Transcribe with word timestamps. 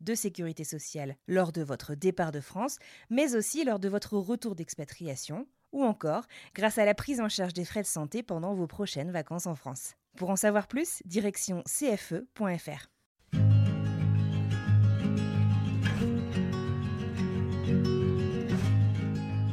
de 0.00 0.14
sécurité 0.14 0.64
sociale 0.64 1.16
lors 1.28 1.52
de 1.52 1.62
votre 1.62 1.94
départ 1.94 2.32
de 2.32 2.40
France, 2.40 2.78
mais 3.10 3.34
aussi 3.34 3.64
lors 3.64 3.78
de 3.78 3.88
votre 3.88 4.16
retour 4.16 4.54
d'expatriation, 4.54 5.46
ou 5.72 5.84
encore 5.84 6.24
grâce 6.54 6.78
à 6.78 6.84
la 6.84 6.94
prise 6.94 7.20
en 7.20 7.28
charge 7.28 7.52
des 7.52 7.64
frais 7.64 7.82
de 7.82 7.86
santé 7.86 8.22
pendant 8.22 8.54
vos 8.54 8.66
prochaines 8.66 9.10
vacances 9.10 9.46
en 9.46 9.54
France. 9.54 9.94
Pour 10.16 10.30
en 10.30 10.36
savoir 10.36 10.66
plus, 10.66 11.02
direction 11.04 11.62
cfe.fr. 11.66 12.88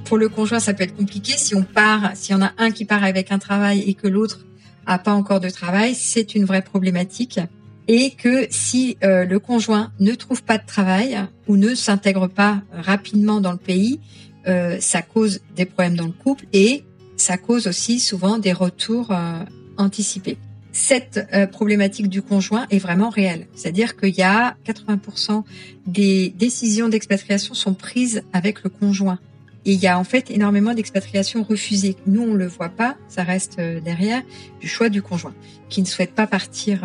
Pour 0.06 0.18
le 0.18 0.30
conjoint, 0.30 0.60
ça 0.60 0.74
peut 0.74 0.84
être 0.84 0.96
compliqué. 0.96 1.34
Si 1.34 1.54
on 1.54 1.64
part, 1.64 2.16
s'il 2.16 2.34
y 2.34 2.40
en 2.40 2.42
a 2.42 2.54
un 2.58 2.72
qui 2.72 2.86
part 2.86 3.04
avec 3.04 3.32
un 3.34 3.40
travail 3.40 3.82
et 3.82 3.94
que 3.94 4.08
l'autre 4.08 4.46
a 4.86 5.00
pas 5.00 5.12
encore 5.12 5.42
de 5.42 5.50
travail, 5.50 5.96
c'est 5.96 6.34
une 6.34 6.46
vraie 6.46 6.62
problématique. 6.62 7.42
Et 7.88 8.12
que 8.12 8.48
si 8.50 8.98
euh, 9.04 9.26
le 9.26 9.40
conjoint 9.40 9.92
ne 10.00 10.14
trouve 10.14 10.44
pas 10.44 10.58
de 10.58 10.66
travail 10.66 11.18
ou 11.48 11.56
ne 11.56 11.74
s'intègre 11.74 12.28
pas 12.28 12.62
rapidement 12.72 13.40
dans 13.40 13.52
le 13.52 13.58
pays, 13.58 14.00
euh, 14.48 14.78
ça 14.80 15.02
cause 15.02 15.42
des 15.56 15.66
problèmes 15.66 15.96
dans 15.96 16.06
le 16.06 16.12
couple 16.12 16.46
et 16.54 16.84
ça 17.18 17.38
cause 17.38 17.68
aussi 17.68 18.00
souvent 18.00 18.38
des 18.38 18.54
retours 18.54 19.12
euh, 19.12 19.44
anticipés. 19.78 20.38
Cette 20.72 21.28
euh, 21.34 21.48
problématique 21.48 22.08
du 22.08 22.22
conjoint 22.22 22.68
est 22.70 22.78
vraiment 22.78 23.10
réelle. 23.10 23.48
C'est-à-dire 23.56 23.98
qu'il 23.98 24.16
y 24.16 24.22
a 24.22 24.56
80% 24.66 25.44
des 25.88 26.30
décisions 26.30 26.88
d'expatriation 26.88 27.56
sont 27.56 27.74
prises 27.74 28.22
avec 28.32 28.64
le 28.64 28.70
conjoint. 28.70 29.20
Et 29.68 29.74
il 29.74 29.80
y 29.80 29.86
a 29.86 30.00
en 30.00 30.04
fait 30.04 30.32
énormément 30.32 30.74
d'expatriations 30.74 31.44
refusées. 31.44 31.96
Nous, 32.08 32.24
on 32.24 32.34
le 32.34 32.48
voit 32.48 32.70
pas, 32.70 32.96
ça 33.08 33.24
reste 33.24 33.60
derrière 33.60 34.24
du 34.60 34.68
choix 34.68 34.90
du 34.90 35.04
conjoint, 35.04 35.36
qui 35.70 35.82
ne 35.82 35.86
souhaite 35.86 36.16
pas 36.16 36.26
partir 36.26 36.82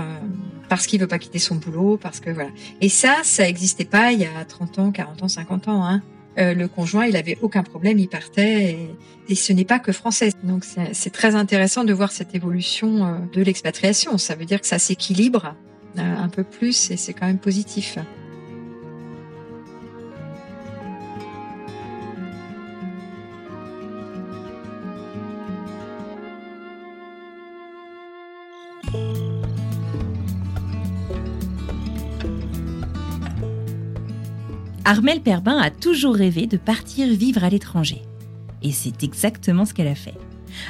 parce 0.68 0.86
qu'il 0.86 1.00
veut 1.00 1.06
pas 1.06 1.18
quitter 1.18 1.38
son 1.38 1.54
boulot, 1.54 1.96
parce 1.96 2.18
que 2.18 2.30
voilà. 2.30 2.50
Et 2.80 2.88
ça, 2.88 3.18
ça 3.22 3.44
n'existait 3.44 3.84
pas 3.84 4.12
il 4.12 4.20
y 4.20 4.24
a 4.24 4.44
30 4.44 4.78
ans, 4.80 4.90
40 4.90 5.22
ans, 5.22 5.28
50 5.28 5.68
ans. 5.68 5.86
Hein. 5.86 6.02
Euh, 6.38 6.54
le 6.54 6.66
conjoint, 6.66 7.04
il 7.04 7.16
avait 7.16 7.36
aucun 7.42 7.62
problème, 7.62 7.98
il 7.98 8.08
partait, 8.08 8.78
et, 9.28 9.34
ce 9.34 9.52
n'est 9.52 9.64
pas 9.64 9.78
que 9.78 9.92
français. 9.92 10.32
Donc 10.42 10.64
c'est 10.92 11.10
très 11.10 11.34
intéressant 11.34 11.84
de 11.84 11.92
voir 11.92 12.12
cette 12.12 12.34
évolution 12.34 13.06
euh, 13.06 13.18
de 13.32 13.42
l'expatriation. 13.42 14.18
Ça 14.18 14.34
veut 14.34 14.44
dire 14.44 14.60
que 14.60 14.66
ça 14.66 14.78
s'équilibre 14.78 15.54
euh, 15.98 16.16
un 16.16 16.28
peu 16.28 16.44
plus 16.44 16.90
et 16.90 16.96
c'est 16.96 17.14
quand 17.14 17.26
même 17.26 17.38
positif. 17.38 17.98
Armelle 34.92 35.22
Perbin 35.22 35.56
a 35.56 35.70
toujours 35.70 36.14
rêvé 36.14 36.46
de 36.46 36.58
partir 36.58 37.08
vivre 37.08 37.44
à 37.44 37.48
l'étranger. 37.48 38.02
Et 38.62 38.72
c'est 38.72 39.02
exactement 39.02 39.64
ce 39.64 39.72
qu'elle 39.72 39.88
a 39.88 39.94
fait. 39.94 40.12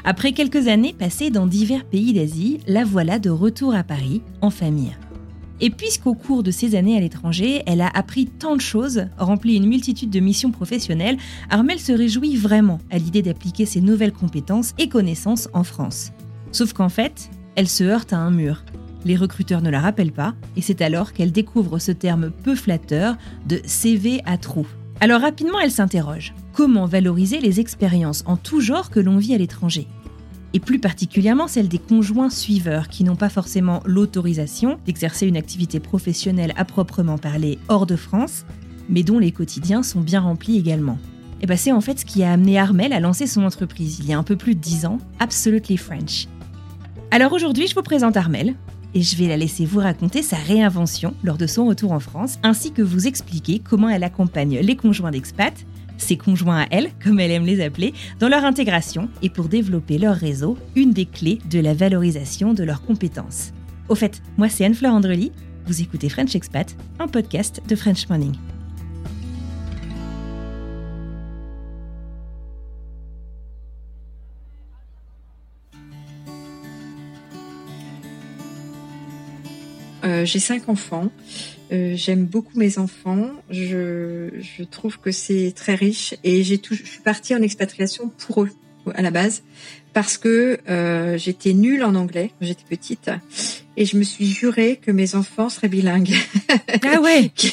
Après 0.04 0.30
quelques 0.30 0.68
années 0.68 0.94
passées 0.96 1.30
dans 1.30 1.48
divers 1.48 1.84
pays 1.84 2.12
d'Asie, 2.12 2.60
la 2.68 2.84
voilà 2.84 3.18
de 3.18 3.30
retour 3.30 3.74
à 3.74 3.82
Paris, 3.82 4.22
en 4.40 4.50
famille. 4.50 4.96
Et 5.60 5.70
puisqu'au 5.70 6.14
cours 6.14 6.44
de 6.44 6.52
ces 6.52 6.76
années 6.76 6.96
à 6.96 7.00
l'étranger, 7.00 7.64
elle 7.66 7.80
a 7.80 7.88
appris 7.88 8.26
tant 8.26 8.54
de 8.54 8.60
choses, 8.60 9.06
rempli 9.18 9.56
une 9.56 9.66
multitude 9.66 10.10
de 10.10 10.20
missions 10.20 10.52
professionnelles, 10.52 11.18
Armelle 11.50 11.80
se 11.80 11.90
réjouit 11.90 12.36
vraiment 12.36 12.78
à 12.92 12.98
l'idée 12.98 13.22
d'appliquer 13.22 13.66
ses 13.66 13.80
nouvelles 13.80 14.12
compétences 14.12 14.72
et 14.78 14.88
connaissances 14.88 15.48
en 15.52 15.64
France. 15.64 16.12
Sauf 16.52 16.74
qu'en 16.74 16.90
fait, 16.90 17.28
elle 17.56 17.68
se 17.68 17.82
heurte 17.82 18.12
à 18.12 18.18
un 18.18 18.30
mur. 18.30 18.62
Les 19.04 19.16
recruteurs 19.16 19.62
ne 19.62 19.70
la 19.70 19.80
rappellent 19.80 20.12
pas, 20.12 20.34
et 20.56 20.62
c'est 20.62 20.80
alors 20.80 21.12
qu'elle 21.12 21.32
découvre 21.32 21.78
ce 21.78 21.92
terme 21.92 22.30
peu 22.30 22.54
flatteur 22.54 23.16
de 23.46 23.60
CV 23.64 24.20
à 24.24 24.36
trous. 24.36 24.66
Alors 25.00 25.20
rapidement, 25.20 25.58
elle 25.58 25.72
s'interroge. 25.72 26.34
Comment 26.52 26.86
valoriser 26.86 27.40
les 27.40 27.58
expériences 27.58 28.22
en 28.26 28.36
tout 28.36 28.60
genre 28.60 28.90
que 28.90 29.00
l'on 29.00 29.16
vit 29.16 29.34
à 29.34 29.38
l'étranger? 29.38 29.88
Et 30.54 30.60
plus 30.60 30.78
particulièrement 30.78 31.48
celle 31.48 31.68
des 31.68 31.78
conjoints 31.78 32.30
suiveurs 32.30 32.88
qui 32.88 33.02
n'ont 33.02 33.16
pas 33.16 33.30
forcément 33.30 33.82
l'autorisation 33.86 34.78
d'exercer 34.84 35.26
une 35.26 35.36
activité 35.36 35.80
professionnelle 35.80 36.52
à 36.56 36.64
proprement 36.64 37.18
parler 37.18 37.58
hors 37.68 37.86
de 37.86 37.96
France, 37.96 38.44
mais 38.88 39.02
dont 39.02 39.18
les 39.18 39.32
quotidiens 39.32 39.82
sont 39.82 40.02
bien 40.02 40.20
remplis 40.20 40.58
également. 40.58 40.98
Et 41.40 41.46
ben 41.46 41.56
c'est 41.56 41.72
en 41.72 41.80
fait 41.80 41.98
ce 41.98 42.04
qui 42.04 42.22
a 42.22 42.32
amené 42.32 42.58
Armel 42.58 42.92
à 42.92 43.00
lancer 43.00 43.26
son 43.26 43.42
entreprise 43.44 43.98
il 43.98 44.06
y 44.06 44.12
a 44.12 44.18
un 44.18 44.22
peu 44.22 44.36
plus 44.36 44.54
de 44.54 44.60
10 44.60 44.86
ans, 44.86 44.98
Absolutely 45.18 45.76
French. 45.76 46.28
Alors 47.10 47.32
aujourd'hui, 47.32 47.66
je 47.66 47.74
vous 47.74 47.82
présente 47.82 48.16
Armel, 48.16 48.54
et 48.94 49.02
je 49.02 49.16
vais 49.16 49.28
la 49.28 49.36
laisser 49.36 49.64
vous 49.64 49.80
raconter 49.80 50.22
sa 50.22 50.36
réinvention 50.36 51.14
lors 51.22 51.38
de 51.38 51.46
son 51.46 51.66
retour 51.66 51.92
en 51.92 52.00
France, 52.00 52.38
ainsi 52.42 52.72
que 52.72 52.82
vous 52.82 53.06
expliquer 53.06 53.58
comment 53.58 53.88
elle 53.88 54.04
accompagne 54.04 54.58
les 54.58 54.76
conjoints 54.76 55.10
d'expats, 55.10 55.64
ses 55.98 56.16
conjoints 56.16 56.62
à 56.62 56.66
elle, 56.70 56.90
comme 57.02 57.20
elle 57.20 57.30
aime 57.30 57.46
les 57.46 57.62
appeler, 57.62 57.94
dans 58.18 58.28
leur 58.28 58.44
intégration 58.44 59.08
et 59.22 59.30
pour 59.30 59.48
développer 59.48 59.98
leur 59.98 60.16
réseau, 60.16 60.58
une 60.74 60.92
des 60.92 61.06
clés 61.06 61.38
de 61.50 61.60
la 61.60 61.74
valorisation 61.74 62.54
de 62.54 62.64
leurs 62.64 62.82
compétences. 62.82 63.52
Au 63.88 63.94
fait, 63.94 64.22
moi 64.36 64.48
c'est 64.48 64.64
Anne-Fleur 64.64 64.94
Andrely, 64.94 65.32
vous 65.66 65.80
écoutez 65.80 66.08
French 66.08 66.34
Expat, 66.34 66.76
un 66.98 67.08
podcast 67.08 67.62
de 67.68 67.76
French 67.76 68.08
Morning. 68.08 68.34
Euh, 80.12 80.24
j'ai 80.24 80.38
cinq 80.38 80.68
enfants. 80.68 81.10
Euh, 81.72 81.94
J'aime 81.96 82.26
beaucoup 82.26 82.58
mes 82.58 82.78
enfants. 82.78 83.30
Je, 83.50 84.28
je 84.40 84.62
trouve 84.64 84.98
que 84.98 85.10
c'est 85.10 85.52
très 85.56 85.74
riche 85.74 86.14
et 86.22 86.42
j'ai 86.42 86.58
tout. 86.58 86.74
Je 86.74 86.84
suis 86.84 87.00
partie 87.00 87.34
en 87.34 87.42
expatriation 87.42 88.10
pour 88.18 88.44
eux 88.44 88.50
à 88.94 89.02
la 89.02 89.10
base 89.10 89.42
parce 89.92 90.18
que 90.18 90.58
euh, 90.68 91.16
j'étais 91.16 91.52
nulle 91.52 91.84
en 91.84 91.94
anglais 91.94 92.32
quand 92.38 92.46
j'étais 92.46 92.64
petite 92.68 93.10
et 93.76 93.84
je 93.84 93.96
me 93.96 94.02
suis 94.02 94.26
juré 94.26 94.80
que 94.82 94.90
mes 94.90 95.14
enfants 95.14 95.48
seraient 95.48 95.68
bilingues. 95.68 96.14
Ah 96.84 97.00
ouais. 97.00 97.30
qui, 97.34 97.52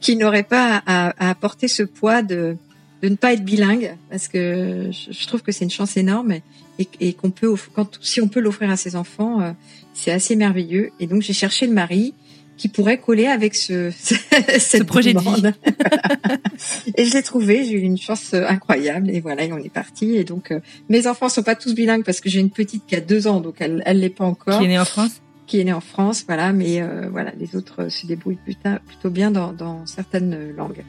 qui 0.00 0.16
n'auraient 0.16 0.42
pas 0.42 0.82
à, 0.86 1.30
à 1.30 1.34
porter 1.34 1.66
ce 1.66 1.82
poids 1.82 2.22
de 2.22 2.56
de 3.02 3.08
ne 3.08 3.16
pas 3.16 3.32
être 3.32 3.44
bilingue 3.44 3.96
parce 4.10 4.28
que 4.28 4.90
je, 4.92 5.26
trouve 5.26 5.42
que 5.42 5.52
c'est 5.52 5.64
une 5.64 5.70
chance 5.70 5.96
énorme 5.96 6.32
et, 6.78 6.88
et 7.00 7.12
qu'on 7.14 7.30
peut 7.30 7.54
quand 7.74 7.98
si 8.02 8.20
on 8.20 8.28
peut 8.28 8.40
l'offrir 8.40 8.70
à 8.70 8.76
ses 8.76 8.96
enfants 8.96 9.40
euh, 9.40 9.52
c'est 9.92 10.12
assez 10.12 10.36
merveilleux. 10.36 10.90
Et 11.00 11.06
donc 11.06 11.22
j'ai 11.22 11.32
cherché 11.32 11.66
le 11.66 11.72
mari 11.72 12.14
qui 12.56 12.68
pourrait 12.68 12.98
coller 12.98 13.26
avec 13.26 13.54
ce 13.54 13.90
cette 14.58 14.84
projet 14.84 15.14
de 15.14 15.20
vie. 15.20 15.42
et 16.96 17.04
je 17.04 17.14
l'ai 17.14 17.22
trouvé 17.22 17.64
j'ai 17.64 17.72
eu 17.72 17.80
une 17.80 17.98
chance 17.98 18.34
euh, 18.34 18.44
incroyable 18.46 19.10
et 19.10 19.20
voilà 19.20 19.44
et 19.44 19.52
on 19.52 19.58
est 19.58 19.72
parti. 19.72 20.16
Et 20.16 20.24
donc 20.24 20.50
euh, 20.50 20.60
mes 20.88 21.06
enfants 21.06 21.28
sont 21.28 21.42
pas 21.42 21.54
tous 21.54 21.74
bilingues 21.74 22.04
parce 22.04 22.20
que 22.20 22.28
j'ai 22.28 22.40
une 22.40 22.50
petite 22.50 22.86
qui 22.86 22.96
a 22.96 23.00
deux 23.00 23.26
ans 23.26 23.40
donc 23.40 23.56
elle 23.60 23.82
elle 23.86 24.00
l'est 24.00 24.10
pas 24.10 24.24
encore. 24.24 24.58
Qui 24.58 24.64
est 24.64 24.68
né 24.68 24.78
en 24.78 24.84
France? 24.84 25.22
Qui 25.46 25.60
est 25.60 25.64
née 25.64 25.72
en 25.72 25.80
France 25.80 26.24
voilà 26.26 26.52
mais 26.52 26.80
euh, 26.80 27.08
voilà 27.10 27.32
les 27.38 27.56
autres 27.56 27.88
se 27.88 28.06
débrouillent 28.06 28.36
plutôt 28.36 28.70
plutôt 28.86 29.10
bien 29.10 29.30
dans 29.30 29.52
dans 29.52 29.86
certaines 29.86 30.54
langues 30.54 30.84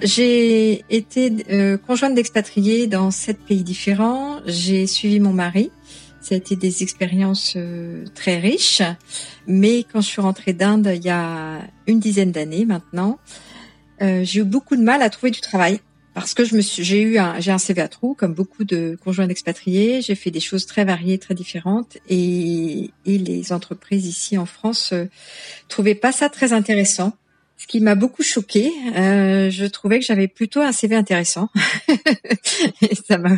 J'ai 0.00 0.84
été 0.90 1.32
euh, 1.50 1.76
conjointe 1.76 2.14
d'expatriés 2.14 2.86
dans 2.86 3.10
sept 3.10 3.38
pays 3.40 3.64
différents. 3.64 4.40
J'ai 4.46 4.86
suivi 4.86 5.18
mon 5.18 5.32
mari. 5.32 5.72
Ça 6.20 6.34
a 6.34 6.38
été 6.38 6.54
des 6.54 6.84
expériences 6.84 7.54
euh, 7.56 8.04
très 8.14 8.38
riches. 8.38 8.82
Mais 9.48 9.82
quand 9.82 10.00
je 10.00 10.06
suis 10.06 10.20
rentrée 10.20 10.52
d'Inde 10.52 10.92
il 10.94 11.04
y 11.04 11.10
a 11.10 11.60
une 11.88 11.98
dizaine 11.98 12.30
d'années 12.30 12.64
maintenant, 12.64 13.18
euh, 14.00 14.22
j'ai 14.22 14.40
eu 14.40 14.44
beaucoup 14.44 14.76
de 14.76 14.82
mal 14.82 15.02
à 15.02 15.10
trouver 15.10 15.32
du 15.32 15.40
travail 15.40 15.80
parce 16.14 16.34
que 16.34 16.44
je 16.44 16.56
me 16.56 16.60
suis, 16.60 16.84
j'ai 16.84 17.00
eu 17.02 17.18
un, 17.18 17.38
j'ai 17.40 17.50
un 17.50 17.58
CV 17.58 17.80
à 17.80 17.88
trous 17.88 18.14
comme 18.14 18.34
beaucoup 18.34 18.64
de 18.64 18.96
conjoints 19.04 19.26
d'expatriés. 19.26 20.00
J'ai 20.02 20.14
fait 20.14 20.30
des 20.30 20.40
choses 20.40 20.66
très 20.66 20.84
variées, 20.84 21.18
très 21.18 21.34
différentes, 21.34 21.98
et, 22.08 22.90
et 23.06 23.18
les 23.18 23.52
entreprises 23.52 24.06
ici 24.06 24.36
en 24.36 24.46
France 24.46 24.90
euh, 24.92 25.04
trouvaient 25.68 25.94
pas 25.94 26.10
ça 26.10 26.28
très 26.28 26.52
intéressant. 26.52 27.12
Ce 27.58 27.66
qui 27.66 27.80
m'a 27.80 27.96
beaucoup 27.96 28.22
choqué, 28.22 28.72
euh, 28.96 29.50
je 29.50 29.64
trouvais 29.66 29.98
que 29.98 30.04
j'avais 30.04 30.28
plutôt 30.28 30.60
un 30.60 30.70
CV 30.70 30.94
intéressant. 30.94 31.50
ça 33.08 33.18
m'a, 33.18 33.36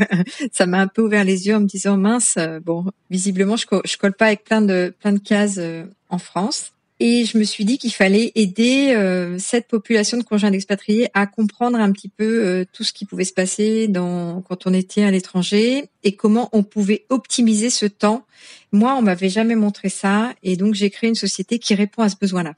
ça 0.52 0.66
m'a 0.66 0.80
un 0.80 0.88
peu 0.88 1.00
ouvert 1.00 1.24
les 1.24 1.48
yeux 1.48 1.56
en 1.56 1.60
me 1.60 1.66
disant 1.66 1.96
mince, 1.96 2.34
euh, 2.36 2.60
bon, 2.60 2.84
visiblement 3.08 3.56
je, 3.56 3.66
je 3.84 3.96
colle 3.96 4.12
pas 4.12 4.26
avec 4.26 4.44
plein 4.44 4.60
de 4.60 4.94
plein 5.00 5.12
de 5.12 5.18
cases 5.18 5.56
euh, 5.58 5.86
en 6.10 6.18
France. 6.18 6.72
Et 7.02 7.24
je 7.24 7.38
me 7.38 7.44
suis 7.44 7.64
dit 7.64 7.78
qu'il 7.78 7.94
fallait 7.94 8.30
aider 8.34 8.92
euh, 8.94 9.38
cette 9.38 9.68
population 9.68 10.18
de 10.18 10.22
conjoints 10.22 10.50
d'expatriés 10.50 11.08
à 11.14 11.26
comprendre 11.26 11.78
un 11.78 11.90
petit 11.92 12.10
peu 12.10 12.44
euh, 12.44 12.64
tout 12.74 12.84
ce 12.84 12.92
qui 12.92 13.06
pouvait 13.06 13.24
se 13.24 13.32
passer 13.32 13.90
quand 13.94 14.66
on 14.66 14.74
était 14.74 15.02
à 15.02 15.10
l'étranger 15.10 15.88
et 16.04 16.14
comment 16.14 16.50
on 16.52 16.62
pouvait 16.62 17.06
optimiser 17.08 17.70
ce 17.70 17.86
temps. 17.86 18.26
Moi, 18.70 18.94
on 18.96 19.00
m'avait 19.00 19.30
jamais 19.30 19.54
montré 19.54 19.88
ça, 19.88 20.34
et 20.42 20.56
donc 20.56 20.74
j'ai 20.74 20.90
créé 20.90 21.08
une 21.08 21.16
société 21.16 21.58
qui 21.58 21.74
répond 21.74 22.02
à 22.02 22.10
ce 22.10 22.16
besoin-là. 22.20 22.54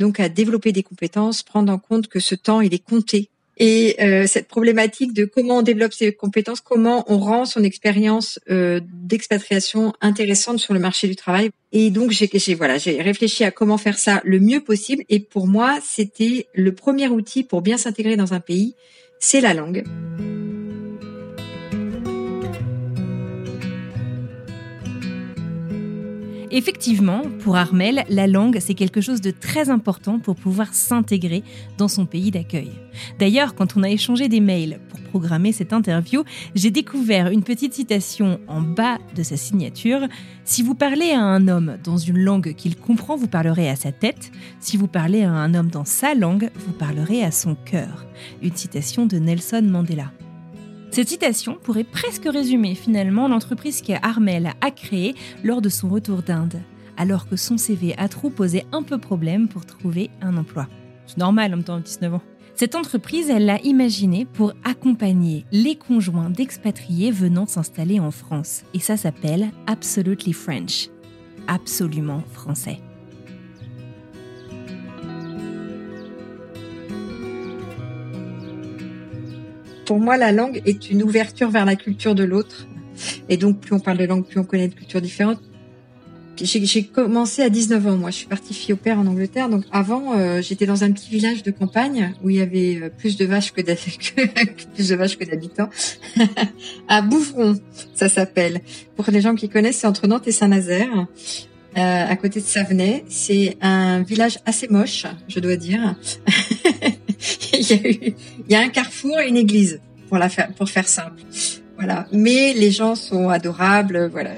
Donc 0.00 0.18
à 0.18 0.28
développer 0.28 0.72
des 0.72 0.82
compétences, 0.82 1.44
prendre 1.44 1.72
en 1.72 1.78
compte 1.78 2.08
que 2.08 2.18
ce 2.18 2.34
temps, 2.34 2.60
il 2.60 2.74
est 2.74 2.84
compté 2.84 3.30
et 3.56 3.96
euh, 4.00 4.26
cette 4.26 4.48
problématique 4.48 5.12
de 5.12 5.24
comment 5.24 5.58
on 5.58 5.62
développe 5.62 5.92
ses 5.92 6.12
compétences, 6.12 6.60
comment 6.60 7.04
on 7.06 7.18
rend 7.18 7.44
son 7.44 7.62
expérience 7.62 8.40
euh, 8.50 8.80
d'expatriation 8.92 9.92
intéressante 10.00 10.58
sur 10.58 10.74
le 10.74 10.80
marché 10.80 11.06
du 11.06 11.16
travail. 11.16 11.50
Et 11.72 11.90
donc 11.90 12.10
j'ai 12.10 12.54
voilà, 12.54 12.78
j'ai 12.78 13.00
réfléchi 13.00 13.44
à 13.44 13.50
comment 13.50 13.78
faire 13.78 13.98
ça 13.98 14.20
le 14.24 14.40
mieux 14.40 14.60
possible. 14.60 15.04
Et 15.08 15.20
pour 15.20 15.46
moi, 15.46 15.78
c'était 15.84 16.46
le 16.54 16.74
premier 16.74 17.08
outil 17.08 17.44
pour 17.44 17.62
bien 17.62 17.78
s'intégrer 17.78 18.16
dans 18.16 18.34
un 18.34 18.40
pays, 18.40 18.74
c'est 19.18 19.40
la 19.40 19.54
langue. 19.54 19.84
Effectivement, 26.56 27.22
pour 27.40 27.56
Armel, 27.56 28.04
la 28.08 28.28
langue, 28.28 28.58
c'est 28.60 28.74
quelque 28.74 29.00
chose 29.00 29.20
de 29.20 29.32
très 29.32 29.70
important 29.70 30.20
pour 30.20 30.36
pouvoir 30.36 30.72
s'intégrer 30.72 31.42
dans 31.78 31.88
son 31.88 32.06
pays 32.06 32.30
d'accueil. 32.30 32.70
D'ailleurs, 33.18 33.56
quand 33.56 33.76
on 33.76 33.82
a 33.82 33.90
échangé 33.90 34.28
des 34.28 34.38
mails 34.38 34.78
pour 34.88 35.00
programmer 35.00 35.50
cette 35.50 35.72
interview, 35.72 36.22
j'ai 36.54 36.70
découvert 36.70 37.26
une 37.26 37.42
petite 37.42 37.74
citation 37.74 38.38
en 38.46 38.60
bas 38.60 38.98
de 39.16 39.24
sa 39.24 39.36
signature. 39.36 40.06
Si 40.44 40.62
vous 40.62 40.76
parlez 40.76 41.10
à 41.10 41.22
un 41.22 41.48
homme 41.48 41.76
dans 41.82 41.96
une 41.96 42.20
langue 42.20 42.54
qu'il 42.54 42.76
comprend, 42.76 43.16
vous 43.16 43.26
parlerez 43.26 43.68
à 43.68 43.74
sa 43.74 43.90
tête. 43.90 44.30
Si 44.60 44.76
vous 44.76 44.86
parlez 44.86 45.24
à 45.24 45.32
un 45.32 45.54
homme 45.54 45.70
dans 45.70 45.84
sa 45.84 46.14
langue, 46.14 46.50
vous 46.54 46.72
parlerez 46.72 47.24
à 47.24 47.32
son 47.32 47.56
cœur. 47.56 48.06
Une 48.42 48.54
citation 48.54 49.06
de 49.06 49.18
Nelson 49.18 49.62
Mandela. 49.64 50.12
Cette 50.94 51.08
citation 51.08 51.58
pourrait 51.60 51.82
presque 51.82 52.28
résumer 52.32 52.76
finalement 52.76 53.26
l'entreprise 53.26 53.82
qu'Armel 53.82 54.52
a 54.60 54.70
créée 54.70 55.16
lors 55.42 55.60
de 55.60 55.68
son 55.68 55.88
retour 55.88 56.22
d'Inde, 56.22 56.60
alors 56.96 57.28
que 57.28 57.34
son 57.34 57.58
CV 57.58 57.98
à 57.98 58.06
trou 58.06 58.30
posait 58.30 58.64
un 58.70 58.84
peu 58.84 58.98
problème 58.98 59.48
pour 59.48 59.66
trouver 59.66 60.10
un 60.22 60.36
emploi. 60.36 60.68
C'est 61.06 61.18
normal 61.18 61.52
en 61.52 61.62
temps 61.62 61.78
de 61.78 61.82
19 61.82 62.14
ans. 62.14 62.22
Cette 62.54 62.76
entreprise, 62.76 63.28
elle 63.28 63.46
l'a 63.46 63.60
imaginée 63.62 64.24
pour 64.24 64.52
accompagner 64.62 65.44
les 65.50 65.74
conjoints 65.74 66.30
d'expatriés 66.30 67.10
venant 67.10 67.46
s'installer 67.46 67.98
en 67.98 68.12
France. 68.12 68.62
Et 68.72 68.78
ça 68.78 68.96
s'appelle 68.96 69.50
Absolutely 69.66 70.32
French. 70.32 70.90
Absolument 71.48 72.22
français. 72.32 72.78
Pour 79.86 79.98
moi, 79.98 80.16
la 80.16 80.32
langue 80.32 80.62
est 80.64 80.90
une 80.90 81.02
ouverture 81.02 81.50
vers 81.50 81.64
la 81.64 81.76
culture 81.76 82.14
de 82.14 82.24
l'autre. 82.24 82.66
Et 83.28 83.36
donc, 83.36 83.60
plus 83.60 83.74
on 83.74 83.80
parle 83.80 83.98
de 83.98 84.04
langue, 84.04 84.24
plus 84.24 84.38
on 84.38 84.44
connaît 84.44 84.68
de 84.68 84.74
cultures 84.74 85.00
différentes. 85.00 85.40
J'ai 86.36 86.82
commencé 86.84 87.42
à 87.42 87.48
19 87.48 87.86
ans, 87.86 87.96
moi. 87.96 88.10
Je 88.10 88.16
suis 88.16 88.26
partie 88.26 88.54
fille 88.54 88.72
au 88.72 88.76
père 88.76 88.98
en 88.98 89.06
Angleterre. 89.06 89.48
Donc, 89.48 89.64
avant, 89.70 90.14
euh, 90.14 90.42
j'étais 90.42 90.66
dans 90.66 90.82
un 90.82 90.90
petit 90.90 91.08
village 91.08 91.44
de 91.44 91.52
campagne 91.52 92.12
où 92.24 92.30
il 92.30 92.36
y 92.36 92.40
avait 92.40 92.80
euh, 92.82 92.88
plus 92.88 93.16
de 93.16 93.24
vaches 93.24 93.52
que 93.52 93.60
d'habitants. 95.30 95.70
à 96.88 97.02
Bouvron, 97.02 97.60
ça 97.94 98.08
s'appelle. 98.08 98.62
Pour 98.96 99.08
les 99.10 99.20
gens 99.20 99.36
qui 99.36 99.48
connaissent, 99.48 99.78
c'est 99.78 99.86
entre 99.86 100.08
Nantes 100.08 100.26
et 100.26 100.32
Saint-Nazaire. 100.32 101.06
Euh, 101.76 102.06
à 102.08 102.16
côté 102.16 102.40
de 102.40 102.44
Savenay. 102.44 103.04
C'est 103.08 103.56
un 103.60 104.02
village 104.02 104.38
assez 104.46 104.68
moche, 104.68 105.06
je 105.28 105.40
dois 105.40 105.56
dire. 105.56 105.96
il, 107.60 107.68
y 107.68 107.72
a 107.72 108.14
il 108.48 108.52
y 108.52 108.54
a 108.54 108.60
un 108.60 108.68
carrefour 108.68 109.18
et 109.20 109.28
une 109.28 109.36
église 109.36 109.80
pour 110.08 110.18
la 110.18 110.28
faire, 110.28 110.52
pour 110.54 110.68
faire 110.68 110.88
simple. 110.88 111.22
Voilà. 111.76 112.06
Mais 112.12 112.52
les 112.52 112.70
gens 112.70 112.94
sont 112.94 113.28
adorables, 113.28 114.08
voilà. 114.10 114.30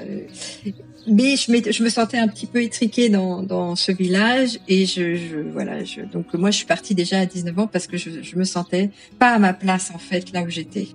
Mais 1.07 1.35
je, 1.37 1.71
je 1.71 1.83
me 1.83 1.89
sentais 1.89 2.17
un 2.17 2.27
petit 2.27 2.47
peu 2.47 2.61
étriquée 2.61 3.09
dans, 3.09 3.41
dans 3.41 3.75
ce 3.75 3.91
village 3.91 4.59
et 4.67 4.85
je, 4.85 5.15
je 5.15 5.37
voilà. 5.53 5.83
Je, 5.83 6.01
donc 6.01 6.33
moi, 6.33 6.51
je 6.51 6.57
suis 6.57 6.65
partie 6.65 6.95
déjà 6.95 7.19
à 7.19 7.25
19 7.25 7.59
ans 7.59 7.67
parce 7.67 7.87
que 7.87 7.97
je, 7.97 8.09
je 8.21 8.35
me 8.35 8.43
sentais 8.43 8.89
pas 9.19 9.29
à 9.29 9.39
ma 9.39 9.53
place 9.53 9.91
en 9.93 9.99
fait 9.99 10.33
là 10.33 10.41
où 10.43 10.49
j'étais. 10.49 10.87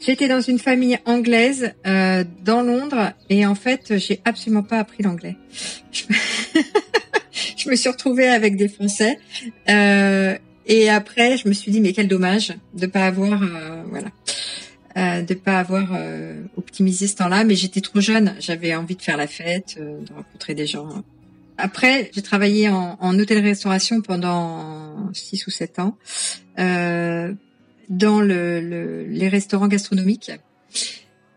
J'étais 0.00 0.28
dans 0.28 0.40
une 0.40 0.58
famille 0.58 0.98
anglaise 1.06 1.72
euh, 1.86 2.24
dans 2.44 2.62
Londres 2.62 3.12
et 3.30 3.46
en 3.46 3.54
fait, 3.54 3.96
j'ai 3.96 4.20
absolument 4.24 4.64
pas 4.64 4.78
appris 4.78 5.02
l'anglais. 5.02 5.36
Je, 7.56 7.68
me 7.68 7.76
suis 7.76 7.88
retrouvée 7.88 8.28
avec 8.28 8.56
des 8.56 8.68
Français 8.68 9.18
euh, 9.68 10.36
et 10.66 10.88
après, 10.88 11.36
je 11.36 11.48
me 11.48 11.52
suis 11.52 11.70
dit 11.70 11.80
mais 11.80 11.92
quel 11.92 12.08
dommage 12.08 12.54
de 12.74 12.86
pas 12.86 13.06
avoir 13.06 13.42
euh, 13.42 13.82
voilà. 13.88 14.08
Euh, 14.96 15.22
de 15.22 15.34
pas 15.34 15.58
avoir 15.58 15.88
euh, 15.92 16.44
optimisé 16.56 17.08
ce 17.08 17.16
temps-là, 17.16 17.42
mais 17.42 17.56
j'étais 17.56 17.80
trop 17.80 18.00
jeune, 18.00 18.36
j'avais 18.38 18.76
envie 18.76 18.94
de 18.94 19.02
faire 19.02 19.16
la 19.16 19.26
fête, 19.26 19.74
euh, 19.80 20.00
de 20.00 20.12
rencontrer 20.12 20.54
des 20.54 20.68
gens. 20.68 20.88
Après, 21.58 22.12
j'ai 22.14 22.22
travaillé 22.22 22.68
en, 22.68 22.96
en 23.00 23.18
hôtellerie-restauration 23.18 24.02
pendant 24.02 25.12
six 25.12 25.48
ou 25.48 25.50
sept 25.50 25.80
ans. 25.80 25.96
Euh, 26.60 27.32
dans 27.88 28.20
le, 28.20 29.04
les 29.08 29.28
restaurants 29.28 29.68
gastronomiques. 29.68 30.30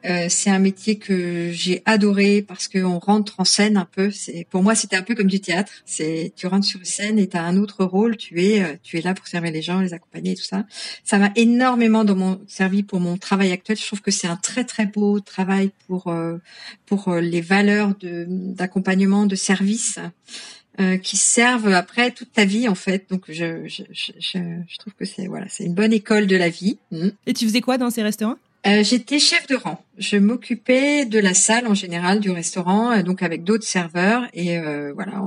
Euh, 0.08 0.28
c'est 0.30 0.50
un 0.50 0.60
métier 0.60 0.98
que 0.98 1.52
j'ai 1.52 1.82
adoré 1.86 2.42
parce 2.42 2.68
qu'on 2.68 2.98
rentre 2.98 3.40
en 3.40 3.46
scène 3.46 3.76
un 3.76 3.86
peu. 3.86 4.10
C'est 4.12 4.48
pour 4.50 4.64
moi 4.64 4.74
c'était 4.74 4.96
un 4.96 5.02
peu 5.02 5.16
comme 5.16 5.28
du 5.28 5.42
théâtre. 5.42 5.72
C'est 5.86 6.32
tu 6.36 6.48
rentres 6.48 6.66
sur 6.66 6.80
scène 6.86 7.20
et 7.20 7.28
tu 7.28 7.36
as 7.36 7.44
un 7.44 7.58
autre 7.58 7.84
rôle. 7.84 8.16
Tu 8.16 8.42
es 8.42 8.64
euh, 8.64 9.02
là 9.04 9.14
pour 9.14 9.28
servir 9.28 9.52
les 9.52 9.62
gens, 9.62 9.82
les 9.82 9.94
accompagner 9.94 10.32
et 10.32 10.36
tout 10.36 10.44
ça. 10.44 10.66
Ça 11.04 11.18
m'a 11.18 11.32
énormément 11.36 12.06
dans 12.06 12.16
mon 12.16 12.40
servi 12.48 12.84
pour 12.84 13.00
mon 13.00 13.18
travail 13.18 13.52
actuel. 13.52 13.78
Je 13.78 13.86
trouve 13.86 14.02
que 14.02 14.12
c'est 14.12 14.28
un 14.28 14.38
très 14.38 14.64
très 14.64 14.86
beau 14.86 15.20
travail 15.20 15.72
pour 15.88 16.08
euh, 16.08 16.38
les 17.20 17.42
valeurs 17.42 17.94
d'accompagnement, 18.02 19.26
de 19.26 19.36
service. 19.36 20.00
Qui 21.02 21.18
servent 21.18 21.74
après 21.74 22.12
toute 22.12 22.32
ta 22.32 22.46
vie 22.46 22.68
en 22.68 22.76
fait. 22.76 23.10
Donc 23.10 23.24
je, 23.30 23.66
trouve 24.78 24.94
que 24.94 25.06
c'est 25.06 25.26
une 25.66 25.74
bonne 25.74 25.92
école 25.92 26.28
de 26.28 26.36
la 26.36 26.50
vie. 26.50 26.78
Mm. 26.92 27.08
Et 27.26 27.34
tu 27.34 27.48
faisais 27.48 27.62
quoi 27.62 27.80
dans 27.80 27.90
ces 27.90 28.04
restaurants? 28.04 28.38
Euh, 28.66 28.84
J'étais 28.84 29.20
chef 29.20 29.48
de 29.48 29.56
rang. 29.56 29.84
Je 29.98 30.18
m'occupais 30.18 31.06
de 31.06 31.20
la 31.20 31.34
salle 31.34 31.68
en 31.68 31.74
général 31.74 32.20
du 32.20 32.32
restaurant, 32.32 32.92
euh, 32.92 33.04
donc 33.04 33.24
avec 33.24 33.44
d'autres 33.44 33.66
serveurs 33.66 34.28
et 34.34 34.58
euh, 34.58 34.94
voilà. 34.94 35.24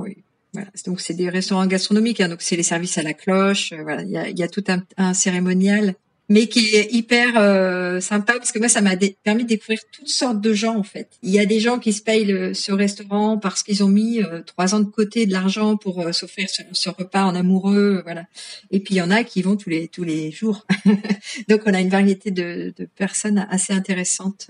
Donc 0.85 0.99
c'est 0.99 1.13
des 1.13 1.29
restaurants 1.29 1.65
gastronomiques, 1.65 2.19
hein, 2.19 2.27
donc 2.27 2.41
c'est 2.41 2.57
les 2.57 2.63
services 2.63 2.97
à 2.97 3.03
la 3.03 3.13
cloche. 3.13 3.73
Voilà, 3.73 4.01
il 4.03 4.09
y 4.09 4.17
a, 4.17 4.29
y 4.29 4.49
tout 4.49 4.63
un 4.97 5.13
cérémonial 5.13 5.95
mais 6.31 6.47
qui 6.47 6.75
est 6.77 6.93
hyper 6.93 7.33
euh, 7.37 7.99
sympa 7.99 8.33
parce 8.33 8.53
que 8.53 8.59
moi 8.59 8.69
ça 8.69 8.79
m'a 8.79 8.95
permis 9.21 9.43
de 9.43 9.49
découvrir 9.49 9.79
toutes 9.91 10.07
sortes 10.07 10.39
de 10.39 10.53
gens 10.53 10.77
en 10.77 10.83
fait. 10.83 11.09
Il 11.23 11.29
y 11.29 11.39
a 11.39 11.45
des 11.45 11.59
gens 11.59 11.77
qui 11.77 11.91
se 11.91 12.01
payent 12.01 12.55
ce 12.55 12.71
restaurant 12.71 13.37
parce 13.37 13.63
qu'ils 13.63 13.83
ont 13.83 13.89
mis 13.89 14.23
euh, 14.23 14.41
trois 14.45 14.73
ans 14.73 14.79
de 14.79 14.85
côté 14.85 15.25
de 15.25 15.33
l'argent 15.33 15.75
pour 15.75 15.99
euh, 15.99 16.13
s'offrir 16.13 16.47
ce, 16.49 16.89
repas 16.89 17.25
en 17.25 17.35
amoureux, 17.35 17.99
voilà. 18.05 18.23
Et 18.71 18.79
puis 18.79 18.95
il 18.95 18.97
y 18.99 19.01
en 19.01 19.11
a 19.11 19.25
qui 19.25 19.41
vont 19.41 19.57
tous 19.57 19.69
les 19.69 19.89
tous 19.89 20.05
les 20.05 20.31
jours. 20.31 20.65
Donc 21.49 21.63
on 21.65 21.73
a 21.73 21.81
une 21.81 21.89
variété 21.89 22.31
de, 22.31 22.73
de 22.77 22.85
personnes 22.95 23.45
assez 23.49 23.73
intéressantes 23.73 24.47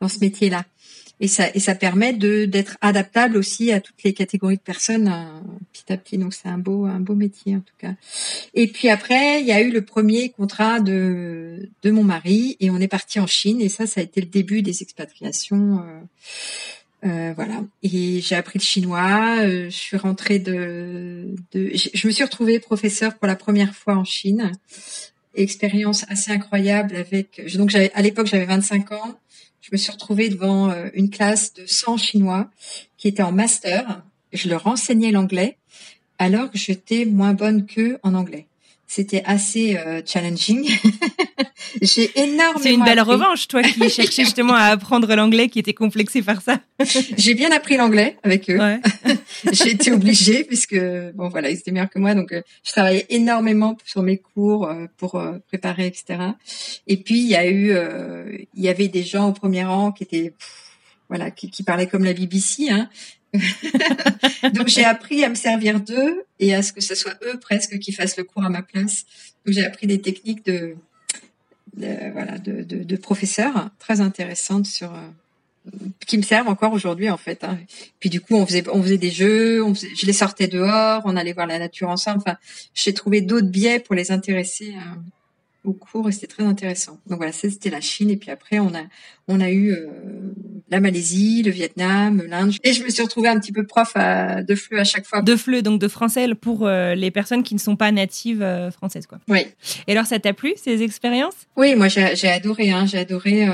dans 0.00 0.08
ce 0.08 0.20
métier-là 0.20 0.64
et 1.18 1.28
ça 1.28 1.48
et 1.54 1.60
ça 1.60 1.74
permet 1.74 2.12
de 2.12 2.44
d'être 2.44 2.76
adaptable 2.80 3.36
aussi 3.38 3.72
à 3.72 3.80
toutes 3.80 4.02
les 4.04 4.12
catégories 4.12 4.56
de 4.56 4.62
personnes 4.62 5.08
euh, 5.08 5.40
petit 5.72 5.92
à 5.92 5.96
petit. 5.96 6.18
Donc 6.18 6.34
c'est 6.34 6.48
un 6.48 6.58
beau 6.58 6.84
un 6.84 7.00
beau 7.00 7.14
métier 7.14 7.56
en 7.56 7.60
tout 7.60 7.74
cas. 7.78 7.94
Et 8.54 8.66
puis 8.66 8.88
après 8.90 9.40
il 9.40 9.46
y 9.46 9.52
a 9.52 9.60
eu 9.62 9.70
le 9.70 9.82
premier 9.82 10.28
contrat 10.30 10.80
de 10.80 11.70
de 11.82 11.90
mon 11.90 12.04
mari 12.04 12.56
et 12.60 12.70
on 12.70 12.78
est 12.80 12.88
parti 12.88 13.18
en 13.18 13.26
Chine. 13.26 13.60
Et 13.62 13.68
ça 13.70 13.86
ça 13.86 14.00
a 14.00 14.04
été 14.04 14.20
le 14.20 14.26
début 14.26 14.60
des 14.60 14.82
expatriations 14.82 15.80
euh, 15.80 17.08
euh, 17.08 17.32
voilà. 17.34 17.64
Et 17.82 18.20
j'ai 18.20 18.34
appris 18.34 18.58
le 18.58 18.64
chinois 18.64 19.38
je 19.46 19.68
suis 19.70 19.96
rentrée 19.96 20.38
de, 20.38 21.34
de 21.52 21.70
je 21.72 22.06
me 22.06 22.12
suis 22.12 22.24
retrouvée 22.24 22.60
professeur 22.60 23.16
pour 23.16 23.26
la 23.26 23.36
première 23.36 23.74
fois 23.74 23.96
en 23.96 24.04
Chine. 24.04 24.52
Expérience 25.34 26.04
assez 26.08 26.30
incroyable 26.30 26.96
avec 26.96 27.42
donc 27.56 27.70
j'avais 27.70 27.90
à 27.94 28.02
l'époque 28.02 28.26
j'avais 28.26 28.46
25 28.46 28.92
ans 28.92 29.18
je 29.66 29.72
me 29.72 29.78
suis 29.78 29.90
retrouvée 29.90 30.28
devant 30.28 30.70
euh, 30.70 30.90
une 30.94 31.10
classe 31.10 31.52
de 31.54 31.66
100 31.66 31.96
Chinois 31.96 32.48
qui 32.96 33.08
étaient 33.08 33.24
en 33.24 33.32
master. 33.32 34.04
Je 34.32 34.48
leur 34.48 34.68
enseignais 34.68 35.10
l'anglais 35.10 35.58
alors 36.20 36.52
que 36.52 36.58
j'étais 36.58 37.04
moins 37.04 37.34
bonne 37.34 37.66
qu'eux 37.66 37.98
en 38.04 38.14
anglais. 38.14 38.46
C'était 38.86 39.22
assez 39.24 39.76
euh, 39.76 40.00
challenging. 40.04 40.68
j'ai 41.82 42.10
énormément. 42.18 42.60
C'est 42.62 42.72
une 42.72 42.84
belle 42.84 43.00
revanche, 43.00 43.48
toi 43.48 43.62
qui 43.62 43.90
cherchais 43.90 44.24
justement 44.24 44.54
à 44.54 44.66
apprendre 44.66 45.12
l'anglais, 45.14 45.48
qui 45.48 45.58
était 45.58 45.74
complexé 45.74 46.22
par 46.22 46.40
ça. 46.40 46.60
j'ai 47.16 47.34
bien 47.34 47.50
appris 47.50 47.76
l'anglais 47.76 48.16
avec 48.22 48.48
eux. 48.48 48.58
Ouais. 48.58 48.80
j'ai 49.52 49.70
été 49.70 49.90
obligée 49.92 50.44
puisque 50.44 50.78
bon 51.14 51.28
voilà, 51.28 51.50
ils 51.50 51.58
étaient 51.58 51.72
meilleurs 51.72 51.90
que 51.90 51.98
moi, 51.98 52.14
donc 52.14 52.32
euh, 52.32 52.42
je 52.64 52.72
travaillais 52.72 53.06
énormément 53.10 53.76
sur 53.84 54.02
mes 54.02 54.18
cours 54.18 54.68
euh, 54.68 54.86
pour 54.96 55.20
préparer, 55.48 55.86
etc. 55.86 56.20
Et 56.86 56.96
puis 56.96 57.18
il 57.20 57.28
y 57.28 57.36
a 57.36 57.48
eu, 57.48 57.74
il 58.54 58.62
y 58.62 58.68
avait 58.68 58.88
des 58.88 59.02
gens 59.02 59.28
au 59.28 59.32
premier 59.32 59.64
rang 59.64 59.92
qui 59.92 60.04
étaient 60.04 60.32
voilà, 61.08 61.30
qui, 61.30 61.50
qui 61.50 61.62
parlaient 61.62 61.86
comme 61.86 62.04
la 62.04 62.12
BBC, 62.12 62.68
hein, 62.68 62.88
donc 64.54 64.68
j'ai 64.68 64.84
appris 64.84 65.24
à 65.24 65.28
me 65.28 65.34
servir 65.34 65.80
d'eux 65.80 66.24
et 66.38 66.54
à 66.54 66.62
ce 66.62 66.72
que 66.72 66.80
ce 66.80 66.94
soit 66.94 67.14
eux 67.24 67.38
presque 67.38 67.78
qui 67.78 67.92
fassent 67.92 68.16
le 68.16 68.24
cours 68.24 68.44
à 68.44 68.48
ma 68.48 68.62
place. 68.62 69.04
Donc 69.44 69.54
j'ai 69.54 69.64
appris 69.64 69.86
des 69.86 70.00
techniques 70.00 70.44
de, 70.44 70.76
voilà 71.76 72.38
de, 72.38 72.96
professeurs 72.96 73.70
très 73.78 74.00
intéressantes 74.00 74.66
sur 74.66 74.94
euh, 74.94 75.70
qui 76.06 76.16
me 76.16 76.22
servent 76.22 76.48
encore 76.48 76.72
aujourd'hui 76.72 77.10
en 77.10 77.16
fait. 77.16 77.44
Hein. 77.44 77.58
Puis 78.00 78.10
du 78.10 78.20
coup 78.20 78.34
on 78.34 78.46
faisait 78.46 78.64
on 78.68 78.82
faisait 78.82 78.98
des 78.98 79.10
jeux, 79.10 79.62
je 79.74 80.06
les 80.06 80.12
sortais 80.12 80.48
dehors, 80.48 81.02
on 81.04 81.16
allait 81.16 81.32
voir 81.32 81.46
la 81.46 81.58
nature 81.58 81.88
ensemble. 81.88 82.18
Enfin 82.18 82.38
j'ai 82.74 82.94
trouvé 82.94 83.20
d'autres 83.20 83.48
biais 83.48 83.80
pour 83.80 83.94
les 83.94 84.10
intéresser. 84.10 84.74
À, 85.66 85.68
au 85.68 85.72
cours 85.72 86.08
et 86.08 86.12
c'était 86.12 86.26
très 86.26 86.44
intéressant. 86.44 87.00
Donc 87.06 87.18
voilà, 87.18 87.32
c'était 87.32 87.70
la 87.70 87.80
Chine 87.80 88.10
et 88.10 88.16
puis 88.16 88.30
après 88.30 88.58
on 88.58 88.74
a 88.74 88.82
on 89.28 89.40
a 89.40 89.50
eu 89.50 89.72
euh, 89.72 89.88
la 90.68 90.80
Malaisie, 90.80 91.42
le 91.42 91.50
Vietnam, 91.50 92.22
l'Inde 92.26 92.52
et 92.62 92.72
je 92.72 92.84
me 92.84 92.88
suis 92.88 93.02
retrouvée 93.02 93.28
un 93.28 93.38
petit 93.38 93.52
peu 93.52 93.66
prof 93.66 93.94
de 93.94 94.54
FLE 94.54 94.78
à 94.78 94.84
chaque 94.84 95.06
fois. 95.06 95.22
De 95.22 95.36
FLE 95.36 95.62
donc 95.62 95.80
de 95.80 95.88
français 95.88 96.34
pour 96.34 96.66
euh, 96.66 96.94
les 96.94 97.10
personnes 97.10 97.42
qui 97.42 97.54
ne 97.54 97.60
sont 97.60 97.76
pas 97.76 97.92
natives 97.92 98.42
euh, 98.42 98.70
françaises 98.70 99.06
quoi. 99.06 99.18
Oui. 99.28 99.46
Et 99.86 99.92
alors 99.92 100.06
ça 100.06 100.18
t'a 100.18 100.32
plu 100.32 100.54
ces 100.56 100.82
expériences? 100.82 101.46
Oui, 101.56 101.74
moi 101.74 101.88
j'ai 101.88 102.28
adoré 102.28 102.70
hein, 102.70 102.86
j'ai 102.86 102.98
adoré 102.98 103.46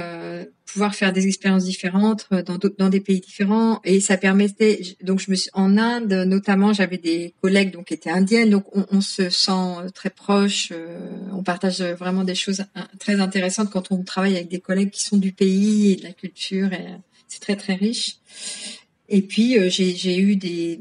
pouvoir 0.72 0.94
faire 0.94 1.12
des 1.12 1.26
expériences 1.26 1.64
différentes 1.64 2.26
euh, 2.32 2.42
dans, 2.42 2.58
dans 2.78 2.88
des 2.88 3.00
pays 3.00 3.20
différents. 3.20 3.80
Et 3.84 4.00
ça 4.00 4.16
permettait 4.16 4.80
donc 5.02 5.20
je 5.20 5.30
me 5.30 5.36
suis 5.36 5.50
en 5.52 5.76
Inde 5.76 6.12
notamment 6.26 6.72
j'avais 6.72 6.98
des 6.98 7.34
collègues 7.42 7.72
donc 7.72 7.86
qui 7.86 7.94
étaient 7.94 8.10
indiennes. 8.10 8.50
Donc 8.50 8.64
on, 8.76 8.86
on 8.90 9.00
se 9.00 9.30
sent 9.30 9.90
très 9.94 10.10
proche 10.10 10.72
euh, 10.72 10.98
on 11.32 11.42
partage 11.42 11.82
vraiment 11.82 12.24
des 12.24 12.34
choses 12.34 12.64
très 12.98 13.20
intéressantes 13.20 13.70
quand 13.70 13.92
on 13.92 14.02
travaille 14.02 14.36
avec 14.36 14.48
des 14.48 14.60
collègues 14.60 14.90
qui 14.90 15.02
sont 15.02 15.16
du 15.16 15.32
pays 15.32 15.92
et 15.92 15.96
de 15.96 16.02
la 16.04 16.12
culture 16.12 16.72
et 16.72 16.86
c'est 17.28 17.40
très 17.40 17.56
très 17.56 17.74
riche 17.74 18.16
et 19.14 19.20
puis 19.20 19.58
euh, 19.58 19.68
j'ai 19.68 20.18
eu 20.18 20.36
des, 20.36 20.80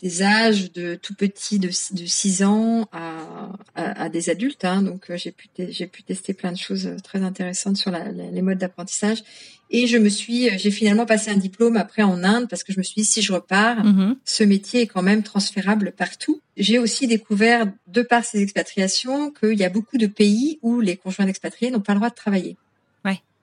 des 0.00 0.22
âges 0.22 0.72
de 0.72 0.94
tout 0.94 1.14
petit 1.14 1.58
de, 1.58 1.66
de 1.66 2.06
6 2.06 2.44
ans 2.44 2.88
à, 2.92 3.50
à, 3.74 4.08
des 4.08 4.30
adultes. 4.30 4.64
Hein, 4.64 4.82
donc 4.82 5.10
euh, 5.10 5.16
j'ai 5.16 5.32
pu 5.32 5.48
j'ai 5.58 5.88
pu 5.88 6.04
tester 6.04 6.32
plein 6.32 6.52
de 6.52 6.56
choses 6.56 6.88
très 7.02 7.22
intéressantes 7.22 7.76
sur 7.76 7.90
la, 7.90 8.12
les 8.12 8.40
modes 8.40 8.58
d'apprentissage. 8.58 9.24
Et 9.68 9.88
je 9.88 9.98
me 9.98 10.08
suis 10.08 10.48
j'ai 10.60 10.70
finalement 10.70 11.06
passé 11.06 11.32
un 11.32 11.36
diplôme 11.36 11.76
après 11.76 12.04
en 12.04 12.22
Inde 12.22 12.46
parce 12.48 12.62
que 12.62 12.72
je 12.72 12.78
me 12.78 12.84
suis 12.84 13.02
dit 13.02 13.04
si 13.04 13.20
je 13.20 13.32
repars, 13.32 13.84
mm-hmm. 13.84 14.14
ce 14.24 14.44
métier 14.44 14.82
est 14.82 14.86
quand 14.86 15.02
même 15.02 15.24
transférable 15.24 15.90
partout. 15.90 16.40
J'ai 16.56 16.78
aussi 16.78 17.08
découvert 17.08 17.66
de 17.88 18.02
par 18.02 18.24
ces 18.24 18.42
expatriations 18.42 19.32
qu'il 19.32 19.58
y 19.58 19.64
a 19.64 19.70
beaucoup 19.70 19.98
de 19.98 20.06
pays 20.06 20.60
où 20.62 20.80
les 20.80 20.96
conjoints 20.96 21.26
d'expatriés 21.26 21.72
n'ont 21.72 21.80
pas 21.80 21.94
le 21.94 21.98
droit 21.98 22.10
de 22.10 22.14
travailler. 22.14 22.56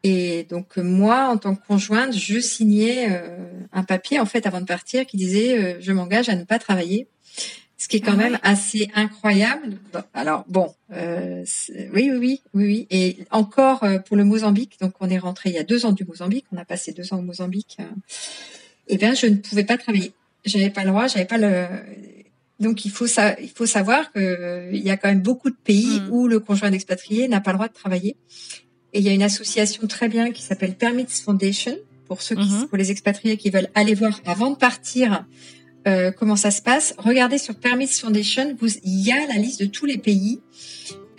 Et 0.03 0.45
donc 0.49 0.75
moi, 0.77 1.29
en 1.29 1.37
tant 1.37 1.55
que 1.55 1.65
conjointe, 1.65 2.13
je 2.13 2.39
signais 2.39 3.07
euh, 3.09 3.49
un 3.71 3.83
papier 3.83 4.19
en 4.19 4.25
fait 4.25 4.45
avant 4.45 4.59
de 4.59 4.65
partir 4.65 5.05
qui 5.05 5.15
disait 5.15 5.57
euh, 5.57 5.77
je 5.79 5.91
m'engage 5.93 6.27
à 6.27 6.35
ne 6.35 6.43
pas 6.43 6.59
travailler, 6.59 7.07
ce 7.77 7.87
qui 7.87 7.97
est 7.97 8.01
quand 8.01 8.13
ah 8.13 8.17
même 8.17 8.39
assez 8.43 8.89
incroyable. 8.95 9.77
alors 10.13 10.43
bon, 10.49 10.73
euh, 10.91 11.45
oui, 11.93 12.11
oui, 12.11 12.17
oui, 12.17 12.41
oui, 12.53 12.65
oui. 12.65 12.87
Et 12.91 13.17
encore 13.31 13.85
pour 14.05 14.17
le 14.17 14.25
Mozambique, 14.25 14.77
donc 14.81 14.93
on 14.99 15.09
est 15.09 15.17
rentré 15.17 15.51
il 15.51 15.55
y 15.55 15.59
a 15.59 15.63
deux 15.63 15.85
ans 15.85 15.93
du 15.93 16.03
Mozambique, 16.03 16.45
on 16.51 16.57
a 16.57 16.65
passé 16.65 16.91
deux 16.91 17.13
ans 17.13 17.19
au 17.19 17.21
Mozambique. 17.23 17.77
eh 18.89 18.97
bien, 18.97 19.13
je 19.13 19.27
ne 19.27 19.37
pouvais 19.37 19.63
pas 19.63 19.77
travailler. 19.77 20.11
J'avais 20.43 20.69
pas 20.69 20.83
le 20.83 20.89
droit, 20.89 21.07
j'avais 21.07 21.25
pas 21.25 21.37
le. 21.37 21.65
Donc 22.59 22.83
il 22.83 22.91
faut 22.91 23.07
ça, 23.07 23.39
il 23.39 23.49
faut 23.49 23.65
savoir 23.65 24.11
qu'il 24.11 24.83
y 24.83 24.89
a 24.89 24.97
quand 24.97 25.07
même 25.07 25.21
beaucoup 25.21 25.49
de 25.49 25.55
pays 25.55 26.01
hmm. 26.01 26.11
où 26.11 26.27
le 26.27 26.41
conjoint 26.41 26.71
d'expatrié 26.71 27.29
n'a 27.29 27.39
pas 27.39 27.51
le 27.51 27.57
droit 27.57 27.69
de 27.69 27.73
travailler. 27.73 28.17
Et 28.93 28.99
il 28.99 29.05
y 29.05 29.09
a 29.09 29.13
une 29.13 29.23
association 29.23 29.87
très 29.87 30.07
bien 30.07 30.31
qui 30.31 30.43
s'appelle 30.43 30.75
Permits 30.75 31.07
Foundation 31.23 31.75
pour 32.07 32.21
ceux 32.21 32.35
qui, 32.35 32.49
mhm. 32.49 32.67
pour 32.67 32.77
les 32.77 32.91
expatriés 32.91 33.37
qui 33.37 33.49
veulent 33.49 33.69
aller 33.75 33.95
voir 33.95 34.19
avant 34.25 34.51
de 34.51 34.55
partir 34.55 35.25
euh, 35.87 36.11
comment 36.11 36.35
ça 36.35 36.51
se 36.51 36.61
passe. 36.61 36.93
Regardez 36.97 37.37
sur 37.37 37.55
Permits 37.55 37.87
Foundation, 37.87 38.55
il 38.83 38.99
y 39.01 39.11
a 39.11 39.27
la 39.27 39.35
liste 39.35 39.61
de 39.61 39.65
tous 39.65 39.85
les 39.85 39.97
pays. 39.97 40.41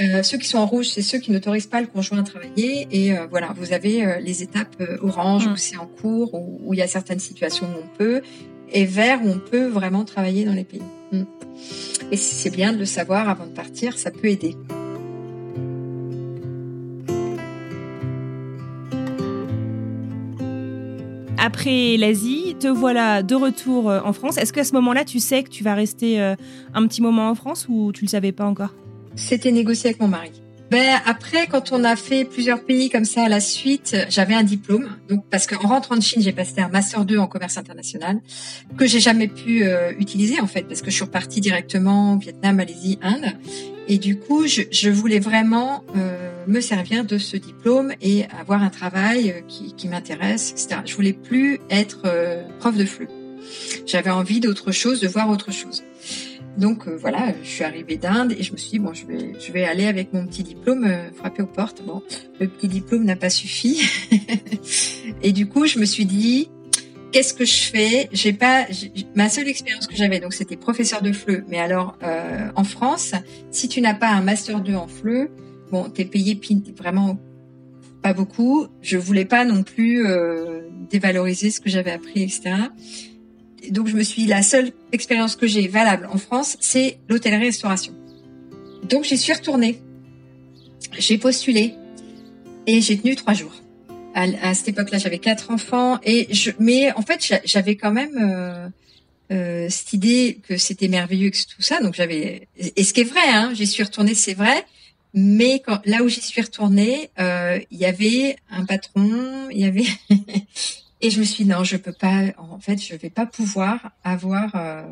Euh, 0.00 0.22
ceux 0.22 0.38
qui 0.38 0.48
sont 0.48 0.58
en 0.58 0.66
rouge, 0.66 0.86
c'est 0.86 1.02
ceux 1.02 1.18
qui 1.18 1.30
n'autorisent 1.30 1.66
pas 1.66 1.80
le 1.80 1.86
conjoint 1.86 2.18
à 2.18 2.22
travailler. 2.22 2.86
Et 2.90 3.12
euh, 3.12 3.26
voilà, 3.28 3.54
vous 3.56 3.72
avez 3.72 4.20
les 4.20 4.42
étapes 4.42 4.82
orange 5.02 5.46
mhm. 5.46 5.52
où 5.52 5.56
c'est 5.56 5.76
en 5.76 5.86
cours, 5.86 6.34
où, 6.34 6.60
où, 6.64 6.74
il 6.74 6.78
y 6.78 6.82
a 6.82 6.88
certaines 6.88 7.20
situations 7.20 7.66
où 7.66 7.84
on 7.84 7.96
peut, 7.96 8.22
et 8.72 8.84
vert 8.84 9.20
où 9.24 9.28
on 9.28 9.38
peut 9.38 9.66
vraiment 9.66 10.04
travailler 10.04 10.44
dans 10.44 10.52
les 10.52 10.64
pays. 10.64 10.82
Mm. 11.12 11.22
Et 12.10 12.16
c'est 12.16 12.50
bien 12.50 12.72
de 12.72 12.78
le 12.78 12.84
savoir 12.84 13.28
avant 13.28 13.46
de 13.46 13.52
partir, 13.52 13.98
ça 13.98 14.10
peut 14.10 14.28
aider. 14.28 14.56
Après 21.44 21.96
l'Asie, 21.98 22.56
te 22.58 22.68
voilà 22.68 23.22
de 23.22 23.34
retour 23.34 23.90
euh, 23.90 24.00
en 24.02 24.12
France. 24.14 24.38
Est-ce 24.38 24.52
qu'à 24.52 24.64
ce, 24.64 24.72
moment-là, 24.72 25.04
tu 25.04 25.20
sais 25.20 25.42
que 25.42 25.50
tu 25.50 25.62
vas 25.62 25.74
rester 25.74 26.20
euh, 26.20 26.34
un 26.72 26.86
petit 26.86 27.02
moment 27.02 27.28
en 27.28 27.34
France 27.34 27.66
ou 27.68 27.92
tu 27.92 28.04
le 28.04 28.08
savais 28.08 28.32
pas 28.32 28.46
encore? 28.46 28.74
C'était 29.14 29.52
négocié 29.52 29.90
avec 29.90 30.00
mon 30.00 30.08
mari. 30.08 30.32
Ben 30.70 30.98
après, 31.04 31.46
quand 31.46 31.70
on 31.72 31.84
a 31.84 31.94
fait 31.96 32.24
plusieurs 32.24 32.64
pays 32.64 32.88
comme 32.88 33.04
ça 33.04 33.24
à 33.24 33.28
la 33.28 33.40
suite, 33.40 33.94
j'avais 34.08 34.34
un 34.34 34.42
diplôme. 34.42 34.88
Donc 35.10 35.24
parce 35.30 35.46
qu'en 35.46 35.68
rentrant 35.68 35.96
de 35.96 36.00
Chine, 36.00 36.22
j'ai 36.22 36.32
passé 36.32 36.60
un 36.62 36.68
master 36.68 37.04
2 37.04 37.18
en 37.18 37.26
commerce 37.26 37.58
international 37.58 38.20
que 38.78 38.86
j'ai 38.86 39.00
jamais 39.00 39.28
pu 39.28 39.64
euh, 39.64 39.92
utiliser 39.98 40.40
en 40.40 40.46
fait 40.46 40.62
parce 40.62 40.80
que 40.80 40.90
je 40.90 40.96
suis 40.96 41.04
repartie 41.04 41.42
directement 41.42 42.14
au 42.14 42.18
Vietnam, 42.18 42.56
Malaisie, 42.56 42.98
Inde. 43.02 43.34
Et 43.88 43.98
du 43.98 44.18
coup, 44.18 44.46
je, 44.46 44.62
je 44.70 44.90
voulais 44.90 45.18
vraiment 45.18 45.84
euh, 45.96 46.24
me 46.46 46.60
servir 46.60 47.04
de 47.04 47.18
ce 47.18 47.36
diplôme 47.36 47.92
et 48.00 48.24
avoir 48.26 48.62
un 48.62 48.70
travail 48.70 49.30
euh, 49.30 49.40
qui, 49.46 49.74
qui 49.74 49.88
m'intéresse, 49.88 50.52
etc. 50.52 50.80
Je 50.84 50.94
voulais 50.94 51.12
plus 51.12 51.60
être 51.70 52.02
euh, 52.06 52.42
prof 52.58 52.76
de 52.76 52.84
flux. 52.84 53.08
J'avais 53.86 54.10
envie 54.10 54.40
d'autre 54.40 54.72
chose, 54.72 55.00
de 55.00 55.08
voir 55.08 55.28
autre 55.28 55.52
chose. 55.52 55.82
Donc 56.56 56.86
euh, 56.86 56.96
voilà, 56.96 57.34
je 57.42 57.48
suis 57.48 57.64
arrivée 57.64 57.96
d'Inde 57.96 58.32
et 58.32 58.42
je 58.42 58.52
me 58.52 58.56
suis 58.56 58.70
dit 58.70 58.78
bon, 58.78 58.94
je 58.94 59.06
vais, 59.06 59.32
je 59.38 59.52
vais 59.52 59.64
aller 59.64 59.86
avec 59.86 60.12
mon 60.12 60.26
petit 60.26 60.42
diplôme 60.42 60.88
frapper 61.16 61.42
aux 61.42 61.46
portes. 61.46 61.82
Bon, 61.84 62.02
le 62.40 62.48
petit 62.48 62.68
diplôme 62.68 63.04
n'a 63.04 63.16
pas 63.16 63.30
suffi. 63.30 63.82
et 65.22 65.32
du 65.32 65.46
coup, 65.46 65.66
je 65.66 65.78
me 65.78 65.84
suis 65.84 66.06
dit 66.06 66.48
qu'est-ce 67.14 67.32
que 67.32 67.44
je 67.44 67.70
fais? 67.70 68.08
J'ai 68.10 68.32
pas 68.32 68.66
ma 69.14 69.28
seule 69.28 69.46
expérience 69.46 69.86
que 69.86 69.94
j'avais 69.94 70.18
donc 70.18 70.34
c'était 70.34 70.56
professeur 70.56 71.00
de 71.00 71.12
FLE. 71.12 71.44
Mais 71.48 71.60
alors 71.60 71.96
euh, 72.02 72.48
en 72.56 72.64
France, 72.64 73.12
si 73.52 73.68
tu 73.68 73.80
n'as 73.80 73.94
pas 73.94 74.08
un 74.08 74.20
master 74.20 74.60
2 74.60 74.74
en 74.74 74.88
FLE, 74.88 75.30
bon, 75.70 75.88
t'es 75.90 76.04
payé 76.04 76.38
vraiment 76.76 77.20
pas 78.02 78.14
beaucoup. 78.14 78.66
Je 78.82 78.98
voulais 78.98 79.24
pas 79.24 79.44
non 79.44 79.62
plus 79.62 80.04
euh, 80.04 80.62
dévaloriser 80.90 81.52
ce 81.52 81.60
que 81.60 81.70
j'avais 81.70 81.92
appris, 81.92 82.24
etc. 82.24 82.56
donc 83.70 83.86
je 83.86 83.96
me 83.96 84.02
suis 84.02 84.26
la 84.26 84.42
seule 84.42 84.72
expérience 84.90 85.36
que 85.36 85.46
j'ai 85.46 85.68
valable 85.68 86.08
en 86.12 86.18
France, 86.18 86.56
c'est 86.58 86.98
l'hôtellerie-restauration. 87.08 87.94
Donc 88.88 89.04
j'y 89.04 89.16
suis 89.16 89.32
retournée. 89.32 89.78
J'ai 90.98 91.18
postulé 91.18 91.74
et 92.66 92.80
j'ai 92.80 92.98
tenu 92.98 93.14
trois 93.14 93.34
jours 93.34 93.63
à, 94.14 94.54
cette 94.54 94.68
époque-là, 94.68 94.98
j'avais 94.98 95.18
quatre 95.18 95.50
enfants 95.50 95.98
et 96.04 96.32
je, 96.32 96.52
mais 96.58 96.92
en 96.92 97.02
fait, 97.02 97.40
j'avais 97.44 97.76
quand 97.76 97.90
même 97.90 98.16
euh, 98.20 98.68
euh, 99.32 99.68
cette 99.70 99.92
idée 99.92 100.40
que 100.46 100.56
c'était 100.56 100.88
merveilleux 100.88 101.30
que 101.30 101.38
tout 101.38 101.62
ça. 101.62 101.80
Donc 101.80 101.94
j'avais 101.94 102.48
et 102.56 102.84
ce 102.84 102.92
qui 102.92 103.00
est 103.00 103.04
vrai, 103.04 103.26
hein, 103.26 103.52
j'y 103.54 103.66
suis 103.66 103.82
retournée, 103.82 104.14
c'est 104.14 104.34
vrai. 104.34 104.64
Mais 105.14 105.60
quand, 105.60 105.80
là 105.86 106.02
où 106.02 106.08
j'y 106.08 106.20
suis 106.20 106.42
retournée, 106.42 107.10
euh, 107.18 107.58
il 107.70 107.78
y 107.78 107.84
avait 107.84 108.36
un 108.50 108.64
patron, 108.64 109.48
il 109.50 109.58
y 109.58 109.64
avait 109.64 109.86
et 111.00 111.10
je 111.10 111.20
me 111.20 111.24
suis 111.24 111.44
dit, 111.44 111.50
non, 111.50 111.64
je 111.64 111.76
peux 111.76 111.92
pas. 111.92 112.24
En 112.36 112.58
fait, 112.58 112.82
je 112.82 112.94
vais 112.96 113.10
pas 113.10 113.24
pouvoir 113.24 113.92
avoir 114.02 114.54
euh, 114.56 114.82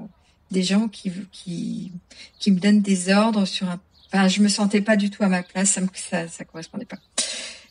des 0.50 0.62
gens 0.62 0.88
qui 0.88 1.12
qui 1.30 1.92
qui 2.38 2.52
me 2.52 2.60
donnent 2.60 2.82
des 2.82 3.12
ordres 3.12 3.46
sur 3.46 3.68
un. 3.68 3.80
Enfin, 4.06 4.28
je 4.28 4.42
me 4.42 4.48
sentais 4.48 4.80
pas 4.80 4.96
du 4.96 5.10
tout 5.10 5.24
à 5.24 5.28
ma 5.28 5.42
place, 5.42 5.70
ça 5.70 5.80
me, 5.80 5.88
ça, 5.94 6.28
ça 6.28 6.44
correspondait 6.44 6.84
pas. 6.84 6.98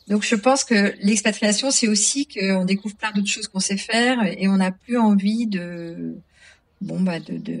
Donc 0.08 0.24
je 0.24 0.34
pense 0.34 0.64
que 0.64 0.94
l'expatriation, 1.00 1.70
c'est 1.70 1.88
aussi 1.88 2.26
qu'on 2.26 2.64
découvre 2.64 2.96
plein 2.96 3.12
d'autres 3.12 3.28
choses 3.28 3.48
qu'on 3.48 3.60
sait 3.60 3.76
faire 3.76 4.18
et 4.24 4.48
on 4.48 4.56
n'a 4.56 4.72
plus 4.72 4.98
envie 4.98 5.46
de, 5.46 6.14
bon 6.80 7.00
bah 7.00 7.20
de, 7.20 7.38
de... 7.38 7.58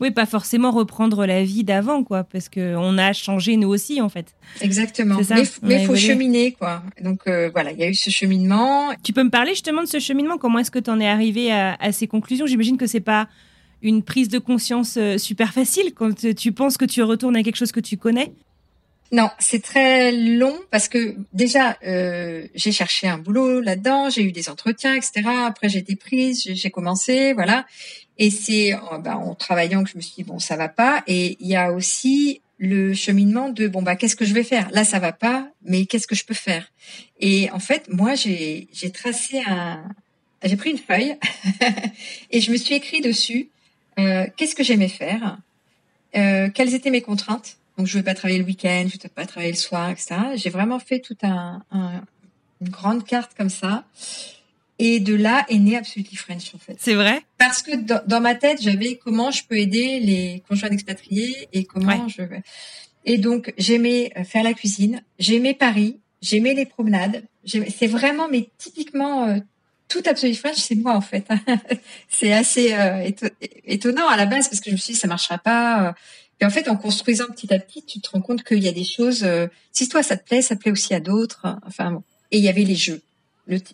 Oui, 0.00 0.12
pas 0.12 0.26
forcément 0.26 0.70
reprendre 0.70 1.26
la 1.26 1.42
vie 1.42 1.64
d'avant, 1.64 2.04
quoi, 2.04 2.22
parce 2.22 2.48
que 2.48 2.76
on 2.76 2.98
a 2.98 3.12
changé 3.12 3.56
nous 3.56 3.68
aussi, 3.68 4.00
en 4.00 4.08
fait. 4.08 4.26
Exactement. 4.60 5.18
mais 5.62 5.82
il 5.82 5.86
faut 5.86 5.96
cheminer, 5.96 6.52
quoi. 6.52 6.84
Donc 7.02 7.22
euh, 7.26 7.50
voilà, 7.52 7.72
il 7.72 7.78
y 7.78 7.82
a 7.82 7.88
eu 7.88 7.94
ce 7.94 8.10
cheminement. 8.10 8.90
Tu 9.02 9.12
peux 9.12 9.24
me 9.24 9.30
parler 9.30 9.52
justement 9.52 9.82
de 9.82 9.88
ce 9.88 9.98
cheminement? 9.98 10.38
Comment 10.38 10.60
est-ce 10.60 10.70
que 10.70 10.78
tu 10.78 10.90
en 10.90 11.00
es 11.00 11.08
arrivé 11.08 11.50
à, 11.50 11.74
à 11.80 11.90
ces 11.90 12.06
conclusions? 12.06 12.46
J'imagine 12.46 12.76
que 12.76 12.86
c'est 12.86 13.00
pas 13.00 13.28
une 13.82 14.02
prise 14.02 14.28
de 14.28 14.38
conscience 14.38 14.96
euh, 14.98 15.18
super 15.18 15.52
facile 15.52 15.92
quand 15.94 16.34
tu 16.34 16.52
penses 16.52 16.76
que 16.76 16.84
tu 16.84 17.02
retournes 17.02 17.36
à 17.36 17.42
quelque 17.42 17.56
chose 17.56 17.72
que 17.72 17.80
tu 17.80 17.96
connais 17.96 18.32
non, 19.10 19.30
c'est 19.38 19.62
très 19.62 20.12
long 20.12 20.58
parce 20.70 20.88
que 20.88 21.16
déjà 21.32 21.78
euh, 21.86 22.46
j'ai 22.54 22.72
cherché 22.72 23.08
un 23.08 23.18
boulot 23.18 23.60
là-dedans, 23.60 24.10
j'ai 24.10 24.22
eu 24.22 24.32
des 24.32 24.48
entretiens, 24.48 24.94
etc. 24.94 25.22
Après 25.46 25.68
j'ai 25.68 25.78
été 25.78 25.96
prise, 25.96 26.42
j'ai 26.44 26.70
commencé, 26.70 27.32
voilà. 27.32 27.66
Et 28.18 28.30
c'est 28.30 28.74
ben, 29.02 29.14
en 29.14 29.34
travaillant 29.34 29.84
que 29.84 29.90
je 29.90 29.96
me 29.96 30.02
suis 30.02 30.16
dit 30.16 30.24
bon 30.24 30.38
ça 30.38 30.56
va 30.56 30.68
pas. 30.68 31.02
Et 31.06 31.36
il 31.40 31.48
y 31.48 31.56
a 31.56 31.72
aussi 31.72 32.42
le 32.58 32.92
cheminement 32.92 33.48
de 33.48 33.68
bon 33.68 33.82
bah 33.82 33.96
qu'est-ce 33.96 34.16
que 34.16 34.24
je 34.24 34.34
vais 34.34 34.44
faire? 34.44 34.68
Là 34.72 34.84
ça 34.84 34.98
va 34.98 35.12
pas, 35.12 35.48
mais 35.62 35.86
qu'est-ce 35.86 36.06
que 36.06 36.14
je 36.14 36.24
peux 36.24 36.34
faire? 36.34 36.70
Et 37.20 37.50
en 37.50 37.60
fait 37.60 37.88
moi 37.88 38.14
j'ai 38.14 38.68
j'ai 38.72 38.90
tracé 38.90 39.40
un 39.46 39.84
j'ai 40.44 40.56
pris 40.56 40.70
une 40.70 40.78
feuille 40.78 41.16
et 42.30 42.40
je 42.40 42.50
me 42.52 42.56
suis 42.56 42.74
écrit 42.74 43.00
dessus 43.00 43.48
euh, 43.98 44.26
qu'est-ce 44.36 44.54
que 44.54 44.62
j'aimais 44.62 44.88
faire, 44.88 45.38
euh, 46.16 46.48
quelles 46.54 46.74
étaient 46.74 46.90
mes 46.90 47.02
contraintes? 47.02 47.57
Donc 47.78 47.86
je 47.86 47.96
ne 47.96 48.00
veux 48.00 48.04
pas 48.04 48.14
travailler 48.14 48.40
le 48.40 48.44
week-end, 48.44 48.86
je 48.88 48.96
ne 48.96 49.02
veux 49.02 49.08
pas 49.08 49.24
travailler 49.24 49.52
le 49.52 49.58
soir, 49.58 49.88
etc. 49.88 50.16
J'ai 50.34 50.50
vraiment 50.50 50.80
fait 50.80 50.98
toute 50.98 51.22
un, 51.22 51.62
un, 51.70 52.02
une 52.60 52.68
grande 52.68 53.04
carte 53.04 53.32
comme 53.36 53.50
ça. 53.50 53.84
Et 54.80 55.00
de 55.00 55.14
là 55.14 55.44
est 55.48 55.58
né 55.58 55.76
Absolutely 55.76 56.16
French 56.16 56.54
en 56.54 56.58
fait. 56.58 56.76
C'est 56.78 56.94
vrai? 56.94 57.22
Parce 57.38 57.62
que 57.62 57.76
dans, 57.76 58.00
dans 58.06 58.20
ma 58.20 58.34
tête, 58.34 58.60
j'avais 58.60 58.96
comment 58.96 59.30
je 59.30 59.44
peux 59.44 59.56
aider 59.56 60.00
les 60.00 60.42
conjoints 60.48 60.70
expatriés 60.70 61.48
et 61.52 61.64
comment 61.64 62.08
je... 62.08 62.22
Et 63.04 63.18
donc 63.18 63.54
j'aimais 63.58 64.12
faire 64.24 64.42
la 64.42 64.54
cuisine, 64.54 65.02
j'aimais 65.18 65.54
Paris, 65.54 66.00
j'aimais 66.20 66.54
les 66.54 66.66
promenades. 66.66 67.24
C'est 67.44 67.86
vraiment, 67.86 68.28
mais 68.28 68.50
typiquement, 68.58 69.24
euh, 69.28 69.38
tout 69.88 70.02
Absolutely 70.04 70.36
French, 70.36 70.56
c'est 70.56 70.74
moi 70.74 70.94
en 70.94 71.00
fait. 71.00 71.26
c'est 72.08 72.32
assez 72.32 72.74
euh, 72.74 73.08
étonnant 73.64 74.08
à 74.08 74.16
la 74.16 74.26
base 74.26 74.48
parce 74.48 74.60
que 74.60 74.70
je 74.70 74.74
me 74.74 74.80
suis 74.80 74.94
dit 74.94 74.98
ça 74.98 75.08
marchera 75.08 75.38
pas. 75.38 75.94
Et 76.40 76.46
en 76.46 76.50
fait, 76.50 76.68
en 76.68 76.76
construisant 76.76 77.26
petit 77.26 77.52
à 77.52 77.58
petit, 77.58 77.82
tu 77.82 78.00
te 78.00 78.10
rends 78.10 78.20
compte 78.20 78.44
qu'il 78.44 78.62
y 78.62 78.68
a 78.68 78.72
des 78.72 78.84
choses. 78.84 79.24
Euh, 79.24 79.48
si 79.72 79.88
toi 79.88 80.02
ça 80.02 80.16
te 80.16 80.24
plaît, 80.24 80.42
ça 80.42 80.56
plaît 80.56 80.70
aussi 80.70 80.94
à 80.94 81.00
d'autres. 81.00 81.46
Enfin 81.66 81.92
bon. 81.92 82.02
Et 82.30 82.38
il 82.38 82.44
y 82.44 82.48
avait 82.48 82.64
les 82.64 82.76
jeux 82.76 83.00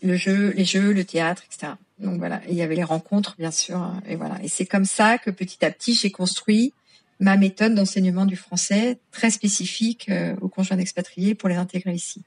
le, 0.02 0.16
jeu, 0.16 0.52
les 0.56 0.64
jeux, 0.64 0.92
le 0.92 1.04
théâtre, 1.04 1.42
etc. 1.47 1.73
Donc 1.99 2.18
voilà, 2.18 2.40
il 2.49 2.54
y 2.54 2.62
avait 2.62 2.76
les 2.76 2.85
rencontres, 2.85 3.35
bien 3.38 3.50
sûr, 3.50 3.76
hein, 3.76 4.00
et 4.09 4.16
voilà. 4.16 4.38
Et 4.42 4.49
c'est 4.49 4.66
comme 4.66 4.85
ça 4.85 5.18
que 5.18 5.30
petit 5.30 5.64
à 5.64 5.71
petit, 5.71 5.94
j'ai 5.94 6.11
construit 6.11 6.73
ma 7.21 7.37
méthode 7.37 7.75
d'enseignement 7.75 8.26
du 8.26 8.37
français 8.37 8.99
très 9.12 9.30
spécifique 9.30 10.09
euh, 10.09 10.35
aux 10.40 10.49
conjoints 10.49 10.78
expatriés 10.78 11.35
pour 11.35 11.49
les 11.49 11.56
intégrer 11.56 11.92
ici. 11.92 12.23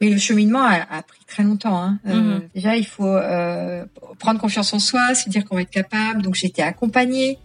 Mais 0.00 0.10
le 0.10 0.18
cheminement 0.18 0.62
a, 0.62 1.02
pris 1.02 1.24
très 1.26 1.42
longtemps. 1.42 1.82
Hein. 1.82 1.98
Euh, 2.06 2.14
mhm. 2.14 2.48
déjà, 2.54 2.76
il 2.76 2.86
faut 2.86 3.06
euh, 3.06 3.84
prendre 4.18 4.38
confiance 4.38 4.74
en 4.74 4.78
soi, 4.78 5.14
se 5.14 5.30
dire 5.30 5.44
qu'on 5.46 5.54
va 5.54 5.62
être 5.62 5.70
capable. 5.70 6.20
Donc, 6.20 6.34
j'ai 6.34 6.48
été 6.48 6.62
accompagnée. 6.62 7.38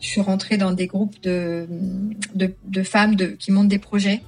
Je 0.00 0.06
suis 0.06 0.20
rentrée 0.20 0.56
dans 0.56 0.72
des 0.72 0.86
groupes 0.86 1.20
de, 1.22 1.66
de, 2.34 2.54
de 2.66 2.82
femmes 2.82 3.14
de, 3.16 3.26
qui 3.26 3.50
montent 3.50 3.68
des 3.68 3.78
projets 3.78 4.22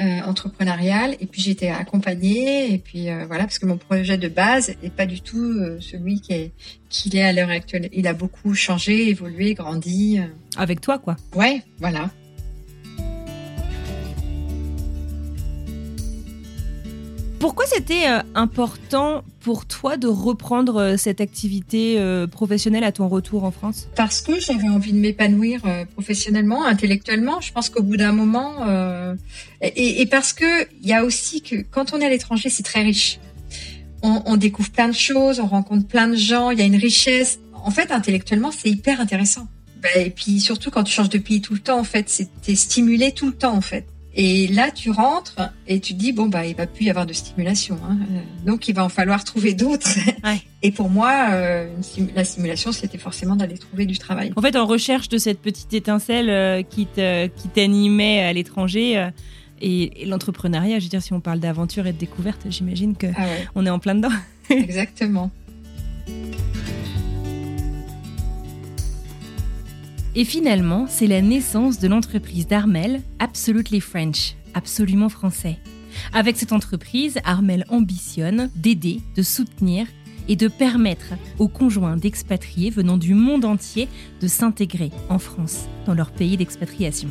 euh, 0.00 0.20
entrepreneuriale 0.22 1.14
et 1.20 1.26
puis 1.26 1.42
j'ai 1.42 1.50
été 1.50 1.70
accompagnée 1.70 2.72
et 2.72 2.78
puis 2.78 3.10
euh, 3.10 3.26
voilà 3.26 3.44
parce 3.44 3.58
que 3.58 3.66
mon 3.66 3.76
projet 3.76 4.16
de 4.16 4.28
base 4.28 4.74
n'est 4.82 4.88
pas 4.88 5.04
du 5.04 5.20
tout 5.20 5.36
euh, 5.36 5.78
celui 5.80 6.20
qui 6.20 6.32
est 6.32 6.52
qu'il 6.88 7.16
est 7.16 7.22
à 7.22 7.32
l'heure 7.32 7.50
actuelle. 7.50 7.88
Il 7.92 8.06
a 8.06 8.14
beaucoup 8.14 8.54
changé, 8.54 9.10
évolué, 9.10 9.54
grandi. 9.54 10.18
Avec 10.56 10.80
toi 10.80 10.98
quoi. 10.98 11.16
Ouais, 11.34 11.62
voilà. 11.78 12.10
Pourquoi 17.40 17.64
c'était 17.64 18.06
euh, 18.06 18.20
important 18.34 19.24
pour 19.40 19.64
toi 19.64 19.96
de 19.96 20.06
reprendre 20.06 20.76
euh, 20.76 20.96
cette 20.98 21.22
activité 21.22 21.98
euh, 21.98 22.26
professionnelle 22.26 22.84
à 22.84 22.92
ton 22.92 23.08
retour 23.08 23.44
en 23.44 23.50
France? 23.50 23.88
Parce 23.96 24.20
que 24.20 24.38
j'avais 24.38 24.68
envie 24.68 24.92
de 24.92 24.98
m'épanouir 24.98 25.62
professionnellement, 25.94 26.66
intellectuellement. 26.66 27.40
Je 27.40 27.50
pense 27.50 27.70
qu'au 27.70 27.82
bout 27.82 27.96
d'un 27.96 28.12
moment, 28.12 28.66
et, 29.62 30.06
parce 30.06 30.34
que 30.34 30.68
il 30.82 30.86
y 30.86 30.92
a 30.92 31.02
aussi 31.02 31.40
que 31.40 31.56
quand 31.70 31.94
on 31.94 32.00
est 32.00 32.04
à 32.04 32.10
l'étranger, 32.10 32.50
c'est 32.50 32.62
très 32.62 32.82
riche. 32.82 33.18
On, 34.02 34.36
découvre 34.36 34.70
plein 34.70 34.88
de 34.88 34.94
choses, 34.94 35.40
on 35.40 35.46
rencontre 35.46 35.86
plein 35.86 36.08
de 36.08 36.16
gens, 36.16 36.50
il 36.50 36.58
y 36.58 36.62
a 36.62 36.66
une 36.66 36.76
richesse. 36.76 37.38
En 37.54 37.70
fait, 37.70 37.90
intellectuellement, 37.90 38.50
c'est 38.50 38.68
hyper 38.68 39.00
intéressant. 39.00 39.46
Bah, 39.82 39.88
et 39.96 40.10
puis 40.10 40.40
surtout 40.40 40.70
quand 40.70 40.84
tu 40.84 40.92
changes 40.92 41.08
de 41.08 41.18
pays 41.18 41.40
tout 41.40 41.54
le 41.54 41.60
temps, 41.60 41.78
en 41.78 41.84
fait, 41.84 42.08
c'est 42.08 42.54
stimulé 42.54 43.12
tout 43.12 43.26
le 43.26 43.34
temps, 43.34 43.54
en 43.54 43.62
fait. 43.62 43.86
Et 44.22 44.48
là, 44.48 44.70
tu 44.70 44.90
rentres 44.90 45.36
et 45.66 45.80
tu 45.80 45.94
te 45.94 45.98
dis 45.98 46.12
bon 46.12 46.28
bah 46.28 46.44
il 46.44 46.54
va 46.54 46.66
plus 46.66 46.84
y 46.84 46.90
avoir 46.90 47.06
de 47.06 47.14
stimulation, 47.14 47.78
hein. 47.82 47.96
donc 48.44 48.68
il 48.68 48.74
va 48.74 48.84
en 48.84 48.90
falloir 48.90 49.24
trouver 49.24 49.54
d'autres. 49.54 49.88
Et 50.62 50.72
pour 50.72 50.90
moi, 50.90 51.28
euh, 51.30 51.74
la 52.14 52.24
stimulation, 52.24 52.70
c'était 52.70 52.98
forcément 52.98 53.34
d'aller 53.34 53.56
trouver 53.56 53.86
du 53.86 53.96
travail. 53.96 54.30
En 54.36 54.42
fait, 54.42 54.56
en 54.56 54.66
recherche 54.66 55.08
de 55.08 55.16
cette 55.16 55.40
petite 55.40 55.72
étincelle 55.72 56.28
euh, 56.28 56.62
qui 56.62 56.86
qui 56.86 57.48
t'animait 57.48 58.20
à 58.20 58.34
l'étranger. 58.34 58.98
Euh, 58.98 59.10
et, 59.62 60.04
l'entrepreneuriat, 60.04 60.80
je 60.80 60.84
veux 60.84 60.90
dire, 60.90 61.02
si 61.02 61.14
on 61.14 61.20
parle 61.20 61.40
d'aventure 61.40 61.86
et 61.86 61.92
de 61.94 61.98
découverte, 61.98 62.42
j'imagine 62.50 62.96
que 62.96 63.06
ah 63.16 63.24
on 63.54 63.64
est 63.64 63.70
en 63.70 63.78
plein 63.78 63.94
dedans. 63.94 64.12
Exactement. 64.50 65.30
Et 70.16 70.24
finalement, 70.24 70.86
c'est 70.88 71.06
la 71.06 71.22
naissance 71.22 71.78
de 71.78 71.86
l'entreprise 71.86 72.48
d'Armel, 72.48 73.00
Absolutely 73.20 73.80
French, 73.80 74.34
absolument 74.54 75.08
français. 75.08 75.58
Avec 76.12 76.36
cette 76.36 76.52
entreprise, 76.52 77.18
Armel 77.24 77.64
ambitionne 77.68 78.50
d'aider, 78.56 79.00
de 79.16 79.22
soutenir 79.22 79.86
et 80.28 80.34
de 80.34 80.48
permettre 80.48 81.14
aux 81.38 81.46
conjoints 81.46 81.96
d'expatriés 81.96 82.70
venant 82.70 82.96
du 82.96 83.14
monde 83.14 83.44
entier 83.44 83.88
de 84.20 84.26
s'intégrer 84.26 84.90
en 85.08 85.20
France, 85.20 85.68
dans 85.86 85.94
leur 85.94 86.10
pays 86.10 86.36
d'expatriation. 86.36 87.08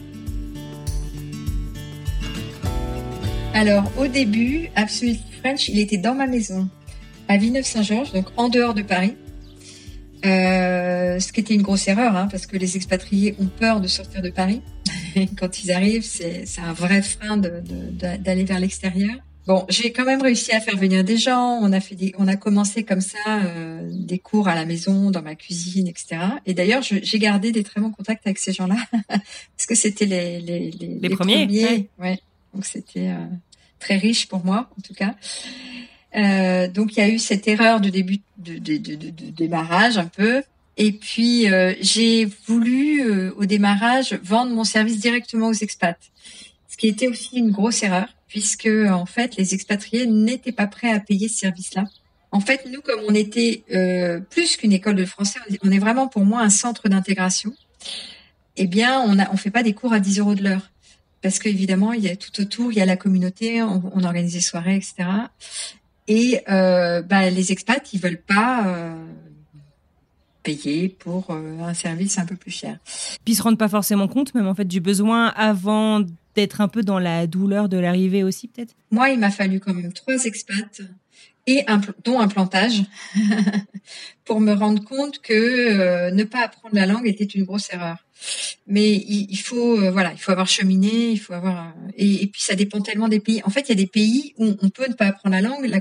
Alors, 3.53 3.89
au 3.97 4.07
début, 4.07 4.69
Absolutely 4.75 5.23
French, 5.39 5.69
il 5.69 5.79
était 5.79 5.97
dans 5.97 6.15
ma 6.15 6.27
maison, 6.27 6.67
à 7.29 7.37
Villeneuve-Saint-Georges, 7.37 8.11
donc 8.11 8.25
en 8.35 8.49
dehors 8.49 8.73
de 8.73 8.81
Paris. 8.81 9.15
Euh, 10.25 11.19
ce 11.19 11.31
qui 11.31 11.39
était 11.39 11.53
une 11.53 11.61
grosse 11.61 11.87
erreur, 11.87 12.15
hein, 12.15 12.27
parce 12.29 12.45
que 12.45 12.57
les 12.57 12.75
expatriés 12.75 13.35
ont 13.39 13.47
peur 13.47 13.79
de 13.79 13.87
sortir 13.87 14.21
de 14.21 14.29
Paris. 14.29 14.61
Quand 15.37 15.63
ils 15.63 15.71
arrivent, 15.71 16.03
c'est 16.03 16.45
un 16.63 16.73
vrai 16.73 17.01
frein 17.01 17.37
d'aller 17.37 18.43
vers 18.43 18.59
l'extérieur. 18.59 19.15
Bon, 19.47 19.65
j'ai 19.67 19.91
quand 19.91 20.05
même 20.05 20.21
réussi 20.21 20.51
à 20.51 20.59
faire 20.59 20.77
venir 20.77 21.03
des 21.03 21.17
gens. 21.17 21.57
On 21.61 21.71
a 21.71 21.79
fait 21.79 21.95
des, 21.95 22.13
on 22.19 22.27
a 22.27 22.35
commencé 22.35 22.83
comme 22.83 23.01
ça 23.01 23.17
euh, 23.27 23.89
des 23.91 24.19
cours 24.19 24.47
à 24.47 24.53
la 24.53 24.63
maison, 24.65 25.09
dans 25.09 25.23
ma 25.23 25.33
cuisine, 25.33 25.87
etc. 25.87 26.17
Et 26.45 26.53
d'ailleurs, 26.53 26.83
j'ai 26.83 27.19
gardé 27.19 27.51
des 27.51 27.63
très 27.63 27.81
bons 27.81 27.89
contacts 27.89 28.27
avec 28.27 28.37
ces 28.37 28.53
gens-là 28.53 28.75
parce 29.07 29.65
que 29.67 29.73
c'était 29.73 30.05
les, 30.05 30.39
les, 30.39 30.69
les, 30.69 30.99
les, 31.01 31.09
premiers. 31.09 31.89
Ouais. 31.97 32.19
Donc 32.53 32.65
c'était 32.65 33.09
euh, 33.09 33.25
très 33.79 33.97
riche 33.97 34.27
pour 34.27 34.45
moi, 34.45 34.69
en 34.77 34.81
tout 34.81 34.93
cas. 34.93 35.15
Euh, 36.15 36.67
donc 36.67 36.95
il 36.95 36.99
y 36.99 37.03
a 37.03 37.09
eu 37.09 37.19
cette 37.19 37.47
erreur 37.47 37.81
de 37.81 37.89
début 37.89 38.19
de, 38.37 38.57
de, 38.57 38.77
de, 38.77 38.95
de 38.95 39.29
démarrage 39.31 39.97
un 39.97 40.07
peu. 40.07 40.43
Et 40.77 40.91
puis 40.91 41.51
euh, 41.51 41.73
j'ai 41.81 42.25
voulu 42.47 43.03
euh, 43.03 43.31
au 43.37 43.45
démarrage 43.45 44.17
vendre 44.23 44.51
mon 44.51 44.63
service 44.63 44.99
directement 44.99 45.47
aux 45.47 45.53
expats, 45.53 45.99
ce 46.67 46.77
qui 46.77 46.87
était 46.87 47.07
aussi 47.07 47.37
une 47.37 47.51
grosse 47.51 47.83
erreur 47.83 48.07
puisque 48.27 48.67
en 48.67 49.05
fait 49.05 49.35
les 49.37 49.53
expatriés 49.53 50.05
n'étaient 50.05 50.51
pas 50.51 50.67
prêts 50.67 50.91
à 50.91 50.99
payer 50.99 51.27
ce 51.27 51.39
service-là. 51.39 51.85
En 52.31 52.41
fait, 52.41 52.67
nous, 52.71 52.81
comme 52.81 52.99
on 53.07 53.15
était 53.15 53.63
plus 54.29 54.55
qu'une 54.55 54.71
école 54.71 54.93
de 54.93 55.05
français, 55.05 55.39
on 55.63 55.71
est 55.71 55.79
vraiment 55.79 56.07
pour 56.07 56.25
moi 56.25 56.41
un 56.41 56.51
centre 56.51 56.87
d'intégration. 56.87 57.55
Eh 58.55 58.67
bien, 58.67 59.01
on 59.01 59.17
a, 59.17 59.31
on 59.33 59.35
fait 59.35 59.49
pas 59.49 59.63
des 59.63 59.73
cours 59.73 59.93
à 59.93 59.99
10 59.99 60.19
euros 60.19 60.35
de 60.35 60.43
l'heure 60.43 60.69
parce 61.23 61.39
qu'évidemment, 61.39 61.91
il 61.91 62.03
y 62.03 62.09
a 62.09 62.15
tout 62.15 62.39
autour, 62.39 62.71
il 62.71 62.77
y 62.77 62.81
a 62.81 62.85
la 62.85 62.97
communauté, 62.97 63.63
on 63.63 64.03
organise 64.03 64.33
des 64.33 64.41
soirées, 64.41 64.75
etc. 64.75 65.07
Et 66.09 66.41
euh, 66.49 67.03
bah, 67.03 67.29
les 67.29 67.51
expats, 67.51 67.93
ils 67.93 68.01
veulent 68.01 68.21
pas 68.21 68.67
euh, 68.67 68.95
payer 70.41 70.89
pour 70.89 71.29
euh, 71.29 71.59
un 71.61 71.75
service 71.75 72.17
un 72.17 72.25
peu 72.25 72.35
plus 72.35 72.51
cher. 72.51 72.79
Puis 73.23 73.33
ils 73.33 73.35
se 73.35 73.43
rendent 73.43 73.59
pas 73.59 73.69
forcément 73.69 74.07
compte, 74.07 74.33
même 74.33 74.47
en 74.47 74.55
fait, 74.55 74.65
du 74.65 74.81
besoin 74.81 75.27
avant 75.27 76.01
d'être 76.35 76.61
un 76.61 76.67
peu 76.67 76.81
dans 76.81 76.97
la 76.97 77.27
douleur 77.27 77.69
de 77.69 77.77
l'arrivée 77.77 78.23
aussi, 78.23 78.47
peut-être? 78.47 78.73
Moi, 78.89 79.11
il 79.11 79.19
m'a 79.19 79.29
fallu 79.29 79.59
quand 79.59 79.73
même 79.73 79.93
trois 79.93 80.25
expats 80.25 80.81
et 81.45 81.63
un, 81.67 81.79
dont 82.03 82.19
un 82.19 82.27
plantage 82.27 82.81
pour 84.25 84.41
me 84.41 84.53
rendre 84.53 84.83
compte 84.83 85.19
que 85.19 86.09
ne 86.09 86.23
pas 86.23 86.43
apprendre 86.43 86.73
la 86.73 86.87
langue 86.87 87.07
était 87.07 87.23
une 87.23 87.43
grosse 87.43 87.71
erreur 87.71 87.97
mais 88.67 88.91
il, 88.93 89.37
faut 89.37 89.79
euh, 89.79 89.91
voilà 89.91 90.11
il 90.13 90.19
faut 90.19 90.31
avoir 90.31 90.47
cheminé 90.47 91.11
il 91.11 91.17
faut 91.17 91.33
avoir 91.33 91.73
et, 91.97 92.27
puis 92.27 92.41
ça 92.41 92.55
dépend 92.55 92.81
tellement 92.81 93.07
des 93.07 93.19
pays. 93.19 93.41
En 93.45 93.49
fait 93.49 93.61
il 93.61 93.69
y 93.69 93.71
a 93.71 93.75
des 93.75 93.87
pays 93.87 94.33
où 94.37 94.55
on 94.61 94.69
peut 94.69 94.87
ne 94.87 94.93
pas 94.93 95.07
apprendre 95.07 95.35
la 95.35 95.41
langue. 95.41 95.65
La 95.65 95.79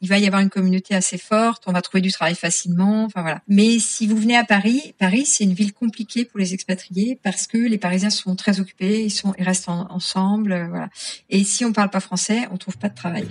il 0.00 0.08
va 0.08 0.18
y 0.18 0.26
avoir 0.26 0.42
une 0.42 0.50
communauté 0.50 0.94
assez 0.94 1.18
forte 1.18 1.64
on 1.66 1.72
va 1.72 1.82
trouver 1.82 2.00
du 2.00 2.12
travail 2.12 2.34
facilement 2.34 3.04
enfin 3.04 3.22
voilà. 3.22 3.42
Mais 3.48 3.78
si 3.78 4.06
vous 4.06 4.16
venez 4.16 4.36
à 4.36 4.44
Paris 4.44 4.94
Paris 4.98 5.26
c'est 5.26 5.44
une 5.44 5.54
ville 5.54 5.72
compliquée 5.72 6.24
pour 6.24 6.38
les 6.38 6.54
expatriés 6.54 7.18
parce 7.22 7.46
que 7.46 7.58
les 7.58 7.78
Parisiens 7.78 8.10
sont 8.10 8.36
très 8.36 8.60
occupés 8.60 9.04
ils 9.04 9.10
sont 9.10 9.34
ils 9.38 9.44
restent 9.44 9.68
ensemble 9.68 10.52
euh, 10.52 10.66
voilà. 10.68 10.88
Et 11.28 11.44
si 11.44 11.64
on 11.64 11.72
parle 11.72 11.90
pas 11.90 12.00
français 12.00 12.48
on 12.50 12.56
trouve 12.56 12.78
pas 12.78 12.88
de 12.88 12.94
travail 12.94 13.26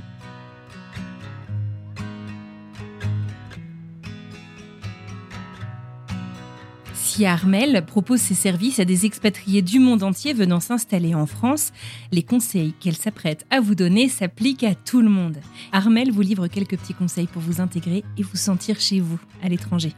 Armel, 7.26 7.84
propose 7.86 8.20
ses 8.20 8.34
services 8.34 8.80
à 8.80 8.86
des 8.86 9.06
expatriés 9.06 9.62
du 9.62 9.80
monde 9.80 10.04
entier 10.04 10.34
venant 10.34 10.60
s'installer 10.60 11.16
en 11.16 11.26
France. 11.26 11.72
Les 12.12 12.24
conseils 12.24 12.74
qu'elle 12.80 12.96
s'apprête 12.96 13.46
à 13.50 13.60
vous 13.60 13.76
donner 13.76 14.10
s'appliquent 14.10 14.64
à 14.64 14.76
tout 14.76 15.02
le 15.02 15.10
monde. 15.10 15.38
Armel 15.72 16.12
vous 16.12 16.22
livre 16.22 16.48
quelques 16.48 16.78
petits 16.78 16.94
conseils 16.94 17.28
pour 17.28 17.42
vous 17.42 17.62
intégrer 17.62 18.04
et 18.18 18.24
vous 18.24 18.38
sentir 18.38 18.80
chez 18.80 19.00
vous, 19.00 19.20
à 19.44 19.50
l'étranger. 19.50 19.94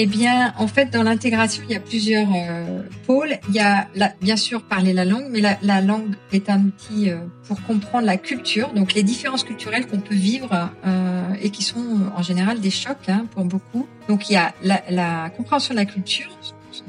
Eh 0.00 0.06
bien, 0.06 0.54
en 0.58 0.68
fait, 0.68 0.92
dans 0.92 1.02
l'intégration, 1.02 1.64
il 1.68 1.72
y 1.72 1.76
a 1.76 1.80
plusieurs 1.80 2.28
euh, 2.32 2.82
pôles. 3.04 3.36
Il 3.48 3.56
y 3.56 3.58
a, 3.58 3.88
bien 4.20 4.36
sûr, 4.36 4.62
parler 4.62 4.92
la 4.92 5.04
langue, 5.04 5.26
mais 5.28 5.40
la, 5.40 5.80
langue 5.80 6.14
est 6.32 6.48
un 6.48 6.66
outil 6.66 7.10
euh, 7.10 7.16
pour 7.48 7.60
comprendre 7.64 8.06
la 8.06 8.16
culture, 8.16 8.72
donc 8.74 8.94
les 8.94 9.02
différences 9.02 9.42
culturelles 9.42 9.88
qu'on 9.88 9.98
peut 9.98 10.14
vivre 10.14 10.70
euh, 10.86 11.32
et 11.42 11.50
qui 11.50 11.64
sont 11.64 11.82
en 12.14 12.22
général 12.22 12.60
des 12.60 12.70
chocs 12.70 13.08
hein, 13.08 13.26
pour 13.32 13.44
beaucoup. 13.44 13.88
Donc, 14.06 14.30
il 14.30 14.34
y 14.34 14.36
a 14.36 14.54
la, 14.62 15.30
compréhension 15.30 15.74
de 15.74 15.80
la 15.80 15.84
culture, 15.84 16.30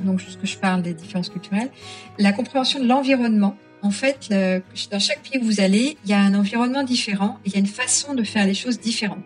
donc 0.04 0.22
ce 0.22 0.38
que 0.38 0.46
je 0.46 0.60
parle 0.60 0.84
des 0.84 0.94
différences 0.94 1.30
culturelles, 1.30 1.72
la 2.20 2.32
compréhension 2.32 2.80
de 2.80 2.88
l'environnement. 2.88 3.58
En 3.82 3.92
fait, 3.92 4.30
dans 4.30 5.00
chaque 5.00 5.24
pays 5.24 5.42
où 5.42 5.46
vous 5.46 5.62
allez, 5.62 5.98
il 6.04 6.12
y 6.12 6.14
a 6.14 6.20
un 6.20 6.36
environnement 6.36 6.84
différent, 6.84 7.40
il 7.46 7.54
y 7.54 7.56
a 7.56 7.60
une 7.60 7.66
façon 7.66 8.14
de 8.14 8.24
faire 8.24 8.46
les 8.46 8.54
choses 8.54 8.80
différentes. 8.80 9.24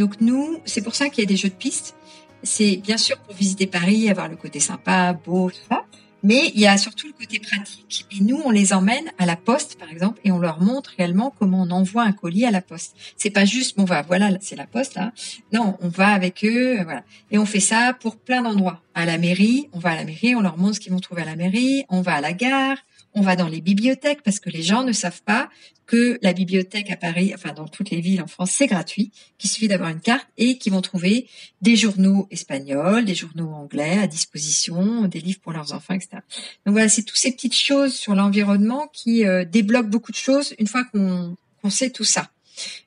Donc 0.00 0.20
nous, 0.20 0.58
c'est 0.64 0.82
pour 0.82 0.96
ça 0.96 1.08
qu'il 1.08 1.22
y 1.22 1.26
a 1.26 1.28
des 1.28 1.36
jeux 1.36 1.50
de 1.50 1.54
pistes 1.54 1.94
c'est 2.42 2.76
bien 2.76 2.96
sûr 2.96 3.18
pour 3.18 3.34
visiter 3.34 3.66
Paris, 3.66 4.08
avoir 4.10 4.28
le 4.28 4.36
côté 4.36 4.60
sympa, 4.60 5.12
beau, 5.12 5.50
tout 5.50 5.56
ça. 5.68 5.84
Mais 6.24 6.52
il 6.54 6.60
y 6.60 6.68
a 6.68 6.76
surtout 6.78 7.08
le 7.08 7.12
côté 7.12 7.40
pratique. 7.40 8.06
Et 8.12 8.22
nous, 8.22 8.40
on 8.44 8.50
les 8.50 8.72
emmène 8.72 9.10
à 9.18 9.26
la 9.26 9.34
poste, 9.34 9.76
par 9.76 9.90
exemple, 9.90 10.20
et 10.22 10.30
on 10.30 10.38
leur 10.38 10.60
montre 10.60 10.92
réellement 10.96 11.34
comment 11.36 11.62
on 11.62 11.70
envoie 11.70 12.04
un 12.04 12.12
colis 12.12 12.46
à 12.46 12.52
la 12.52 12.62
poste. 12.62 12.94
C'est 13.16 13.30
pas 13.30 13.44
juste, 13.44 13.76
bon, 13.76 13.84
va, 13.84 14.02
voilà, 14.02 14.30
c'est 14.40 14.54
la 14.54 14.66
poste, 14.66 14.94
là. 14.94 15.12
Non, 15.52 15.76
on 15.80 15.88
va 15.88 16.08
avec 16.08 16.44
eux, 16.44 16.80
voilà. 16.84 17.02
Et 17.32 17.38
on 17.38 17.46
fait 17.46 17.60
ça 17.60 17.92
pour 17.98 18.16
plein 18.16 18.42
d'endroits. 18.42 18.80
À 18.94 19.04
la 19.04 19.18
mairie, 19.18 19.68
on 19.72 19.80
va 19.80 19.90
à 19.90 19.96
la 19.96 20.04
mairie, 20.04 20.36
on 20.36 20.42
leur 20.42 20.58
montre 20.58 20.76
ce 20.76 20.80
qu'ils 20.80 20.92
vont 20.92 21.00
trouver 21.00 21.22
à 21.22 21.26
la 21.26 21.34
mairie. 21.34 21.84
On 21.88 22.02
va 22.02 22.14
à 22.14 22.20
la 22.20 22.32
gare, 22.32 22.76
on 23.14 23.20
va 23.20 23.36
dans 23.36 23.48
les 23.48 23.60
bibliothèques 23.60 24.22
parce 24.22 24.40
que 24.40 24.50
les 24.50 24.62
gens 24.62 24.84
ne 24.84 24.92
savent 24.92 25.22
pas 25.22 25.50
que 25.86 26.18
la 26.22 26.32
bibliothèque 26.32 26.90
à 26.90 26.96
Paris, 26.96 27.32
enfin 27.34 27.52
dans 27.52 27.68
toutes 27.68 27.90
les 27.90 28.00
villes 28.00 28.22
en 28.22 28.26
France, 28.26 28.52
c'est 28.52 28.66
gratuit, 28.66 29.10
qu'il 29.36 29.50
suffit 29.50 29.68
d'avoir 29.68 29.90
une 29.90 30.00
carte 30.00 30.26
et 30.38 30.56
qu'ils 30.56 30.72
vont 30.72 30.80
trouver 30.80 31.28
des 31.60 31.76
journaux 31.76 32.28
espagnols, 32.30 33.04
des 33.04 33.14
journaux 33.14 33.50
anglais 33.50 33.98
à 33.98 34.06
disposition, 34.06 35.02
des 35.06 35.20
livres 35.20 35.40
pour 35.40 35.52
leurs 35.52 35.72
enfants, 35.72 35.94
etc. 35.94 36.22
Donc 36.64 36.72
voilà, 36.72 36.88
c'est 36.88 37.02
toutes 37.02 37.18
ces 37.18 37.32
petites 37.32 37.56
choses 37.56 37.94
sur 37.94 38.14
l'environnement 38.14 38.88
qui 38.92 39.26
euh, 39.26 39.44
débloquent 39.44 39.88
beaucoup 39.88 40.12
de 40.12 40.16
choses 40.16 40.54
une 40.58 40.66
fois 40.66 40.84
qu'on 40.84 41.36
sait 41.70 41.90
tout 41.90 42.04
ça. 42.04 42.30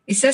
Et 0.07 0.13
ça, 0.13 0.31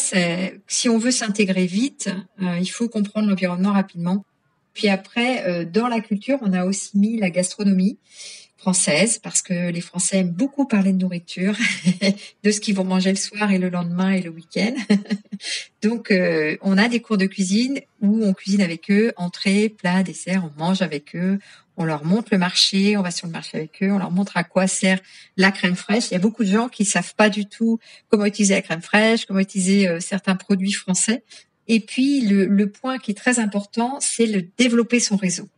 si 0.68 0.90
on 0.90 0.98
veut 0.98 1.12
s'intégrer 1.12 1.66
vite, 1.66 2.10
euh, 2.42 2.58
il 2.60 2.70
faut 2.70 2.90
comprendre 2.90 3.30
l'environnement 3.30 3.74
rapidement. 3.74 4.26
Puis 4.74 4.88
après, 4.88 5.46
euh, 5.48 5.66
dans 5.66 5.88
la 5.88 6.00
culture, 6.00 6.38
on 6.42 6.54
a 6.54 6.66
aussi 6.66 6.98
mis 6.98 7.18
la 7.18 7.30
gastronomie 7.30 7.98
française 8.62 9.17
parce 9.17 9.41
que 9.41 9.71
les 9.71 9.82
Français 9.82 10.19
aiment 10.19 10.30
beaucoup 10.30 10.65
parler 10.65 10.93
de 10.93 11.00
nourriture, 11.00 11.58
de 12.43 12.52
ce 12.52 12.60
qu'ils 12.60 12.76
vont 12.76 12.84
manger 12.84 13.10
le 13.10 13.17
soir 13.17 13.52
et 13.52 13.58
le 13.58 13.69
lendemain 13.69 14.12
et 14.12 14.21
le 14.21 14.30
week-end. 14.30 14.76
Donc, 15.82 16.12
euh, 16.12 16.58
on 16.62 16.78
a 16.78 16.88
des 16.88 17.00
cours 17.00 17.17
de 17.17 17.26
cuisine 17.26 17.82
où 18.02 18.24
on 18.24 18.34
cuisine 18.34 18.62
avec 18.62 18.91
eux, 18.91 19.13
entrée, 19.15 19.69
plat, 19.69 20.04
dessert, 20.04 20.45
on 20.45 20.60
mange 20.60 20.84
avec 20.84 21.15
eux, 21.15 21.39
on 21.76 21.86
leur 21.86 22.06
montre 22.06 22.30
le 22.32 22.38
marché, 22.38 22.97
on 22.97 23.02
va 23.02 23.10
sur 23.10 23.26
le 23.26 23.34
marché 23.34 23.58
avec 23.58 23.82
eux, 23.82 23.91
on 23.91 23.97
leur 23.97 24.12
montre 24.12 24.38
à 24.38 24.43
quoi 24.43 24.67
sert 24.67 25.00
la 25.38 25.52
crème 25.52 25.76
fraîche. 25.76 26.12
Il 26.12 26.13
y 26.13 26.17
a 26.17 26.19
beaucoup 26.19 26.43
de 26.43 26.52
gens 26.52 26.69
qui 26.69 26.86
savent 26.86 27.15
pas 27.15 27.30
du 27.30 27.47
tout 27.47 27.80
comment 28.10 28.26
utiliser 28.26 28.54
la 28.54 28.62
crème 28.62 28.84
fraîche, 28.84 29.26
comment 29.26 29.39
utiliser 29.39 29.88
euh, 29.88 30.00
certains 30.00 30.36
produits 30.36 30.74
français. 30.74 31.24
Et 31.67 31.80
puis, 31.80 32.21
le, 32.21 32.45
le 32.45 32.69
point 32.69 33.00
qui 33.00 33.12
est 33.12 33.15
très 33.15 33.39
important, 33.39 33.97
c'est 34.02 34.28
le 34.28 34.43
développer 34.58 35.00
son 35.00 35.15
réseau 35.15 35.50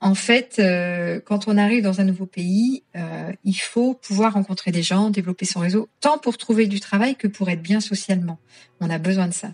en 0.00 0.14
fait, 0.14 0.56
euh, 0.58 1.20
quand 1.24 1.48
on 1.48 1.56
arrive 1.56 1.82
dans 1.82 2.00
un 2.00 2.04
nouveau 2.04 2.26
pays, 2.26 2.82
euh, 2.96 3.32
il 3.44 3.54
faut 3.54 3.94
pouvoir 3.94 4.34
rencontrer 4.34 4.70
des 4.70 4.82
gens, 4.82 5.08
développer 5.08 5.46
son 5.46 5.60
réseau, 5.60 5.88
tant 6.00 6.18
pour 6.18 6.36
trouver 6.36 6.66
du 6.66 6.80
travail 6.80 7.16
que 7.16 7.26
pour 7.26 7.48
être 7.48 7.62
bien 7.62 7.80
socialement. 7.80 8.38
On 8.80 8.90
a 8.90 8.98
besoin 8.98 9.26
de 9.26 9.32
ça. 9.32 9.52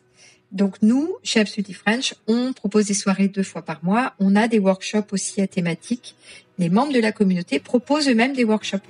Donc 0.50 0.76
nous, 0.83 1.14
chez 1.22 1.40
Absolutely 1.40 1.74
French, 1.74 2.14
on 2.26 2.52
propose 2.52 2.87
des 2.87 2.94
soirées 2.94 3.28
deux 3.28 3.44
fois 3.44 3.62
par 3.62 3.85
mois. 3.85 4.14
On 4.18 4.35
a 4.35 4.48
des 4.48 4.59
workshops 4.59 5.12
aussi 5.12 5.40
à 5.40 5.46
thématiques. 5.46 6.16
Les 6.59 6.68
membres 6.68 6.92
de 6.92 7.00
la 7.00 7.12
communauté 7.12 7.61
proposent 7.61 8.09
eux-mêmes 8.09 8.35
des 8.35 8.44
workshops. 8.44 8.85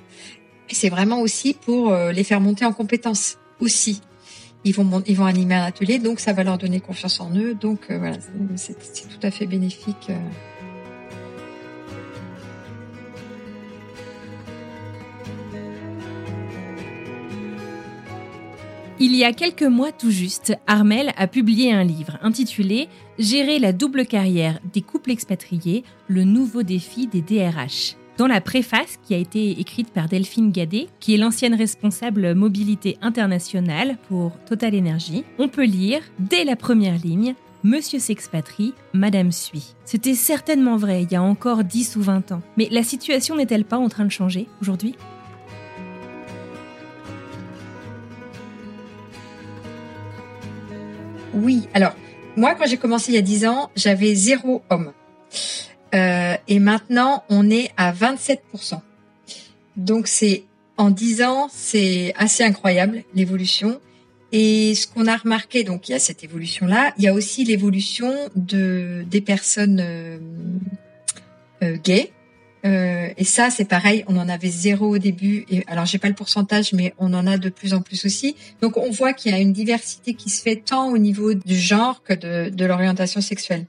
C'est 0.69 0.89
vraiment 0.89 1.21
aussi 1.21 1.53
pour 1.53 1.93
euh, 1.93 2.11
les 2.11 2.23
faire 2.23 2.41
monter 2.41 2.65
en 2.65 2.73
compétences 2.73 3.37
aussi. 3.59 4.01
Ils 4.65 4.73
vont, 4.73 5.03
ils 5.05 5.15
vont 5.15 5.25
animer 5.25 5.55
un 5.55 5.65
atelier, 5.65 5.99
donc 5.99 6.19
ça 6.19 6.33
va 6.33 6.43
leur 6.43 6.57
donner 6.57 6.79
confiance 6.79 7.19
en 7.19 7.33
eux. 7.35 7.53
Donc 7.53 7.91
voilà, 7.91 8.17
c'est 8.55 8.73
tout 8.73 9.19
à 9.21 9.29
fait 9.29 9.45
bénéfique. 9.45 10.09
Il 19.05 19.17
y 19.17 19.25
a 19.25 19.33
quelques 19.33 19.63
mois 19.63 19.91
tout 19.91 20.11
juste, 20.11 20.57
Armel 20.65 21.11
a 21.17 21.27
publié 21.27 21.73
un 21.73 21.83
livre 21.83 22.17
intitulé 22.21 22.87
Gérer 23.19 23.59
la 23.59 23.73
double 23.73 24.05
carrière 24.05 24.61
des 24.71 24.81
couples 24.81 25.11
expatriés, 25.11 25.83
le 26.07 26.23
nouveau 26.23 26.63
défi 26.63 27.07
des 27.07 27.21
DRH. 27.21 27.97
Dans 28.17 28.27
la 28.27 28.39
préface 28.39 28.97
qui 29.03 29.13
a 29.13 29.17
été 29.17 29.59
écrite 29.59 29.91
par 29.91 30.07
Delphine 30.07 30.53
Gadet, 30.53 30.87
qui 31.01 31.13
est 31.13 31.17
l'ancienne 31.17 31.53
responsable 31.53 32.33
mobilité 32.33 32.97
internationale 33.01 33.97
pour 34.07 34.39
Total 34.45 34.73
Energy, 34.73 35.25
on 35.37 35.49
peut 35.49 35.65
lire 35.65 35.99
dès 36.19 36.45
la 36.45 36.55
première 36.55 36.97
ligne 36.97 37.35
Monsieur 37.65 37.99
s'expatrie, 37.99 38.73
Madame 38.93 39.33
suit. 39.33 39.75
C'était 39.83 40.15
certainement 40.15 40.77
vrai 40.77 41.03
il 41.03 41.11
y 41.11 41.15
a 41.15 41.23
encore 41.23 41.65
10 41.65 41.97
ou 41.97 42.01
20 42.03 42.31
ans. 42.31 42.41
Mais 42.55 42.69
la 42.71 42.83
situation 42.83 43.35
n'est-elle 43.35 43.65
pas 43.65 43.77
en 43.77 43.89
train 43.89 44.05
de 44.05 44.11
changer 44.11 44.47
aujourd'hui? 44.61 44.95
Oui, 51.33 51.67
alors 51.73 51.95
moi 52.35 52.55
quand 52.55 52.65
j'ai 52.67 52.77
commencé 52.77 53.11
il 53.11 53.15
y 53.15 53.17
a 53.17 53.21
10 53.21 53.45
ans, 53.45 53.69
j'avais 53.75 54.15
zéro 54.15 54.61
homme. 54.69 54.93
Euh, 55.93 56.35
et 56.47 56.59
maintenant, 56.59 57.23
on 57.29 57.49
est 57.49 57.71
à 57.77 57.91
27%. 57.91 58.79
Donc 59.75 60.07
c'est 60.07 60.43
en 60.77 60.89
10 60.89 61.23
ans, 61.23 61.49
c'est 61.51 62.13
assez 62.17 62.43
incroyable 62.43 63.03
l'évolution. 63.13 63.79
Et 64.31 64.73
ce 64.73 64.87
qu'on 64.87 65.05
a 65.05 65.15
remarqué, 65.15 65.63
donc 65.63 65.89
il 65.89 65.91
y 65.91 65.95
a 65.95 65.99
cette 65.99 66.23
évolution-là, 66.23 66.93
il 66.97 67.03
y 67.03 67.07
a 67.07 67.13
aussi 67.13 67.43
l'évolution 67.43 68.11
de 68.35 69.05
des 69.07 69.21
personnes 69.21 69.79
euh, 69.79 70.17
euh, 71.61 71.77
gays 71.83 72.11
euh, 72.65 73.09
et 73.17 73.25
ça, 73.25 73.49
c'est 73.49 73.65
pareil, 73.65 74.05
on 74.07 74.15
en 74.17 74.29
avait 74.29 74.49
zéro 74.49 74.95
au 74.95 74.97
début. 74.97 75.45
Et 75.49 75.63
alors, 75.67 75.85
j'ai 75.85 75.97
pas 75.97 76.07
le 76.07 76.13
pourcentage, 76.13 76.73
mais 76.73 76.93
on 76.97 77.13
en 77.13 77.27
a 77.27 77.37
de 77.37 77.49
plus 77.49 77.73
en 77.73 77.81
plus 77.81 78.05
aussi. 78.05 78.35
Donc, 78.61 78.77
on 78.77 78.89
voit 78.89 79.13
qu'il 79.13 79.31
y 79.31 79.35
a 79.35 79.39
une 79.39 79.53
diversité 79.53 80.13
qui 80.13 80.29
se 80.29 80.41
fait 80.41 80.55
tant 80.55 80.89
au 80.89 80.97
niveau 80.97 81.33
du 81.33 81.55
genre 81.55 82.03
que 82.03 82.13
de, 82.13 82.49
de 82.49 82.65
l'orientation 82.65 83.21
sexuelle. 83.21 83.65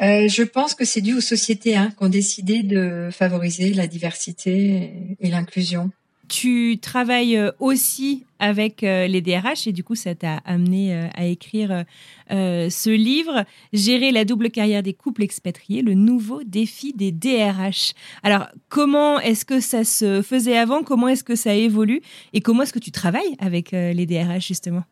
Euh, 0.00 0.28
je 0.28 0.42
pense 0.42 0.74
que 0.74 0.86
c'est 0.86 1.02
dû 1.02 1.14
aux 1.14 1.20
sociétés 1.20 1.76
hein, 1.76 1.92
qui 1.96 2.02
ont 2.02 2.08
décidé 2.08 2.62
de 2.62 3.10
favoriser 3.12 3.74
la 3.74 3.86
diversité 3.86 5.16
et 5.20 5.28
l'inclusion. 5.28 5.90
Tu 6.30 6.78
travailles 6.80 7.36
euh, 7.36 7.50
aussi 7.58 8.24
avec 8.38 8.84
euh, 8.84 9.08
les 9.08 9.20
DRH 9.20 9.66
et 9.66 9.72
du 9.72 9.82
coup 9.82 9.96
ça 9.96 10.14
t'a 10.14 10.36
amené 10.44 10.94
euh, 10.94 11.08
à 11.14 11.26
écrire 11.26 11.84
ce 12.30 12.90
livre, 12.90 13.44
Gérer 13.72 14.12
la 14.12 14.24
double 14.24 14.50
carrière 14.50 14.84
des 14.84 14.92
couples 14.92 15.24
expatriés, 15.24 15.82
le 15.82 15.94
nouveau 15.94 16.44
défi 16.44 16.92
des 16.92 17.10
DRH. 17.10 17.94
Alors 18.22 18.46
comment 18.68 19.18
est-ce 19.18 19.44
que 19.44 19.58
ça 19.58 19.82
se 19.82 20.22
faisait 20.22 20.56
avant? 20.56 20.84
Comment 20.84 21.08
est-ce 21.08 21.24
que 21.24 21.34
ça 21.34 21.52
évolue? 21.52 22.00
Et 22.32 22.40
comment 22.40 22.62
est-ce 22.62 22.72
que 22.72 22.78
tu 22.78 22.92
travailles 22.92 23.34
avec 23.40 23.72
les 23.72 24.06
DRH 24.06 24.46
justement? 24.46 24.84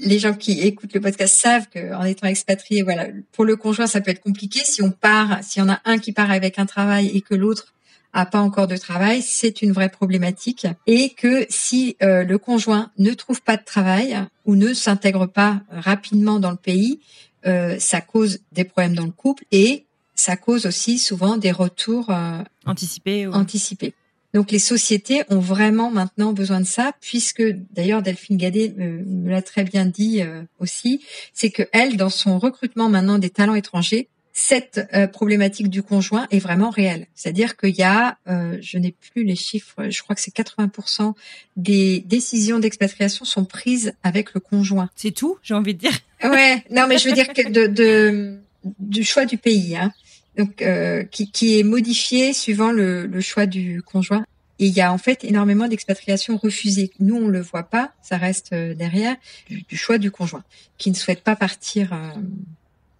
Les 0.00 0.20
gens 0.20 0.34
qui 0.34 0.60
écoutent 0.60 0.94
le 0.94 1.00
podcast 1.00 1.34
savent 1.34 1.66
qu'en 1.72 2.04
étant 2.04 2.28
expatrié, 2.28 2.82
voilà, 2.82 3.08
pour 3.32 3.44
le 3.44 3.56
conjoint, 3.56 3.88
ça 3.88 4.00
peut 4.00 4.12
être 4.12 4.22
compliqué. 4.22 4.60
Si 4.62 4.82
on 4.82 4.92
part, 4.92 5.42
s'il 5.42 5.60
y 5.60 5.64
en 5.64 5.70
a 5.70 5.80
un 5.84 5.98
qui 5.98 6.12
part 6.12 6.30
avec 6.30 6.60
un 6.60 6.66
travail 6.66 7.08
et 7.08 7.22
que 7.22 7.34
l'autre 7.34 7.74
a 8.12 8.26
pas 8.26 8.40
encore 8.40 8.66
de 8.66 8.76
travail, 8.76 9.22
c'est 9.22 9.62
une 9.62 9.72
vraie 9.72 9.88
problématique. 9.88 10.66
Et 10.86 11.10
que 11.10 11.46
si 11.48 11.96
euh, 12.02 12.24
le 12.24 12.38
conjoint 12.38 12.90
ne 12.98 13.12
trouve 13.12 13.42
pas 13.42 13.56
de 13.56 13.64
travail 13.64 14.18
ou 14.44 14.56
ne 14.56 14.72
s'intègre 14.74 15.26
pas 15.26 15.60
rapidement 15.70 16.40
dans 16.40 16.50
le 16.50 16.56
pays, 16.56 17.00
euh, 17.46 17.76
ça 17.78 18.00
cause 18.00 18.40
des 18.52 18.64
problèmes 18.64 18.94
dans 18.94 19.04
le 19.04 19.12
couple 19.12 19.44
et 19.52 19.84
ça 20.14 20.36
cause 20.36 20.66
aussi 20.66 20.98
souvent 20.98 21.36
des 21.36 21.52
retours 21.52 22.10
euh, 22.10 22.42
anticipés. 22.66 23.26
anticipés. 23.28 23.94
Donc 24.34 24.50
les 24.50 24.58
sociétés 24.58 25.22
ont 25.30 25.38
vraiment 25.38 25.90
maintenant 25.90 26.32
besoin 26.32 26.60
de 26.60 26.66
ça, 26.66 26.92
puisque 27.00 27.42
d'ailleurs 27.72 28.02
Delphine 28.02 28.36
Gadet 28.36 28.74
me, 28.76 29.30
l'a 29.30 29.40
très 29.40 29.64
bien 29.64 29.86
dit 29.86 30.22
aussi, 30.58 31.02
c'est 31.32 31.48
que 31.48 31.62
elle, 31.72 31.96
dans 31.96 32.10
son 32.10 32.38
recrutement 32.38 32.90
maintenant 32.90 33.18
des 33.18 33.30
talents 33.30 33.54
étrangers, 33.54 34.08
cette 34.38 34.86
euh, 34.94 35.08
problématique 35.08 35.68
du 35.68 35.82
conjoint 35.82 36.28
est 36.30 36.38
vraiment 36.38 36.70
réelle. 36.70 37.08
C'est-à-dire 37.16 37.56
qu'il 37.56 37.74
y 37.74 37.82
a, 37.82 38.18
euh, 38.28 38.56
je 38.60 38.78
n'ai 38.78 38.92
plus 38.92 39.24
les 39.24 39.34
chiffres, 39.34 39.90
je 39.90 40.00
crois 40.00 40.14
que 40.14 40.22
c'est 40.22 40.34
80% 40.34 41.14
des 41.56 42.04
décisions 42.06 42.60
d'expatriation 42.60 43.24
sont 43.24 43.44
prises 43.44 43.94
avec 44.04 44.34
le 44.34 44.40
conjoint. 44.40 44.90
C'est 44.94 45.10
tout, 45.10 45.38
j'ai 45.42 45.54
envie 45.54 45.74
de 45.74 45.80
dire. 45.80 45.98
Ouais, 46.22 46.64
non, 46.70 46.86
mais 46.88 46.98
je 46.98 47.08
veux 47.08 47.14
dire 47.14 47.32
que 47.32 47.48
de, 47.48 47.68
de 47.68 48.38
du 48.80 49.04
choix 49.04 49.24
du 49.24 49.38
pays, 49.38 49.76
hein. 49.76 49.92
donc 50.36 50.62
euh, 50.62 51.04
qui, 51.04 51.30
qui, 51.30 51.60
est 51.60 51.62
modifié 51.62 52.32
suivant 52.32 52.72
le, 52.72 53.06
le, 53.06 53.20
choix 53.20 53.46
du 53.46 53.82
conjoint. 53.82 54.24
Et 54.58 54.66
il 54.66 54.72
y 54.72 54.80
a 54.80 54.92
en 54.92 54.98
fait 54.98 55.22
énormément 55.22 55.68
d'expatriations 55.68 56.36
refusées. 56.36 56.90
Nous, 56.98 57.14
on 57.14 57.28
le 57.28 57.40
voit 57.40 57.62
pas, 57.62 57.92
ça 58.02 58.16
reste 58.16 58.52
derrière 58.52 59.14
du, 59.48 59.62
du, 59.62 59.76
choix 59.76 59.98
du 59.98 60.10
conjoint 60.10 60.42
qui 60.76 60.90
ne 60.90 60.96
souhaite 60.96 61.22
pas 61.22 61.36
partir 61.36 61.92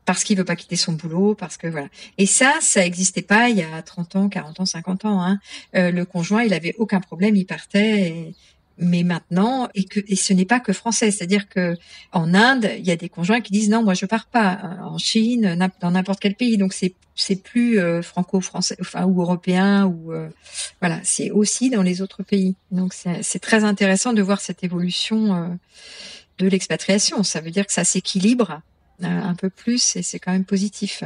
parce 0.08 0.24
qu'il 0.24 0.38
veut 0.38 0.44
pas 0.46 0.56
quitter 0.56 0.76
son 0.76 0.94
boulot, 0.94 1.34
parce 1.34 1.58
que 1.58 1.66
voilà. 1.66 1.88
Et 2.16 2.24
ça, 2.24 2.54
ça 2.62 2.82
existait 2.82 3.20
pas 3.20 3.50
il 3.50 3.58
y 3.58 3.62
a 3.62 3.82
30 3.82 4.16
ans, 4.16 4.28
40 4.30 4.60
ans, 4.60 4.64
50 4.64 5.04
ans. 5.04 5.22
Hein. 5.22 5.38
Euh, 5.76 5.90
le 5.90 6.06
conjoint, 6.06 6.42
il 6.44 6.54
avait 6.54 6.74
aucun 6.78 7.00
problème, 7.00 7.36
il 7.36 7.44
partait. 7.44 8.32
Mais 8.78 9.02
maintenant, 9.02 9.68
et 9.74 9.84
que 9.84 10.00
ce 10.16 10.32
n'est 10.32 10.46
pas 10.46 10.60
que 10.60 10.72
français, 10.72 11.10
c'est-à-dire 11.10 11.46
que 11.46 11.76
en 12.12 12.32
Inde, 12.32 12.70
il 12.78 12.86
y 12.86 12.90
a 12.90 12.96
des 12.96 13.10
conjoints 13.10 13.42
qui 13.42 13.52
disent 13.52 13.68
non, 13.68 13.82
moi 13.82 13.92
je 13.92 14.06
pars 14.06 14.24
pas. 14.24 14.78
En 14.82 14.96
Chine, 14.96 15.58
dans 15.82 15.90
n'importe 15.90 16.20
quel 16.20 16.36
pays, 16.36 16.56
donc 16.56 16.72
c'est 16.72 16.94
c'est 17.14 17.42
plus 17.42 17.78
euh, 17.78 18.00
franco-français, 18.00 18.76
enfin 18.80 19.04
ou 19.04 19.20
européen 19.20 19.84
ou 19.84 20.14
euh, 20.14 20.30
voilà, 20.80 21.00
c'est 21.02 21.30
aussi 21.32 21.68
dans 21.68 21.82
les 21.82 22.00
autres 22.00 22.22
pays. 22.22 22.56
Donc 22.70 22.94
c'est 22.94 23.40
très 23.40 23.62
intéressant 23.62 24.14
de 24.14 24.22
voir 24.22 24.40
cette 24.40 24.64
évolution 24.64 25.58
de 26.38 26.46
l'expatriation. 26.46 27.22
Ça 27.24 27.42
veut 27.42 27.50
dire 27.50 27.66
que 27.66 27.74
ça 27.74 27.84
s'équilibre 27.84 28.62
un 29.02 29.34
peu 29.34 29.50
plus 29.50 29.96
et 29.96 30.02
c'est 30.02 30.18
quand 30.18 30.32
même 30.32 30.44
positif. 30.44 31.04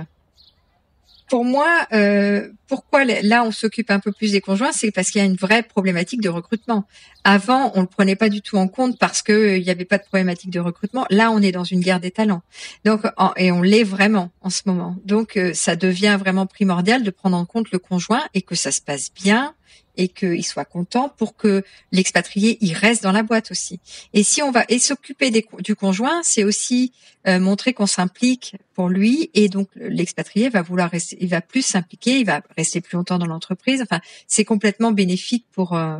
Pour 1.33 1.46
moi, 1.46 1.87
euh, 1.94 2.50
pourquoi 2.68 3.07
là 3.07 3.42
on 3.42 3.52
s'occupe 3.52 3.90
un 3.90 4.00
peu 4.00 4.12
plus 4.12 4.33
des 4.33 4.42
conjoints, 4.42 4.70
c'est 4.70 4.90
parce 4.90 5.11
qu'il 5.11 5.18
y 5.18 5.24
a 5.24 5.26
une 5.26 5.37
vraie 5.37 5.62
problématique 5.62 6.20
de 6.20 6.28
recrutement. 6.28 6.85
Avant, 7.24 7.72
on 7.74 7.81
le 7.81 7.87
prenait 7.87 8.16
pas 8.16 8.28
du 8.28 8.42
tout 8.42 8.59
en 8.59 8.68
compte 8.68 8.98
parce 8.98 9.22
que 9.22 9.33
euh, 9.33 9.57
il 9.57 9.64
n'y 9.64 9.70
avait 9.70 9.87
pas 9.87 9.96
de 9.96 10.02
problématique 10.02 10.50
de 10.50 10.61
recrutement. 10.61 11.07
Là, 11.09 11.31
on 11.31 11.40
est 11.40 11.52
dans 11.52 11.64
une 11.64 11.81
guerre 11.81 12.00
des 12.00 12.11
talents. 12.11 12.42
Donc, 12.85 13.07
et 13.38 13.50
on 13.50 13.62
l'est 13.62 13.83
vraiment 13.83 14.31
en 14.42 14.50
ce 14.50 14.61
moment. 14.66 14.96
Donc, 15.07 15.40
ça 15.55 15.74
devient 15.74 16.18
vraiment 16.20 16.44
primordial 16.44 17.02
de 17.02 17.11
prendre 17.11 17.38
en 17.38 17.46
compte 17.46 17.70
le 17.70 17.78
conjoint 17.78 18.24
et 18.35 18.42
que 18.42 18.55
ça 18.55 18.70
se 18.70 18.83
passe 18.83 19.11
bien 19.14 19.55
et 19.96 20.09
qu'il 20.09 20.44
soit 20.44 20.64
content 20.64 21.09
pour 21.09 21.37
que 21.37 21.62
l'expatrié 21.90 22.59
il 22.61 22.74
reste 22.74 23.02
dans 23.02 23.12
la 23.12 23.22
boîte 23.22 23.50
aussi. 23.50 23.81
Et 24.12 24.22
si 24.22 24.42
on 24.42 24.50
va 24.50 24.64
et 24.68 24.78
s'occuper 24.78 25.31
du 25.31 25.74
conjoint, 25.74 26.22
c'est 26.22 26.44
aussi 26.44 26.92
euh, 27.26 27.38
montrer 27.38 27.72
qu'on 27.72 27.87
s'implique 27.87 28.57
pour 28.74 28.88
lui 28.88 29.31
et 29.35 29.48
donc 29.48 29.68
l'expatrié 29.76 30.48
va 30.48 30.62
vouloir 30.62 30.90
rester, 30.90 31.16
il 31.20 31.28
va 31.28 31.40
plus 31.40 31.62
s'impliquer, 31.64 32.20
il 32.20 32.26
va 32.26 32.42
rester 32.57 32.81
plus 32.81 32.96
longtemps 32.96 33.18
dans 33.18 33.26
l'entreprise. 33.26 33.83
Enfin, 33.83 34.00
c'est 34.26 34.44
complètement 34.44 34.92
bénéfique 34.92 35.46
pour 35.52 35.74
euh, 35.74 35.98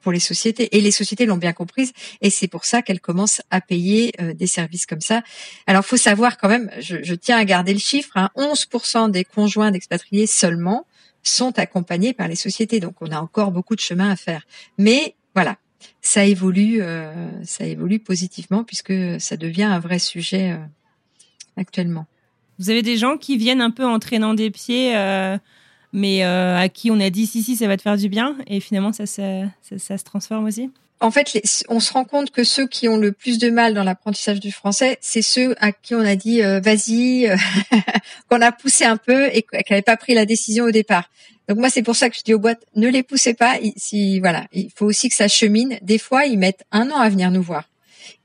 pour 0.00 0.12
les 0.12 0.20
sociétés 0.20 0.76
et 0.76 0.80
les 0.82 0.90
sociétés 0.90 1.24
l'ont 1.24 1.38
bien 1.38 1.54
comprise 1.54 1.92
et 2.20 2.28
c'est 2.28 2.46
pour 2.46 2.66
ça 2.66 2.82
qu'elles 2.82 3.00
commencent 3.00 3.40
à 3.50 3.62
payer 3.62 4.12
euh, 4.20 4.34
des 4.34 4.46
services 4.46 4.84
comme 4.84 5.00
ça. 5.00 5.22
Alors, 5.66 5.84
faut 5.84 5.96
savoir 5.96 6.36
quand 6.36 6.48
même, 6.48 6.70
je, 6.78 7.02
je 7.02 7.14
tiens 7.14 7.38
à 7.38 7.44
garder 7.44 7.72
le 7.72 7.78
chiffre, 7.78 8.16
hein, 8.16 8.28
11% 8.36 9.10
des 9.10 9.24
conjoints 9.24 9.70
d'expatriés 9.70 10.26
seulement 10.26 10.86
sont 11.24 11.58
accompagnés 11.58 12.12
par 12.12 12.28
les 12.28 12.36
sociétés. 12.36 12.80
Donc 12.80 12.96
on 13.00 13.10
a 13.10 13.20
encore 13.20 13.50
beaucoup 13.50 13.74
de 13.74 13.80
chemin 13.80 14.10
à 14.10 14.16
faire. 14.16 14.46
Mais 14.78 15.14
voilà, 15.34 15.56
ça 16.00 16.24
évolue, 16.24 16.82
euh, 16.82 17.44
ça 17.44 17.64
évolue 17.64 17.98
positivement 17.98 18.64
puisque 18.64 18.94
ça 19.20 19.36
devient 19.36 19.64
un 19.64 19.78
vrai 19.78 19.98
sujet 19.98 20.52
euh, 20.52 20.58
actuellement. 21.56 22.06
Vous 22.58 22.70
avez 22.70 22.82
des 22.82 22.96
gens 22.96 23.16
qui 23.16 23.36
viennent 23.36 23.60
un 23.60 23.70
peu 23.70 23.84
en 23.84 23.98
traînant 23.98 24.34
des 24.34 24.50
pieds, 24.50 24.96
euh, 24.96 25.36
mais 25.92 26.22
à 26.22 26.68
qui 26.68 26.90
on 26.90 27.00
a 27.00 27.10
dit 27.10 27.26
si 27.26 27.42
si 27.42 27.56
ça 27.56 27.66
va 27.66 27.76
te 27.76 27.82
faire 27.82 27.96
du 27.96 28.08
bien, 28.08 28.36
et 28.46 28.60
finalement 28.60 28.92
ça, 28.92 29.06
ça, 29.06 29.42
ça 29.76 29.98
se 29.98 30.04
transforme 30.04 30.44
aussi? 30.44 30.70
En 31.00 31.10
fait, 31.10 31.38
on 31.68 31.80
se 31.80 31.92
rend 31.92 32.04
compte 32.04 32.30
que 32.30 32.44
ceux 32.44 32.66
qui 32.66 32.88
ont 32.88 32.96
le 32.96 33.12
plus 33.12 33.38
de 33.38 33.50
mal 33.50 33.74
dans 33.74 33.84
l'apprentissage 33.84 34.40
du 34.40 34.52
français, 34.52 34.96
c'est 35.00 35.22
ceux 35.22 35.54
à 35.60 35.72
qui 35.72 35.94
on 35.94 36.00
a 36.00 36.16
dit 36.16 36.42
euh, 36.42 36.60
vas-y, 36.60 37.28
euh, 37.28 37.36
qu'on 38.30 38.40
a 38.40 38.52
poussé 38.52 38.84
un 38.84 38.96
peu 38.96 39.26
et 39.32 39.42
qui 39.42 39.48
n'avaient 39.70 39.82
pas 39.82 39.96
pris 39.96 40.14
la 40.14 40.24
décision 40.24 40.64
au 40.64 40.70
départ. 40.70 41.10
Donc 41.48 41.58
moi, 41.58 41.68
c'est 41.68 41.82
pour 41.82 41.96
ça 41.96 42.08
que 42.08 42.16
je 42.16 42.22
dis 42.22 42.32
aux 42.32 42.38
boîtes, 42.38 42.64
ne 42.74 42.88
les 42.88 43.02
poussez 43.02 43.34
pas. 43.34 43.58
Voilà, 44.20 44.46
il 44.52 44.70
faut 44.74 44.86
aussi 44.86 45.08
que 45.08 45.14
ça 45.14 45.28
chemine. 45.28 45.78
Des 45.82 45.98
fois, 45.98 46.24
ils 46.24 46.38
mettent 46.38 46.64
un 46.72 46.90
an 46.90 46.96
à 46.96 47.08
venir 47.10 47.30
nous 47.30 47.42
voir 47.42 47.64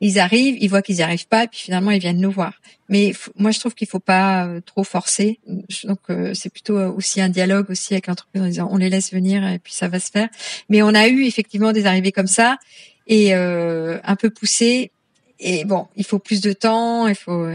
ils 0.02 0.20
arrivent, 0.20 0.58
ils 0.60 0.70
voient 0.70 0.82
qu'ils 0.82 0.98
n'y 0.98 1.02
arrivent 1.02 1.28
pas, 1.28 1.44
et 1.44 1.48
puis 1.48 1.60
finalement 1.60 1.92
ils 1.92 2.00
viennent 2.00 2.20
nous 2.20 2.32
voir. 2.32 2.54
Mais 2.88 3.14
moi 3.38 3.52
je 3.52 3.60
trouve 3.60 3.76
qu'il 3.76 3.88
faut 3.88 4.00
pas 4.00 4.46
euh, 4.46 4.62
trop 4.62 4.84
forcer. 4.84 5.40
Donc 5.84 6.00
euh, 6.10 6.34
c'est 6.34 6.50
plutôt 6.50 6.78
euh, 6.78 6.90
aussi 6.90 7.22
un 7.22 7.30
dialogue 7.30 7.70
aussi 7.70 7.94
avec 7.94 8.08
l'entreprise 8.08 8.42
en 8.42 8.46
disant 8.46 8.70
on 8.72 8.78
les 8.78 8.90
laisse 8.90 9.14
venir 9.14 9.46
et 9.48 9.60
puis 9.60 9.74
ça 9.74 9.88
va 9.88 10.00
se 10.00 10.10
faire. 10.10 10.30
Mais 10.70 10.82
on 10.82 10.94
a 10.94 11.08
eu 11.08 11.26
effectivement 11.26 11.72
des 11.74 11.86
arrivées 11.86 12.12
comme 12.12 12.28
ça 12.28 12.58
et 13.08 13.34
un 13.34 14.16
peu 14.20 14.30
poussées. 14.30 14.92
Et 15.40 15.66
bon, 15.66 15.88
il 15.96 16.06
faut 16.06 16.20
plus 16.20 16.42
de 16.42 16.54
temps, 16.54 17.08
il 17.08 17.16
faut 17.16 17.48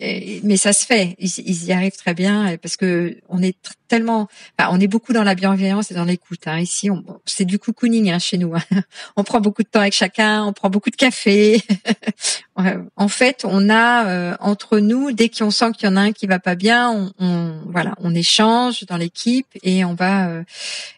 mais 0.00 0.56
ça 0.56 0.72
se 0.72 0.86
fait, 0.86 1.16
ils, 1.18 1.64
y 1.64 1.72
arrivent 1.72 1.96
très 1.96 2.14
bien 2.14 2.56
parce 2.62 2.76
que 2.76 3.16
on 3.28 3.42
est 3.42 3.56
tellement, 3.88 4.28
on 4.58 4.78
est 4.78 4.86
beaucoup 4.86 5.12
dans 5.12 5.24
la 5.24 5.34
bienveillance 5.34 5.90
et 5.90 5.94
dans 5.94 6.04
l'écoute. 6.04 6.46
Hein. 6.46 6.60
Ici, 6.60 6.88
c'est 7.24 7.44
du 7.44 7.58
cocooning 7.58 8.10
hein, 8.10 8.18
chez 8.18 8.38
nous. 8.38 8.54
Hein. 8.54 8.62
On 9.16 9.24
prend 9.24 9.40
beaucoup 9.40 9.62
de 9.62 9.68
temps 9.68 9.80
avec 9.80 9.94
chacun, 9.94 10.44
on 10.44 10.52
prend 10.52 10.70
beaucoup 10.70 10.90
de 10.90 10.96
café. 10.96 11.62
en 12.96 13.08
fait, 13.08 13.44
on 13.44 13.70
a 13.70 14.06
euh, 14.06 14.36
entre 14.40 14.78
nous, 14.78 15.12
dès 15.12 15.28
qu'on 15.28 15.50
sent 15.50 15.72
qu'il 15.72 15.88
y 15.88 15.92
en 15.92 15.96
a 15.96 16.00
un 16.00 16.12
qui 16.12 16.26
va 16.26 16.40
pas 16.40 16.56
bien, 16.56 16.90
on, 16.90 17.12
on 17.20 17.60
voilà, 17.66 17.94
on 17.98 18.14
échange 18.14 18.84
dans 18.86 18.96
l'équipe 18.96 19.46
et 19.62 19.84
on 19.84 19.94
va 19.94 20.28
euh, 20.28 20.42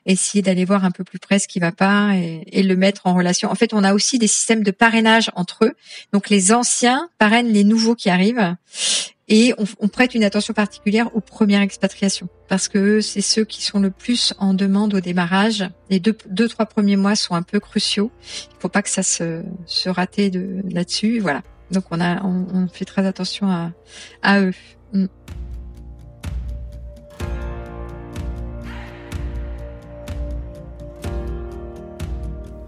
essayer 0.06 0.40
d'aller 0.40 0.64
voir 0.64 0.84
un 0.84 0.90
peu 0.90 1.04
plus 1.04 1.18
près 1.18 1.38
ce 1.38 1.48
qui 1.48 1.58
va 1.58 1.72
pas 1.72 2.14
et, 2.14 2.44
et 2.46 2.62
le 2.62 2.76
mettre 2.76 3.06
en 3.06 3.14
relation. 3.14 3.50
En 3.50 3.54
fait, 3.54 3.74
on 3.74 3.84
a 3.84 3.92
aussi 3.92 4.18
des 4.18 4.26
systèmes 4.26 4.62
de 4.62 4.70
parrainage 4.70 5.30
entre 5.34 5.66
eux. 5.66 5.72
Donc, 6.12 6.30
les 6.30 6.52
anciens 6.52 7.08
parrainent 7.18 7.52
les 7.52 7.64
nouveaux 7.64 7.94
qui 7.94 8.08
arrivent. 8.08 8.56
Et 9.32 9.54
on, 9.78 9.86
prête 9.86 10.16
une 10.16 10.24
attention 10.24 10.52
particulière 10.52 11.14
aux 11.14 11.20
premières 11.20 11.62
expatriations 11.62 12.28
parce 12.48 12.66
que 12.66 13.00
c'est 13.00 13.20
ceux 13.20 13.44
qui 13.44 13.62
sont 13.62 13.78
le 13.78 13.92
plus 13.92 14.34
en 14.40 14.54
demande 14.54 14.92
au 14.92 15.00
démarrage. 15.00 15.64
Les 15.88 16.00
deux, 16.00 16.18
deux 16.28 16.48
trois 16.48 16.66
premiers 16.66 16.96
mois 16.96 17.14
sont 17.14 17.36
un 17.36 17.42
peu 17.42 17.60
cruciaux. 17.60 18.10
Il 18.50 18.60
faut 18.60 18.68
pas 18.68 18.82
que 18.82 18.90
ça 18.90 19.04
se, 19.04 19.44
se 19.66 19.88
rate 19.88 20.18
de 20.18 20.60
là-dessus. 20.68 21.20
Voilà. 21.20 21.42
Donc 21.70 21.84
on 21.92 22.00
a, 22.00 22.24
on, 22.24 22.66
fait 22.66 22.84
très 22.84 23.06
attention 23.06 23.48
à, 23.48 23.70
à 24.22 24.40
eux. 24.40 24.52
Mm. 24.92 25.06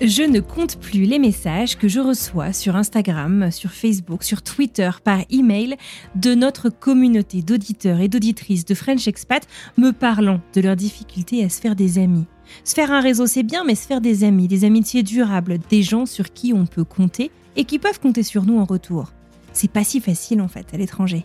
Je 0.05 0.25
ne 0.25 0.41
compte 0.41 0.81
plus 0.81 1.05
les 1.05 1.21
messages 1.21 1.79
que 1.79 1.87
je 1.87 2.01
reçois 2.01 2.53
sur 2.53 2.75
Instagram, 2.75 3.53
sur 3.53 3.71
Facebook, 3.71 4.25
sur 4.25 4.43
Twitter, 4.43 4.91
par 5.05 5.21
email 5.31 5.77
de 6.17 6.35
notre 6.35 6.71
communauté 6.71 7.41
d'auditeurs 7.41 8.01
et 8.01 8.09
d'auditrices 8.09 8.65
de 8.65 8.75
French 8.75 9.07
Expat 9.07 9.47
me 9.77 9.93
parlant 9.93 10.41
de 10.55 10.61
leurs 10.61 10.75
difficultés 10.75 11.45
à 11.45 11.49
se 11.49 11.61
faire 11.61 11.77
des 11.77 12.01
amis. 12.01 12.25
Se 12.65 12.75
faire 12.75 12.91
un 12.91 13.01
réseau, 13.01 13.29
c'est 13.29 13.45
bien, 13.45 13.63
mais 13.63 13.77
se 13.77 13.87
faire 13.87 14.01
des 14.01 14.25
amis, 14.25 14.49
des 14.49 14.65
amitiés 14.65 15.05
durables, 15.05 15.59
des 15.71 15.83
gens 15.85 16.05
sur 16.05 16.33
qui 16.33 16.53
on 16.53 16.67
peut 16.67 16.83
compter 16.83 17.31
et 17.55 17.65
qui 17.65 17.79
peuvent 17.79 18.01
compter 18.01 18.25
sur 18.25 18.43
nous 18.43 18.59
en 18.59 18.65
retour. 18.65 19.13
C'est 19.53 19.71
pas 19.71 19.85
si 19.85 20.01
facile 20.01 20.41
en 20.41 20.49
fait 20.49 20.67
à 20.75 20.79
l'étranger. 20.79 21.23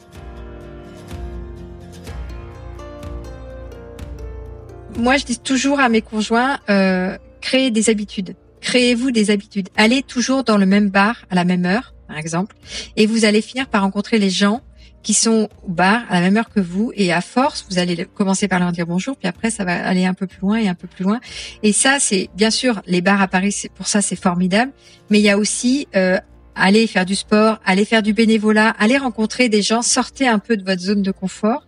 Moi, 5.00 5.18
je 5.18 5.26
dis 5.26 5.40
toujours 5.40 5.80
à 5.80 5.90
mes 5.90 6.04
conjoints, 6.04 6.60
euh, 6.70 7.18
créer 7.42 7.72
des 7.72 7.90
habitudes 7.90 8.36
créez-vous 8.68 9.12
des 9.12 9.32
habitudes. 9.32 9.70
Allez 9.78 10.04
toujours 10.04 10.44
dans 10.44 10.58
le 10.58 10.66
même 10.66 10.90
bar 10.90 11.24
à 11.30 11.36
la 11.36 11.46
même 11.46 11.66
heure, 11.66 11.94
par 12.06 12.18
exemple, 12.18 12.54
et 12.98 13.06
vous 13.06 13.24
allez 13.24 13.42
finir 13.42 13.68
par 13.70 13.82
rencontrer 13.84 14.20
les 14.20 14.30
gens 14.30 14.62
qui 15.04 15.14
sont 15.14 15.48
au 15.66 15.72
bar 15.72 16.04
à 16.10 16.16
la 16.16 16.22
même 16.22 16.36
heure 16.36 16.50
que 16.50 16.60
vous 16.60 16.92
et 16.94 17.14
à 17.14 17.22
force 17.22 17.66
vous 17.70 17.80
allez 17.80 18.06
commencer 18.14 18.50
par 18.50 18.60
leur 18.60 18.74
dire 18.74 18.86
bonjour 18.86 19.16
puis 19.16 19.28
après 19.30 19.52
ça 19.52 19.64
va 19.64 19.88
aller 19.88 20.06
un 20.06 20.14
peu 20.14 20.28
plus 20.28 20.42
loin 20.42 20.58
et 20.58 20.68
un 20.68 20.74
peu 20.74 20.88
plus 20.88 21.06
loin 21.06 21.22
et 21.64 21.72
ça 21.72 21.98
c'est 22.00 22.30
bien 22.36 22.50
sûr 22.50 22.82
les 22.88 23.00
bars 23.00 23.22
à 23.22 23.30
Paris 23.30 23.56
pour 23.76 23.88
ça 23.88 24.02
c'est 24.02 24.18
formidable 24.18 24.74
mais 25.10 25.20
il 25.20 25.24
y 25.24 25.30
a 25.30 25.38
aussi 25.38 25.88
euh, 25.96 26.18
aller 26.58 26.88
faire 26.88 27.06
du 27.06 27.16
sport 27.16 27.60
aller 27.66 27.86
faire 27.86 28.04
du 28.04 28.14
bénévolat 28.14 28.70
aller 28.80 28.98
rencontrer 28.98 29.50
des 29.50 29.62
gens 29.62 29.82
sortez 29.82 30.28
un 30.28 30.40
peu 30.40 30.58
de 30.58 30.64
votre 30.64 30.82
zone 30.82 31.02
de 31.02 31.12
confort 31.12 31.66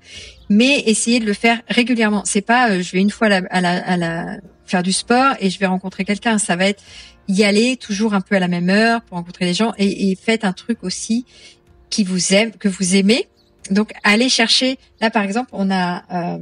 mais 0.49 0.83
essayez 0.85 1.19
de 1.19 1.25
le 1.25 1.33
faire 1.33 1.61
régulièrement 1.67 2.23
c'est 2.25 2.41
pas 2.41 2.71
euh, 2.71 2.81
je 2.81 2.91
vais 2.91 2.99
une 2.99 3.11
fois 3.11 3.27
à 3.27 3.41
la, 3.41 3.47
à 3.49 3.61
la, 3.61 3.87
à 3.87 3.97
la 3.97 4.37
faire 4.69 4.83
du 4.83 4.93
sport 4.93 5.33
et 5.39 5.49
je 5.49 5.59
vais 5.59 5.65
rencontrer 5.65 6.05
quelqu'un. 6.05 6.37
Ça 6.37 6.55
va 6.55 6.67
être 6.67 6.83
y 7.27 7.43
aller 7.43 7.75
toujours 7.75 8.13
un 8.13 8.21
peu 8.21 8.35
à 8.35 8.39
la 8.39 8.47
même 8.47 8.69
heure 8.69 9.01
pour 9.01 9.17
rencontrer 9.17 9.45
les 9.45 9.53
gens 9.53 9.73
et, 9.77 10.09
et 10.09 10.15
faites 10.15 10.45
un 10.45 10.53
truc 10.53 10.83
aussi 10.83 11.25
qui 11.89 12.03
vous 12.03 12.33
aime, 12.33 12.51
que 12.51 12.69
vous 12.69 12.95
aimez. 12.95 13.27
Donc 13.71 13.91
allez 14.03 14.29
chercher. 14.29 14.77
Là 15.01 15.09
par 15.09 15.23
exemple, 15.23 15.49
on 15.53 15.69
a 15.71 16.03
euh, 16.11 16.39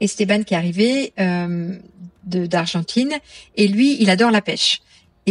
Esteban 0.00 0.42
qui 0.44 0.54
est 0.54 0.56
arrivé 0.56 1.12
euh, 1.20 1.74
d'Argentine 2.24 3.12
et 3.56 3.68
lui, 3.68 3.96
il 4.00 4.10
adore 4.10 4.30
la 4.30 4.40
pêche. 4.40 4.80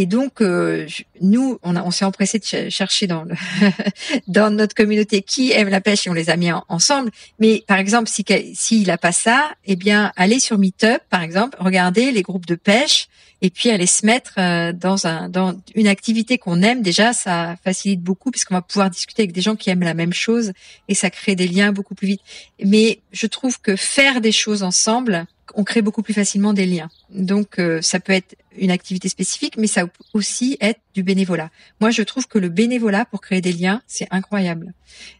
Et 0.00 0.06
donc, 0.06 0.40
euh, 0.40 0.86
nous, 1.20 1.58
on, 1.62 1.76
on 1.76 1.90
s'est 1.90 2.06
empressé 2.06 2.38
de 2.38 2.70
chercher 2.70 3.06
dans, 3.06 3.24
le 3.24 3.34
dans 4.28 4.50
notre 4.50 4.74
communauté 4.74 5.20
qui 5.20 5.52
aime 5.52 5.68
la 5.68 5.82
pêche 5.82 6.06
et 6.06 6.10
on 6.10 6.14
les 6.14 6.30
a 6.30 6.38
mis 6.38 6.50
ensemble. 6.68 7.10
Mais 7.38 7.62
par 7.66 7.76
exemple, 7.76 8.08
si 8.08 8.24
s'il 8.54 8.86
n'a 8.86 8.96
pas 8.96 9.12
ça, 9.12 9.50
eh 9.66 9.76
bien, 9.76 10.10
allez 10.16 10.40
sur 10.40 10.56
Meetup, 10.56 11.02
par 11.10 11.20
exemple, 11.20 11.58
regardez 11.60 12.12
les 12.12 12.22
groupes 12.22 12.46
de 12.46 12.54
pêche 12.54 13.08
et 13.42 13.50
puis 13.50 13.68
aller 13.68 13.84
se 13.84 14.06
mettre 14.06 14.32
euh, 14.38 14.72
dans 14.72 15.06
un 15.06 15.28
dans 15.28 15.54
une 15.74 15.86
activité 15.86 16.38
qu'on 16.38 16.62
aime 16.62 16.82
déjà 16.82 17.14
ça 17.14 17.56
facilite 17.64 18.02
beaucoup 18.02 18.30
puisqu'on 18.30 18.54
va 18.54 18.60
pouvoir 18.60 18.90
discuter 18.90 19.22
avec 19.22 19.32
des 19.32 19.40
gens 19.40 19.56
qui 19.56 19.70
aiment 19.70 19.82
la 19.82 19.94
même 19.94 20.12
chose 20.12 20.52
et 20.88 20.94
ça 20.94 21.08
crée 21.08 21.36
des 21.36 21.48
liens 21.48 21.72
beaucoup 21.72 21.94
plus 21.94 22.06
vite 22.06 22.20
mais 22.62 23.00
je 23.12 23.26
trouve 23.26 23.58
que 23.58 23.76
faire 23.76 24.20
des 24.20 24.32
choses 24.32 24.62
ensemble 24.62 25.26
on 25.54 25.64
crée 25.64 25.82
beaucoup 25.82 26.02
plus 26.02 26.14
facilement 26.14 26.52
des 26.52 26.66
liens. 26.66 26.90
Donc 27.10 27.58
euh, 27.58 27.80
ça 27.82 28.00
peut 28.00 28.12
être 28.12 28.36
une 28.58 28.70
activité 28.70 29.08
spécifique, 29.08 29.56
mais 29.56 29.66
ça 29.66 29.86
peut 29.86 30.04
aussi 30.12 30.56
être 30.60 30.80
du 30.94 31.02
bénévolat. 31.02 31.50
Moi, 31.80 31.90
je 31.90 32.02
trouve 32.02 32.26
que 32.26 32.38
le 32.38 32.48
bénévolat 32.48 33.04
pour 33.04 33.20
créer 33.20 33.40
des 33.40 33.52
liens, 33.52 33.82
c'est 33.86 34.08
incroyable. 34.10 34.72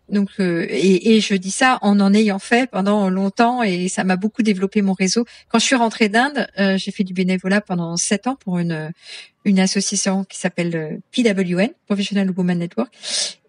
Donc 0.09 0.29
euh, 0.41 0.67
et, 0.69 1.15
et, 1.17 1.21
je 1.21 1.35
dis 1.35 1.53
ça 1.53 1.79
en 1.83 2.01
en 2.01 2.13
ayant 2.13 2.41
fait 2.41 2.69
pendant 2.69 3.09
longtemps 3.09 3.63
et 3.63 3.89
ça 3.89 4.03
m'a 4.03 4.17
beaucoup 4.17 4.43
développé 4.43 4.83
mon 4.83 4.93
réseau. 4.93 5.25
Quand 5.49 5.59
je 5.59 5.67
suis 5.67 5.77
rentrée 5.77 6.09
d'Inde, 6.09 6.49
euh, 6.59 6.77
j'ai 6.77 6.91
fait 6.91 7.05
du 7.05 7.15
bénévolat 7.15 7.61
pendant 7.61 7.97
sept 7.97 8.27
ans 8.27 8.37
pour 8.37 8.59
une 8.59 8.93
une 9.45 9.59
association 9.59 10.25
qui 10.25 10.39
s'appelle 10.39 10.77
euh, 10.77 10.99
PWN, 11.13 11.71
Professional 11.87 12.31
Women 12.31 12.59
Network, 12.59 12.93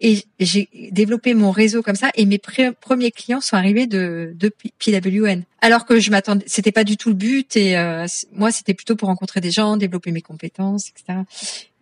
et 0.00 0.24
j'ai 0.40 0.68
développé 0.90 1.34
mon 1.34 1.50
réseau 1.50 1.82
comme 1.82 1.96
ça. 1.96 2.10
Et 2.14 2.24
mes 2.24 2.38
premiers 2.38 3.10
clients 3.10 3.40
sont 3.40 3.56
arrivés 3.56 3.86
de, 3.86 4.34
PWN, 4.78 5.42
alors 5.60 5.84
que 5.84 6.00
je 6.00 6.10
m'attendais, 6.10 6.44
c'était 6.48 6.72
pas 6.72 6.84
du 6.84 6.96
tout 6.96 7.10
le 7.10 7.14
but. 7.14 7.56
Et 7.56 7.76
euh, 7.76 8.06
moi, 8.32 8.50
c'était 8.50 8.74
plutôt 8.74 8.96
pour 8.96 9.08
rencontrer 9.08 9.40
des 9.40 9.50
gens, 9.50 9.76
développer 9.76 10.12
mes 10.12 10.22
compétences, 10.22 10.88
etc. 10.88 11.20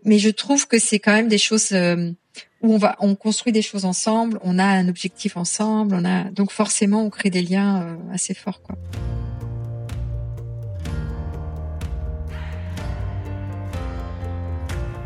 Mais 0.05 0.19
je 0.19 0.31
trouve 0.31 0.67
que 0.67 0.79
c'est 0.79 0.99
quand 0.99 1.13
même 1.13 1.29
des 1.29 1.39
choses 1.39 1.71
euh, 1.73 2.11
où 2.63 2.75
on 2.75 2.79
va, 2.79 2.97
on 3.01 3.15
construit 3.15 3.53
des 3.53 3.63
choses 3.63 3.85
ensemble, 3.85 4.41
on 4.43 4.59
a 4.59 4.65
un 4.65 4.89
objectif 4.89 5.37
ensemble, 5.37 5.95
on 5.95 6.05
a 6.05 6.25
donc 6.25 6.51
forcément 6.51 7.05
on 7.05 7.11
crée 7.11 7.31
des 7.31 7.43
liens 7.43 7.99
assez 8.13 8.35
forts, 8.35 8.63
quoi. 8.63 8.77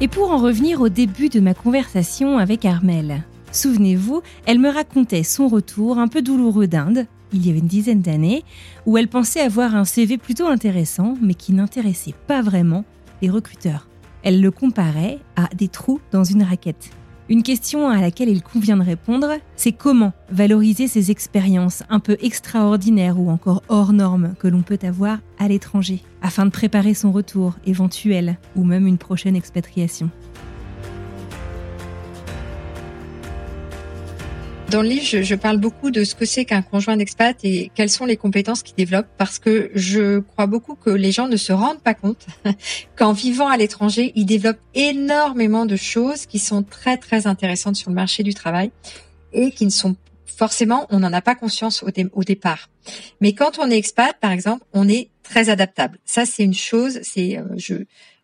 Et 0.00 0.09
pour 0.09 0.33
en 0.33 0.38
revenir 0.38 0.80
au 0.80 0.88
début 0.88 1.28
de 1.28 1.38
ma 1.38 1.54
conversation 1.54 2.38
avec 2.38 2.64
Armel, 2.64 3.22
souvenez-vous, 3.52 4.22
elle 4.44 4.59
me 4.59 4.68
racontait 4.68 5.22
son 5.22 5.46
retour 5.46 5.98
un 5.98 6.09
peu 6.09 6.20
douloureux 6.20 6.66
d'Inde, 6.66 7.07
il 7.33 7.46
y 7.46 7.52
a 7.52 7.54
une 7.54 7.68
dizaine 7.68 8.02
d'années, 8.02 8.42
où 8.87 8.98
elle 8.98 9.09
pensait 9.09 9.40
avoir 9.40 9.76
un 9.76 9.85
CV 9.85 10.18
plutôt 10.18 10.48
intéressant, 10.48 11.14
mais 11.22 11.35
qui 11.35 11.52
n'intéressait 11.52 12.14
pas 12.26 12.42
vraiment 12.42 12.85
les 13.22 13.30
recruteurs. 13.30 13.88
Elle 14.24 14.40
le 14.40 14.50
comparait 14.50 15.20
à 15.37 15.48
des 15.54 15.68
trous 15.68 16.00
dans 16.11 16.24
une 16.24 16.42
raquette. 16.42 16.90
Une 17.31 17.43
question 17.43 17.89
à 17.89 18.03
laquelle 18.03 18.29
il 18.29 18.43
convient 18.43 18.77
de 18.77 18.83
répondre, 18.83 19.29
c'est 19.57 19.73
comment 19.73 20.13
valoriser 20.31 20.89
ces 20.89 21.11
expériences 21.11 21.83
un 21.89 21.99
peu 21.99 22.19
extraordinaires 22.21 23.19
ou 23.19 23.31
encore 23.31 23.63
hors 23.69 23.95
normes 23.95 24.35
que 24.39 24.49
l'on 24.49 24.61
peut 24.61 24.79
avoir 24.83 25.21
à 25.39 25.49
l'étranger, 25.49 26.03
afin 26.21 26.45
de 26.45 26.51
préparer 26.51 26.93
son 26.93 27.13
retour 27.13 27.55
éventuel 27.67 28.39
ou 28.57 28.65
même 28.65 28.87
une 28.87 28.99
prochaine 28.99 29.37
expatriation. 29.37 30.11
Dans 34.75 34.83
le 34.83 34.89
livre, 34.89 35.05
je, 35.05 35.35
parle 35.37 35.59
beaucoup 35.59 35.93
de 35.93 36.03
ce 36.03 36.17
que 36.17 36.25
c'est 36.25 36.45
qu'un 36.45 36.61
conjoint 36.61 36.97
d'expat 36.97 37.37
et 37.45 37.71
quelles 37.77 37.91
sont 37.91 38.07
les 38.07 38.17
compétences 38.17 38.65
qu'il 38.65 38.75
développe 38.75 39.07
parce 39.17 39.39
que 39.39 39.71
je 39.77 40.19
crois 40.19 40.49
beaucoup 40.49 40.75
que 40.75 40.91
les 40.91 41.13
gens 41.13 41.29
ne 41.29 41.37
se 41.37 41.53
rendent 41.53 41.81
pas 41.81 41.95
compte 41.95 42.27
qu'en 42.97 43.13
vivant 43.13 43.47
à 43.47 43.57
l'étranger, 43.57 44.11
ils 44.17 44.27
développent 44.27 44.59
énormément 44.75 45.65
de 45.65 45.77
choses 45.77 46.27
qui 46.27 46.41
sont 46.41 46.65
très 46.65 46.97
très 46.97 47.29
intéressantes 47.29 47.77
sur 47.77 47.91
le 47.91 47.95
marché 47.95 48.25
du 48.25 48.35
travail 48.35 48.73
et 49.33 49.53
qui 49.53 49.65
ne 49.65 49.71
sont 49.71 49.95
forcément, 50.27 50.89
on 50.91 50.99
n'en 50.99 51.13
a 51.13 51.21
pas 51.21 51.37
conscience 51.37 51.85
au, 51.85 51.91
au 52.13 52.25
départ. 52.25 52.69
Mais 53.21 53.33
quand 53.33 53.61
on 53.61 53.71
est 53.71 53.79
expat, 53.79 54.19
par 54.21 54.33
exemple, 54.33 54.65
on 54.73 54.89
est 54.89 55.09
très 55.23 55.51
adaptable. 55.51 55.99
Ça, 56.05 56.27
c'est 56.27 56.43
une 56.43 56.53
chose. 56.53 56.99
C'est, 57.03 57.39
euh, 57.39 57.45
je, 57.57 57.75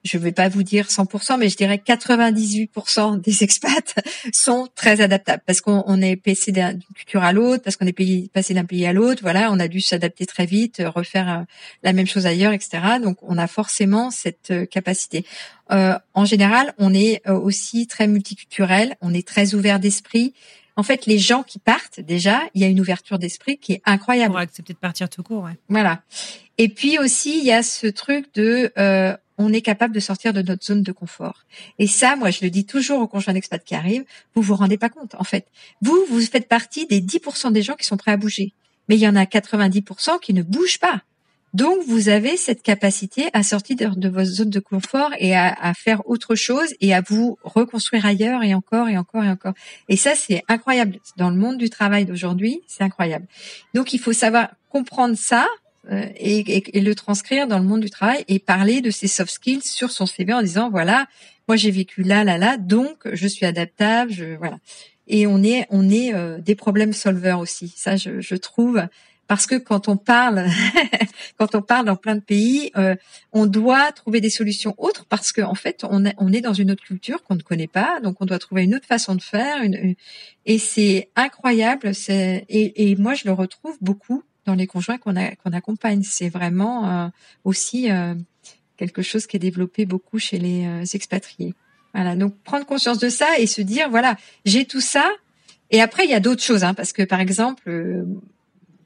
je 0.04 0.16
ne 0.16 0.22
vais 0.22 0.32
pas 0.32 0.48
vous 0.48 0.62
dire 0.62 0.86
100%, 0.86 1.38
mais 1.38 1.48
je 1.48 1.56
dirais 1.56 1.82
98% 1.84 3.20
des 3.20 3.42
expats 3.44 3.94
sont 4.32 4.68
très 4.74 5.00
adaptables 5.00 5.42
parce 5.46 5.60
qu'on 5.60 6.00
est 6.00 6.16
passé 6.16 6.52
d'une 6.52 6.80
culture 6.94 7.22
à 7.22 7.32
l'autre, 7.32 7.62
parce 7.62 7.76
qu'on 7.76 7.86
est 7.86 8.28
passé 8.32 8.54
d'un 8.54 8.64
pays 8.64 8.86
à 8.86 8.92
l'autre. 8.92 9.22
Voilà, 9.22 9.50
on 9.52 9.58
a 9.58 9.68
dû 9.68 9.80
s'adapter 9.80 10.26
très 10.26 10.46
vite, 10.46 10.82
refaire 10.84 11.40
euh, 11.40 11.42
la 11.82 11.92
même 11.92 12.06
chose 12.06 12.26
ailleurs, 12.26 12.52
etc. 12.52 12.98
Donc, 13.02 13.18
on 13.22 13.38
a 13.38 13.46
forcément 13.46 14.10
cette 14.10 14.50
euh, 14.50 14.66
capacité. 14.66 15.24
Euh, 15.72 15.94
en 16.14 16.24
général, 16.24 16.74
on 16.78 16.92
est 16.94 17.22
euh, 17.28 17.38
aussi 17.38 17.86
très 17.86 18.08
multiculturel, 18.08 18.96
on 19.00 19.14
est 19.14 19.26
très 19.26 19.54
ouvert 19.54 19.78
d'esprit. 19.78 20.34
En 20.76 20.82
fait, 20.82 21.06
les 21.06 21.18
gens 21.18 21.42
qui 21.42 21.58
partent, 21.58 22.00
déjà, 22.00 22.40
il 22.54 22.62
y 22.62 22.64
a 22.64 22.68
une 22.68 22.80
ouverture 22.80 23.18
d'esprit 23.18 23.58
qui 23.58 23.74
est 23.74 23.82
incroyable. 23.84 24.32
Pour 24.32 24.40
accepter 24.40 24.72
de 24.72 24.78
partir 24.78 25.08
tout 25.08 25.22
court, 25.22 25.44
ouais. 25.44 25.56
Voilà. 25.68 26.02
Et 26.58 26.68
puis 26.68 26.98
aussi, 26.98 27.38
il 27.38 27.44
y 27.44 27.52
a 27.52 27.62
ce 27.62 27.86
truc 27.86 28.34
de 28.34 28.72
euh, 28.78 29.16
on 29.40 29.52
est 29.52 29.62
capable 29.62 29.94
de 29.94 30.00
sortir 30.00 30.32
de 30.32 30.42
notre 30.42 30.64
zone 30.64 30.82
de 30.82 30.92
confort. 30.92 31.46
Et 31.78 31.86
ça, 31.86 32.14
moi, 32.14 32.30
je 32.30 32.40
le 32.42 32.50
dis 32.50 32.66
toujours 32.66 33.00
aux 33.00 33.08
conjoints 33.08 33.32
d'expat 33.32 33.64
qui 33.64 33.74
arrivent, 33.74 34.04
vous 34.34 34.42
vous 34.42 34.54
rendez 34.54 34.76
pas 34.76 34.90
compte, 34.90 35.14
en 35.14 35.24
fait. 35.24 35.46
Vous, 35.80 35.98
vous 36.10 36.20
faites 36.20 36.46
partie 36.46 36.86
des 36.86 37.00
10% 37.00 37.50
des 37.50 37.62
gens 37.62 37.74
qui 37.74 37.86
sont 37.86 37.96
prêts 37.96 38.12
à 38.12 38.18
bouger. 38.18 38.52
Mais 38.88 38.96
il 38.96 39.00
y 39.00 39.08
en 39.08 39.16
a 39.16 39.24
90% 39.24 40.20
qui 40.20 40.34
ne 40.34 40.42
bougent 40.42 40.78
pas. 40.78 41.02
Donc, 41.54 41.82
vous 41.86 42.10
avez 42.10 42.36
cette 42.36 42.62
capacité 42.62 43.30
à 43.32 43.42
sortir 43.42 43.96
de, 43.96 44.08
votre 44.08 44.28
zone 44.28 44.50
de 44.50 44.60
confort 44.60 45.10
et 45.18 45.34
à, 45.34 45.72
faire 45.74 46.06
autre 46.08 46.34
chose 46.34 46.74
et 46.80 46.94
à 46.94 47.00
vous 47.00 47.38
reconstruire 47.42 48.04
ailleurs 48.04 48.42
et 48.42 48.54
encore 48.54 48.88
et 48.88 48.98
encore 48.98 49.24
et 49.24 49.30
encore. 49.30 49.54
Et 49.88 49.96
ça, 49.96 50.14
c'est 50.14 50.44
incroyable. 50.48 50.98
Dans 51.16 51.30
le 51.30 51.36
monde 51.36 51.56
du 51.56 51.70
travail 51.70 52.04
d'aujourd'hui, 52.04 52.60
c'est 52.68 52.84
incroyable. 52.84 53.26
Donc, 53.74 53.94
il 53.94 53.98
faut 53.98 54.12
savoir 54.12 54.50
comprendre 54.68 55.16
ça, 55.16 55.48
euh, 55.90 56.06
et, 56.16 56.76
et, 56.76 56.80
le 56.80 56.94
transcrire 56.94 57.48
dans 57.48 57.58
le 57.58 57.64
monde 57.64 57.80
du 57.80 57.90
travail 57.90 58.24
et 58.28 58.38
parler 58.38 58.80
de 58.80 58.90
ses 58.90 59.08
soft 59.08 59.32
skills 59.32 59.62
sur 59.62 59.90
son 59.90 60.06
CV 60.06 60.32
en 60.32 60.42
disant 60.42 60.70
voilà 60.70 61.06
moi 61.48 61.56
j'ai 61.56 61.72
vécu 61.72 62.02
là 62.02 62.22
là 62.22 62.38
là 62.38 62.58
donc 62.58 63.08
je 63.12 63.26
suis 63.26 63.44
adaptable 63.44 64.12
je 64.12 64.36
voilà. 64.36 64.58
Et 65.08 65.26
on 65.26 65.42
est 65.42 65.66
on 65.70 65.90
est 65.90 66.14
euh, 66.14 66.38
des 66.38 66.54
problèmes 66.54 66.92
solvers 66.92 67.40
aussi. 67.40 67.72
Ça 67.76 67.96
je, 67.96 68.20
je, 68.20 68.36
trouve. 68.36 68.86
Parce 69.26 69.46
que 69.46 69.56
quand 69.56 69.88
on 69.88 69.96
parle 69.96 70.46
quand 71.38 71.56
on 71.56 71.62
parle 71.62 71.86
dans 71.86 71.96
plein 71.96 72.14
de 72.14 72.20
pays 72.20 72.70
euh, 72.76 72.94
on 73.32 73.46
doit 73.46 73.90
trouver 73.90 74.20
des 74.20 74.30
solutions 74.30 74.76
autres 74.78 75.06
parce 75.06 75.32
qu'en 75.32 75.50
en 75.50 75.54
fait 75.56 75.82
on, 75.82 76.04
on 76.18 76.32
est 76.32 76.40
dans 76.40 76.52
une 76.52 76.70
autre 76.70 76.84
culture 76.84 77.24
qu'on 77.24 77.34
ne 77.34 77.42
connaît 77.42 77.66
pas. 77.66 77.98
Donc 78.00 78.18
on 78.20 78.26
doit 78.26 78.38
trouver 78.38 78.62
une 78.62 78.76
autre 78.76 78.86
façon 78.86 79.16
de 79.16 79.22
faire 79.22 79.60
une, 79.62 79.96
et 80.46 80.58
c'est 80.58 81.10
incroyable 81.16 81.90
et, 82.08 82.92
et 82.92 82.94
moi 82.94 83.14
je 83.14 83.24
le 83.24 83.32
retrouve 83.32 83.76
beaucoup 83.80 84.22
dans 84.50 84.56
les 84.56 84.66
conjoints 84.66 84.98
qu'on 84.98 85.52
accompagne. 85.52 86.02
C'est 86.02 86.28
vraiment 86.28 86.88
euh, 86.88 87.08
aussi 87.44 87.90
euh, 87.90 88.14
quelque 88.76 89.02
chose 89.02 89.26
qui 89.26 89.36
est 89.36 89.40
développé 89.40 89.86
beaucoup 89.86 90.18
chez 90.18 90.38
les 90.38 90.66
euh, 90.66 90.84
expatriés. 90.92 91.54
Voilà, 91.94 92.16
donc 92.16 92.36
prendre 92.42 92.66
conscience 92.66 92.98
de 92.98 93.08
ça 93.08 93.38
et 93.38 93.46
se 93.46 93.62
dire 93.62 93.88
voilà, 93.90 94.16
j'ai 94.44 94.64
tout 94.64 94.80
ça. 94.80 95.08
Et 95.70 95.80
après, 95.80 96.04
il 96.04 96.10
y 96.10 96.14
a 96.14 96.20
d'autres 96.20 96.42
choses, 96.42 96.64
hein, 96.64 96.74
parce 96.74 96.92
que 96.92 97.02
par 97.02 97.20
exemple, 97.20 98.04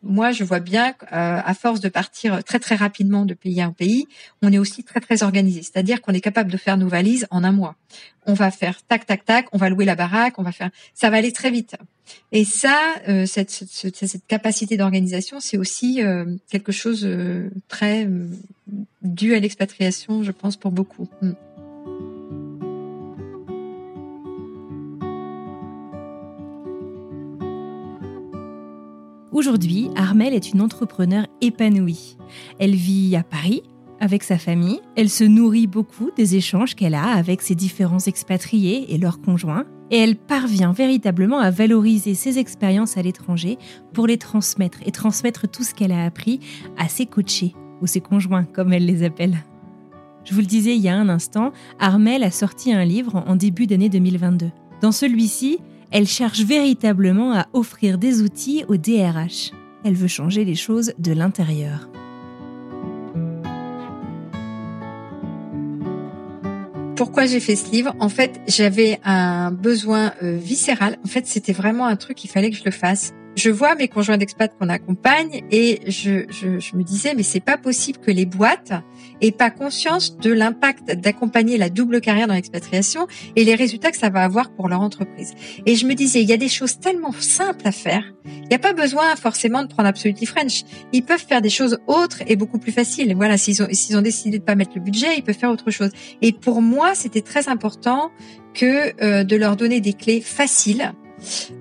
moi, 0.02 0.32
je 0.32 0.44
vois 0.44 0.60
bien 0.60 0.92
qu'à 0.92 1.54
force 1.54 1.80
de 1.80 1.88
partir 1.88 2.44
très 2.44 2.58
très 2.58 2.74
rapidement 2.74 3.24
de 3.24 3.32
pays 3.32 3.64
en 3.64 3.72
pays, 3.72 4.06
on 4.42 4.52
est 4.52 4.58
aussi 4.58 4.84
très 4.84 5.00
très 5.00 5.22
organisé. 5.22 5.62
C'est-à-dire 5.62 6.02
qu'on 6.02 6.12
est 6.12 6.20
capable 6.20 6.52
de 6.52 6.58
faire 6.58 6.76
nos 6.76 6.88
valises 6.88 7.26
en 7.30 7.42
un 7.42 7.52
mois. 7.52 7.76
On 8.26 8.34
va 8.34 8.50
faire 8.50 8.82
tac 8.86 9.06
tac 9.06 9.24
tac, 9.24 9.46
on 9.52 9.58
va 9.58 9.68
louer 9.68 9.84
la 9.84 9.94
baraque, 9.94 10.38
on 10.38 10.42
va 10.42 10.52
faire, 10.52 10.70
ça 10.94 11.10
va 11.10 11.18
aller 11.18 11.32
très 11.32 11.50
vite. 11.50 11.76
Et 12.32 12.44
ça, 12.44 12.94
euh, 13.08 13.26
cette, 13.26 13.64
capacité 14.28 14.76
d'organisation, 14.76 15.40
c'est 15.40 15.56
aussi 15.56 16.02
euh, 16.02 16.24
quelque 16.50 16.72
chose 16.72 17.04
euh, 17.04 17.50
très 17.68 18.08
dû 19.02 19.34
à 19.34 19.40
l'expatriation, 19.40 20.22
je 20.22 20.32
pense, 20.32 20.56
pour 20.56 20.72
beaucoup. 20.72 21.08
Mm. 21.22 21.32
Aujourd'hui, 29.32 29.90
Armel 29.96 30.32
est 30.32 30.52
une 30.52 30.60
entrepreneure 30.60 31.26
épanouie. 31.40 32.16
Elle 32.60 32.76
vit 32.76 33.16
à 33.16 33.24
Paris 33.24 33.64
avec 34.00 34.22
sa 34.22 34.38
famille, 34.38 34.80
elle 34.96 35.10
se 35.10 35.24
nourrit 35.24 35.66
beaucoup 35.66 36.10
des 36.16 36.36
échanges 36.36 36.74
qu'elle 36.74 36.94
a 36.94 37.12
avec 37.14 37.42
ses 37.42 37.54
différents 37.54 37.98
expatriés 37.98 38.92
et 38.92 38.98
leurs 38.98 39.20
conjoints, 39.20 39.64
et 39.90 39.98
elle 39.98 40.16
parvient 40.16 40.72
véritablement 40.72 41.38
à 41.38 41.50
valoriser 41.50 42.14
ses 42.14 42.38
expériences 42.38 42.96
à 42.96 43.02
l'étranger 43.02 43.58
pour 43.92 44.06
les 44.06 44.18
transmettre 44.18 44.78
et 44.86 44.90
transmettre 44.90 45.48
tout 45.48 45.62
ce 45.62 45.74
qu'elle 45.74 45.92
a 45.92 46.04
appris 46.04 46.40
à 46.78 46.88
ses 46.88 47.06
coachés 47.06 47.54
ou 47.80 47.86
ses 47.86 48.00
conjoints 48.00 48.44
comme 48.44 48.72
elle 48.72 48.86
les 48.86 49.02
appelle. 49.02 49.36
Je 50.24 50.32
vous 50.32 50.40
le 50.40 50.46
disais 50.46 50.74
il 50.74 50.82
y 50.82 50.88
a 50.88 50.96
un 50.96 51.08
instant, 51.08 51.52
Armel 51.78 52.24
a 52.24 52.30
sorti 52.30 52.72
un 52.72 52.84
livre 52.84 53.22
en 53.26 53.36
début 53.36 53.66
d'année 53.66 53.90
2022. 53.90 54.50
Dans 54.80 54.92
celui-ci, 54.92 55.58
elle 55.90 56.06
cherche 56.06 56.40
véritablement 56.40 57.32
à 57.32 57.46
offrir 57.52 57.98
des 57.98 58.22
outils 58.22 58.64
au 58.68 58.76
DRH. 58.76 59.52
Elle 59.84 59.94
veut 59.94 60.08
changer 60.08 60.44
les 60.44 60.54
choses 60.54 60.92
de 60.98 61.12
l'intérieur. 61.12 61.88
Pourquoi 66.96 67.26
j'ai 67.26 67.40
fait 67.40 67.56
ce 67.56 67.70
livre 67.70 67.94
En 67.98 68.08
fait, 68.08 68.40
j'avais 68.46 69.00
un 69.04 69.50
besoin 69.50 70.12
viscéral. 70.22 70.96
En 71.04 71.08
fait, 71.08 71.26
c'était 71.26 71.52
vraiment 71.52 71.86
un 71.86 71.96
truc 71.96 72.16
qu'il 72.16 72.30
fallait 72.30 72.50
que 72.50 72.56
je 72.56 72.64
le 72.64 72.70
fasse 72.70 73.12
je 73.36 73.50
vois 73.50 73.74
mes 73.74 73.88
conjoints 73.88 74.16
d'expat 74.16 74.52
qu'on 74.58 74.68
accompagne 74.68 75.42
et 75.50 75.80
je, 75.86 76.24
je, 76.28 76.58
je, 76.58 76.76
me 76.76 76.82
disais 76.82 77.14
mais 77.14 77.22
c'est 77.22 77.40
pas 77.40 77.56
possible 77.56 77.98
que 77.98 78.10
les 78.10 78.26
boîtes 78.26 78.72
aient 79.20 79.32
pas 79.32 79.50
conscience 79.50 80.16
de 80.16 80.32
l'impact 80.32 80.92
d'accompagner 80.92 81.56
la 81.56 81.68
double 81.68 82.00
carrière 82.00 82.26
dans 82.26 82.34
l'expatriation 82.34 83.06
et 83.36 83.44
les 83.44 83.54
résultats 83.54 83.90
que 83.90 83.96
ça 83.96 84.10
va 84.10 84.22
avoir 84.22 84.50
pour 84.50 84.68
leur 84.68 84.80
entreprise. 84.80 85.34
Et 85.66 85.74
je 85.74 85.86
me 85.86 85.94
disais 85.94 86.22
il 86.22 86.28
y 86.28 86.32
a 86.32 86.36
des 86.36 86.48
choses 86.48 86.78
tellement 86.78 87.12
simples 87.12 87.66
à 87.66 87.72
faire. 87.72 88.04
Il 88.24 88.48
n'y 88.48 88.56
a 88.56 88.58
pas 88.58 88.72
besoin 88.72 89.16
forcément 89.16 89.62
de 89.62 89.68
prendre 89.68 89.88
Absolutely 89.88 90.26
French. 90.26 90.64
Ils 90.92 91.02
peuvent 91.02 91.24
faire 91.26 91.42
des 91.42 91.50
choses 91.50 91.78
autres 91.86 92.22
et 92.26 92.36
beaucoup 92.36 92.58
plus 92.58 92.72
faciles. 92.72 93.14
Voilà, 93.14 93.36
s'ils 93.36 93.62
ont 93.62 93.68
s'ils 93.70 93.96
ont 93.96 94.02
décidé 94.02 94.38
de 94.38 94.44
pas 94.44 94.54
mettre 94.54 94.72
le 94.74 94.80
budget, 94.80 95.16
ils 95.16 95.22
peuvent 95.22 95.36
faire 95.36 95.50
autre 95.50 95.70
chose. 95.70 95.90
Et 96.22 96.32
pour 96.32 96.62
moi, 96.62 96.94
c'était 96.94 97.22
très 97.22 97.48
important 97.48 98.10
que 98.54 98.92
euh, 99.02 99.24
de 99.24 99.36
leur 99.36 99.56
donner 99.56 99.80
des 99.80 99.92
clés 99.92 100.20
faciles 100.20 100.92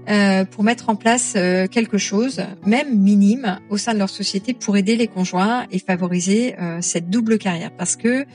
euh, 0.10 0.46
pour 0.46 0.64
mettre 0.64 0.90
en 0.90 0.96
place 0.96 1.34
euh, 1.36 1.68
quelque 1.68 1.98
chose, 1.98 2.42
même 2.66 2.98
minime, 2.98 3.60
au 3.70 3.78
sein 3.78 3.94
de 3.94 4.00
leur 4.00 4.10
société 4.10 4.54
pour 4.54 4.78
aider 4.78 4.96
les 4.96 5.08
conjoints 5.08 5.66
et 5.72 5.80
favoriser 5.80 6.56
euh, 6.60 6.80
cette 6.82 7.10
double 7.10 7.38
carrière. 7.38 7.72
Parce 7.76 7.96
que 7.96 8.26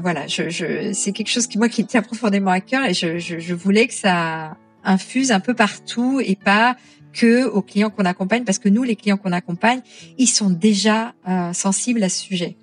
voilà, 0.00 0.26
je, 0.26 0.48
je, 0.48 0.94
c'est 0.94 1.12
quelque 1.12 1.28
chose 1.28 1.46
qui 1.46 1.58
moi 1.58 1.68
qui 1.68 1.82
me 1.82 1.86
tient 1.86 2.00
profondément 2.00 2.50
à 2.50 2.60
cœur 2.60 2.86
et 2.86 2.94
je, 2.94 3.18
je, 3.18 3.38
je 3.38 3.54
voulais 3.54 3.86
que 3.86 3.92
ça 3.92 4.56
infuse 4.84 5.32
un 5.32 5.40
peu 5.40 5.52
partout 5.52 6.18
et 6.18 6.34
pas 6.34 6.76
que 7.12 7.44
aux 7.44 7.60
clients 7.60 7.90
qu'on 7.90 8.06
accompagne, 8.06 8.44
parce 8.44 8.58
que 8.58 8.70
nous, 8.70 8.84
les 8.84 8.96
clients 8.96 9.18
qu'on 9.18 9.32
accompagne, 9.32 9.82
ils 10.16 10.28
sont 10.28 10.48
déjà 10.48 11.12
sensibles 11.52 12.02
à 12.02 12.08
ce 12.08 12.20
sujet. 12.20 12.56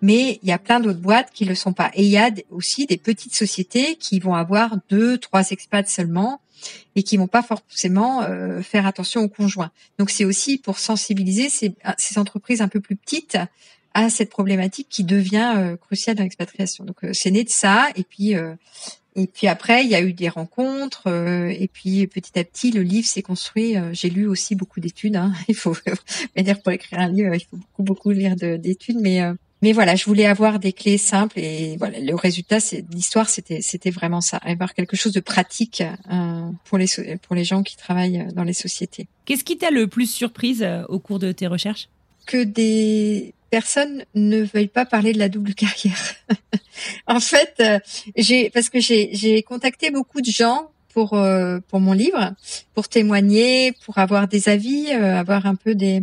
Mais 0.00 0.38
il 0.42 0.48
y 0.48 0.52
a 0.52 0.58
plein 0.58 0.80
d'autres 0.80 1.00
boîtes 1.00 1.30
qui 1.32 1.44
le 1.44 1.54
sont 1.54 1.74
pas. 1.74 1.90
Et 1.94 2.04
il 2.04 2.10
y 2.10 2.18
a 2.18 2.30
aussi 2.50 2.86
des 2.86 2.96
petites 2.96 3.34
sociétés 3.34 3.96
qui 3.96 4.18
vont 4.18 4.34
avoir 4.34 4.76
deux, 4.88 5.18
trois 5.18 5.50
expats 5.50 5.88
seulement 5.88 6.40
et 6.96 7.02
qui 7.02 7.16
vont 7.16 7.26
pas 7.26 7.42
forcément 7.42 8.22
euh, 8.22 8.62
faire 8.62 8.86
attention 8.86 9.22
aux 9.22 9.28
conjoints. 9.28 9.70
Donc 9.98 10.10
c'est 10.10 10.24
aussi 10.24 10.58
pour 10.58 10.78
sensibiliser 10.78 11.48
ces, 11.48 11.74
ces, 11.98 12.18
entreprises 12.18 12.60
un 12.60 12.68
peu 12.68 12.80
plus 12.80 12.96
petites 12.96 13.38
à 13.94 14.10
cette 14.10 14.30
problématique 14.30 14.88
qui 14.90 15.04
devient 15.04 15.54
euh, 15.56 15.76
cruciale 15.76 16.16
dans 16.16 16.24
l'expatriation. 16.24 16.84
Donc 16.84 17.04
euh, 17.04 17.10
c'est 17.12 17.30
né 17.30 17.44
de 17.44 17.50
ça 17.50 17.88
et 17.96 18.04
puis 18.04 18.34
et 19.16 19.28
puis 19.28 19.46
après 19.46 19.84
il 19.84 19.90
y 19.90 19.94
a 19.94 20.00
eu 20.00 20.12
des 20.12 20.28
rencontres 20.28 21.08
et 21.08 21.68
puis 21.72 22.06
petit 22.08 22.36
à 22.38 22.44
petit 22.44 22.72
le 22.72 22.82
livre 22.82 23.06
s'est 23.06 23.22
construit. 23.22 23.76
J'ai 23.92 24.10
lu 24.10 24.26
aussi 24.26 24.56
beaucoup 24.56 24.80
d'études. 24.80 25.16
Hein. 25.16 25.32
Il 25.48 25.54
faut 25.54 25.76
dire 26.36 26.60
pour 26.62 26.72
écrire 26.72 26.98
un 26.98 27.08
livre 27.08 27.34
il 27.34 27.44
faut 27.44 27.56
beaucoup 27.56 27.82
beaucoup 27.82 28.10
lire 28.10 28.34
d'études, 28.34 28.98
mais 29.00 29.20
mais 29.64 29.72
voilà, 29.72 29.94
je 29.96 30.04
voulais 30.04 30.26
avoir 30.26 30.58
des 30.58 30.74
clés 30.74 30.98
simples 30.98 31.38
et 31.38 31.78
voilà, 31.78 31.98
le 31.98 32.14
résultat, 32.14 32.60
c'est 32.60 32.84
l'histoire, 32.92 33.30
c'était 33.30 33.62
c'était 33.62 33.90
vraiment 33.90 34.20
ça, 34.20 34.36
avoir 34.36 34.74
quelque 34.74 34.94
chose 34.94 35.14
de 35.14 35.20
pratique 35.20 35.82
euh, 36.12 36.50
pour 36.66 36.76
les 36.76 36.86
pour 37.22 37.34
les 37.34 37.44
gens 37.44 37.62
qui 37.62 37.74
travaillent 37.78 38.28
dans 38.34 38.44
les 38.44 38.52
sociétés. 38.52 39.06
Qu'est-ce 39.24 39.42
qui 39.42 39.56
t'a 39.56 39.70
le 39.70 39.86
plus 39.86 40.04
surprise 40.04 40.62
euh, 40.62 40.82
au 40.90 40.98
cours 40.98 41.18
de 41.18 41.32
tes 41.32 41.46
recherches? 41.46 41.88
Que 42.26 42.44
des 42.44 43.32
personnes 43.48 44.04
ne 44.14 44.42
veuillent 44.42 44.66
pas 44.68 44.84
parler 44.84 45.14
de 45.14 45.18
la 45.18 45.30
double 45.30 45.54
carrière. 45.64 46.14
en 47.06 47.20
fait, 47.20 47.54
euh, 47.60 47.78
j'ai 48.16 48.50
parce 48.50 48.68
que 48.68 48.80
j'ai 48.80 49.14
j'ai 49.14 49.42
contacté 49.42 49.90
beaucoup 49.90 50.20
de 50.20 50.30
gens 50.30 50.68
pour 50.92 51.18
pour 51.68 51.80
mon 51.80 51.94
livre, 51.94 52.34
pour 52.74 52.88
témoigner, 52.88 53.72
pour 53.86 53.96
avoir 53.96 54.28
des 54.28 54.50
avis, 54.50 54.90
avoir 54.90 55.46
un 55.46 55.54
peu 55.54 55.74
des 55.74 56.02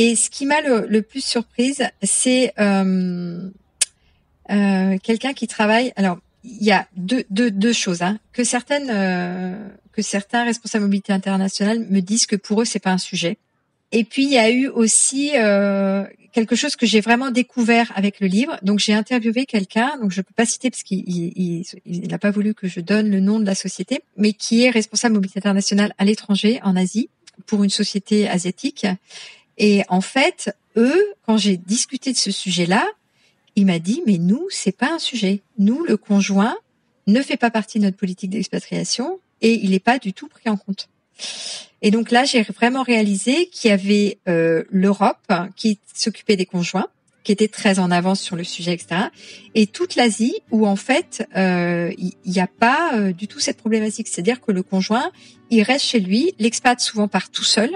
et 0.00 0.14
ce 0.14 0.30
qui 0.30 0.46
m'a 0.46 0.60
le, 0.60 1.02
plus 1.02 1.24
surprise, 1.24 1.82
c'est 2.04 2.52
euh, 2.60 3.50
euh, 4.48 4.96
quelqu'un 5.02 5.32
qui 5.32 5.48
travaille. 5.48 5.92
Alors, 5.96 6.18
il 6.44 6.62
y 6.62 6.70
a 6.70 6.86
deux, 6.96 7.24
deux, 7.30 7.50
deux 7.50 7.72
choses 7.72 8.02
hein, 8.02 8.20
que 8.32 8.44
certaines 8.44 8.90
euh, 8.90 9.56
que 9.90 10.00
certains 10.00 10.44
responsables 10.44 10.84
mobilité 10.84 11.12
internationale 11.12 11.80
me 11.90 11.98
disent 11.98 12.26
que 12.26 12.36
pour 12.36 12.62
eux 12.62 12.64
c'est 12.64 12.78
pas 12.78 12.92
un 12.92 12.98
sujet. 12.98 13.38
Et 13.90 14.04
puis 14.04 14.22
il 14.22 14.30
y 14.30 14.38
a 14.38 14.48
eu 14.52 14.68
aussi 14.68 15.32
euh, 15.34 16.04
quelque 16.32 16.54
chose 16.54 16.76
que 16.76 16.86
j'ai 16.86 17.00
vraiment 17.00 17.32
découvert 17.32 17.90
avec 17.96 18.20
le 18.20 18.28
livre. 18.28 18.56
Donc 18.62 18.78
j'ai 18.78 18.94
interviewé 18.94 19.46
quelqu'un, 19.46 19.98
donc 20.00 20.12
je 20.12 20.20
peux 20.20 20.34
pas 20.36 20.46
citer 20.46 20.70
parce 20.70 20.84
qu'il 20.84 21.02
il 21.08 22.08
n'a 22.08 22.18
pas 22.18 22.30
voulu 22.30 22.54
que 22.54 22.68
je 22.68 22.78
donne 22.78 23.10
le 23.10 23.18
nom 23.18 23.40
de 23.40 23.46
la 23.46 23.56
société, 23.56 24.02
mais 24.16 24.32
qui 24.32 24.62
est 24.62 24.70
responsable 24.70 25.16
mobilité 25.16 25.40
internationale 25.40 25.92
à 25.98 26.04
l'étranger 26.04 26.60
en 26.62 26.76
Asie 26.76 27.08
pour 27.46 27.64
une 27.64 27.70
société 27.70 28.28
asiatique 28.28 28.86
et 29.58 29.82
en 29.88 30.00
fait, 30.00 30.54
eux, 30.76 31.14
quand 31.26 31.36
j'ai 31.36 31.56
discuté 31.56 32.12
de 32.12 32.16
ce 32.16 32.30
sujet-là, 32.30 32.86
il 33.56 33.66
m'a 33.66 33.78
dit 33.78 34.02
mais 34.06 34.18
nous, 34.18 34.46
c'est 34.50 34.76
pas 34.76 34.92
un 34.94 34.98
sujet. 34.98 35.42
Nous, 35.58 35.84
le 35.84 35.96
conjoint 35.96 36.56
ne 37.06 37.20
fait 37.22 37.36
pas 37.36 37.50
partie 37.50 37.78
de 37.78 37.84
notre 37.84 37.96
politique 37.96 38.30
d'expatriation 38.30 39.18
et 39.40 39.54
il 39.54 39.70
n'est 39.70 39.80
pas 39.80 39.98
du 39.98 40.12
tout 40.12 40.28
pris 40.28 40.48
en 40.48 40.56
compte. 40.56 40.88
Et 41.82 41.90
donc 41.90 42.10
là, 42.10 42.24
j'ai 42.24 42.42
vraiment 42.42 42.82
réalisé 42.82 43.46
qu'il 43.46 43.70
y 43.70 43.72
avait 43.72 44.18
euh, 44.28 44.64
l'Europe 44.70 45.32
qui 45.56 45.78
s'occupait 45.94 46.36
des 46.36 46.46
conjoints, 46.46 46.86
qui 47.24 47.32
était 47.32 47.48
très 47.48 47.78
en 47.78 47.90
avance 47.90 48.20
sur 48.20 48.36
le 48.36 48.44
sujet, 48.44 48.72
etc. 48.72 49.08
Et 49.54 49.66
toute 49.66 49.96
l'Asie 49.96 50.36
où 50.50 50.66
en 50.66 50.76
fait 50.76 51.26
euh, 51.36 51.92
il 51.98 52.12
n'y 52.26 52.40
a 52.40 52.46
pas 52.46 52.92
euh, 52.94 53.12
du 53.12 53.26
tout 53.26 53.40
cette 53.40 53.58
problématique. 53.58 54.08
C'est-à-dire 54.08 54.40
que 54.40 54.52
le 54.52 54.62
conjoint, 54.62 55.10
il 55.50 55.62
reste 55.62 55.84
chez 55.84 56.00
lui, 56.00 56.32
l'expat 56.38 56.78
souvent 56.80 57.08
part 57.08 57.30
tout 57.30 57.44
seul 57.44 57.70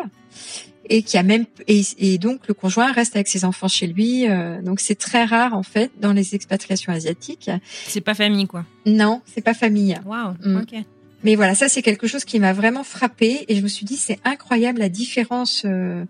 et 0.93 1.03
qui 1.03 1.17
a 1.17 1.23
même 1.23 1.47
et, 1.67 2.19
donc 2.19 2.47
le 2.49 2.55
conjoint 2.55 2.93
reste 2.93 3.17
avec 3.17 3.27
ses 3.27 3.47
enfants 3.47 3.67
chez 3.67 3.87
lui. 3.87 4.29
Euh, 4.29 4.61
donc 4.61 4.79
c'est 4.79 4.95
très 4.95 5.25
rare 5.25 5.55
en 5.55 5.63
fait 5.63 5.91
dans 6.01 6.13
les 6.13 6.35
expatriations 6.35 6.93
asiatiques. 6.93 7.51
C'est 7.89 8.03
pas 8.03 8.15
famille 8.15 8.47
quoi. 8.47 8.67
Non, 8.85 9.23
c'est 9.25 9.41
pas 9.41 9.55
famille. 9.55 9.99
Waouh. 10.05 10.35
Mm. 10.45 10.57
Ok. 10.57 10.85
Mais 11.25 11.35
voilà, 11.35 11.55
ça 11.55 11.71
c'est 11.71 11.81
quelque 11.81 12.07
chose 12.07 12.25
qui 12.27 12.39
m'a 12.39 12.53
vraiment 12.53 12.85
frappé 12.85 13.47
et 13.49 13.57
je 13.57 13.63
me 13.63 13.69
suis 13.69 13.87
dit 13.87 13.97
c'est 13.97 14.19
incroyable 14.25 14.81
la 14.81 14.91
différence 14.91 15.63
euh, 15.65 16.05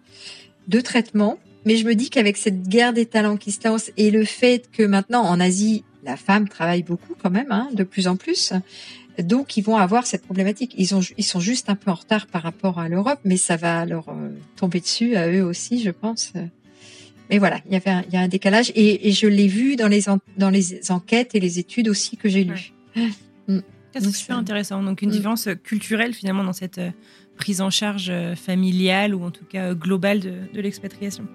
de 0.67 0.81
traitement. 0.81 1.39
Mais 1.65 1.77
je 1.77 1.87
me 1.87 1.95
dis 1.95 2.11
qu'avec 2.11 2.37
cette 2.37 2.67
guerre 2.67 2.93
des 2.93 3.07
talents 3.07 3.37
qui 3.37 3.53
se 3.53 3.61
lance 3.69 3.93
et 3.97 4.11
le 4.11 4.25
fait 4.25 4.69
que 4.73 4.83
maintenant 4.83 5.23
en 5.23 5.39
Asie 5.39 5.85
la 6.03 6.17
femme 6.17 6.49
travaille 6.49 6.83
beaucoup 6.83 7.15
quand 7.23 7.31
même, 7.31 7.53
hein, 7.53 7.69
de 7.73 7.85
plus 7.85 8.09
en 8.09 8.17
plus, 8.17 8.53
donc, 9.19 9.57
ils 9.57 9.63
vont 9.63 9.77
avoir 9.77 10.07
cette 10.07 10.23
problématique. 10.23 10.75
Ils, 10.79 10.95
ont, 10.95 11.01
ils 11.19 11.25
sont 11.25 11.41
juste 11.41 11.69
un 11.69 11.75
peu 11.75 11.91
en 11.91 11.95
retard 11.95 12.27
par 12.27 12.43
rapport 12.43 12.79
à 12.79 12.89
l'Europe, 12.89 13.19
mais 13.25 13.37
ça 13.37 13.57
va 13.57 13.85
leur 13.85 14.09
euh, 14.09 14.31
tomber 14.57 14.81
dessus 14.81 15.17
à 15.17 15.29
eux 15.29 15.43
aussi, 15.43 15.83
je 15.83 15.91
pense. 15.91 16.33
Mais 17.31 17.39
voilà, 17.39 17.61
il 17.67 17.73
y 17.73 17.77
avait 17.77 17.91
un, 17.91 18.03
il 18.09 18.15
y 18.15 18.17
a 18.17 18.21
un 18.21 18.29
décalage 18.29 18.73
et, 18.75 19.09
et 19.09 19.13
je 19.13 19.27
l'ai 19.27 19.49
vu 19.49 19.77
dans 19.77 19.89
les, 19.89 20.05
dans 20.37 20.51
les 20.51 20.91
enquêtes 20.91 21.35
et 21.35 21.41
les 21.41 21.59
études 21.59 21.89
aussi 21.89 22.17
que 22.17 22.29
j'ai 22.29 22.45
lues. 22.45 22.73
Mm. 23.49 23.59
C'est 23.95 24.15
super 24.15 24.39
intéressant. 24.39 24.83
Donc, 24.83 25.03
une 25.03 25.11
mm. 25.11 25.13
différence 25.13 25.49
culturelle 25.63 26.15
finalement 26.15 26.45
dans 26.45 26.55
cette 26.55 26.79
euh, 26.79 26.91
prise 27.37 27.61
en 27.61 27.71
charge 27.71 28.09
euh, 28.09 28.35
familiale 28.35 29.15
ou 29.15 29.25
en 29.25 29.31
tout 29.31 29.45
cas 29.45 29.75
globale 29.75 30.21
de, 30.21 30.35
de 30.53 30.61
l'expatriation. 30.61 31.27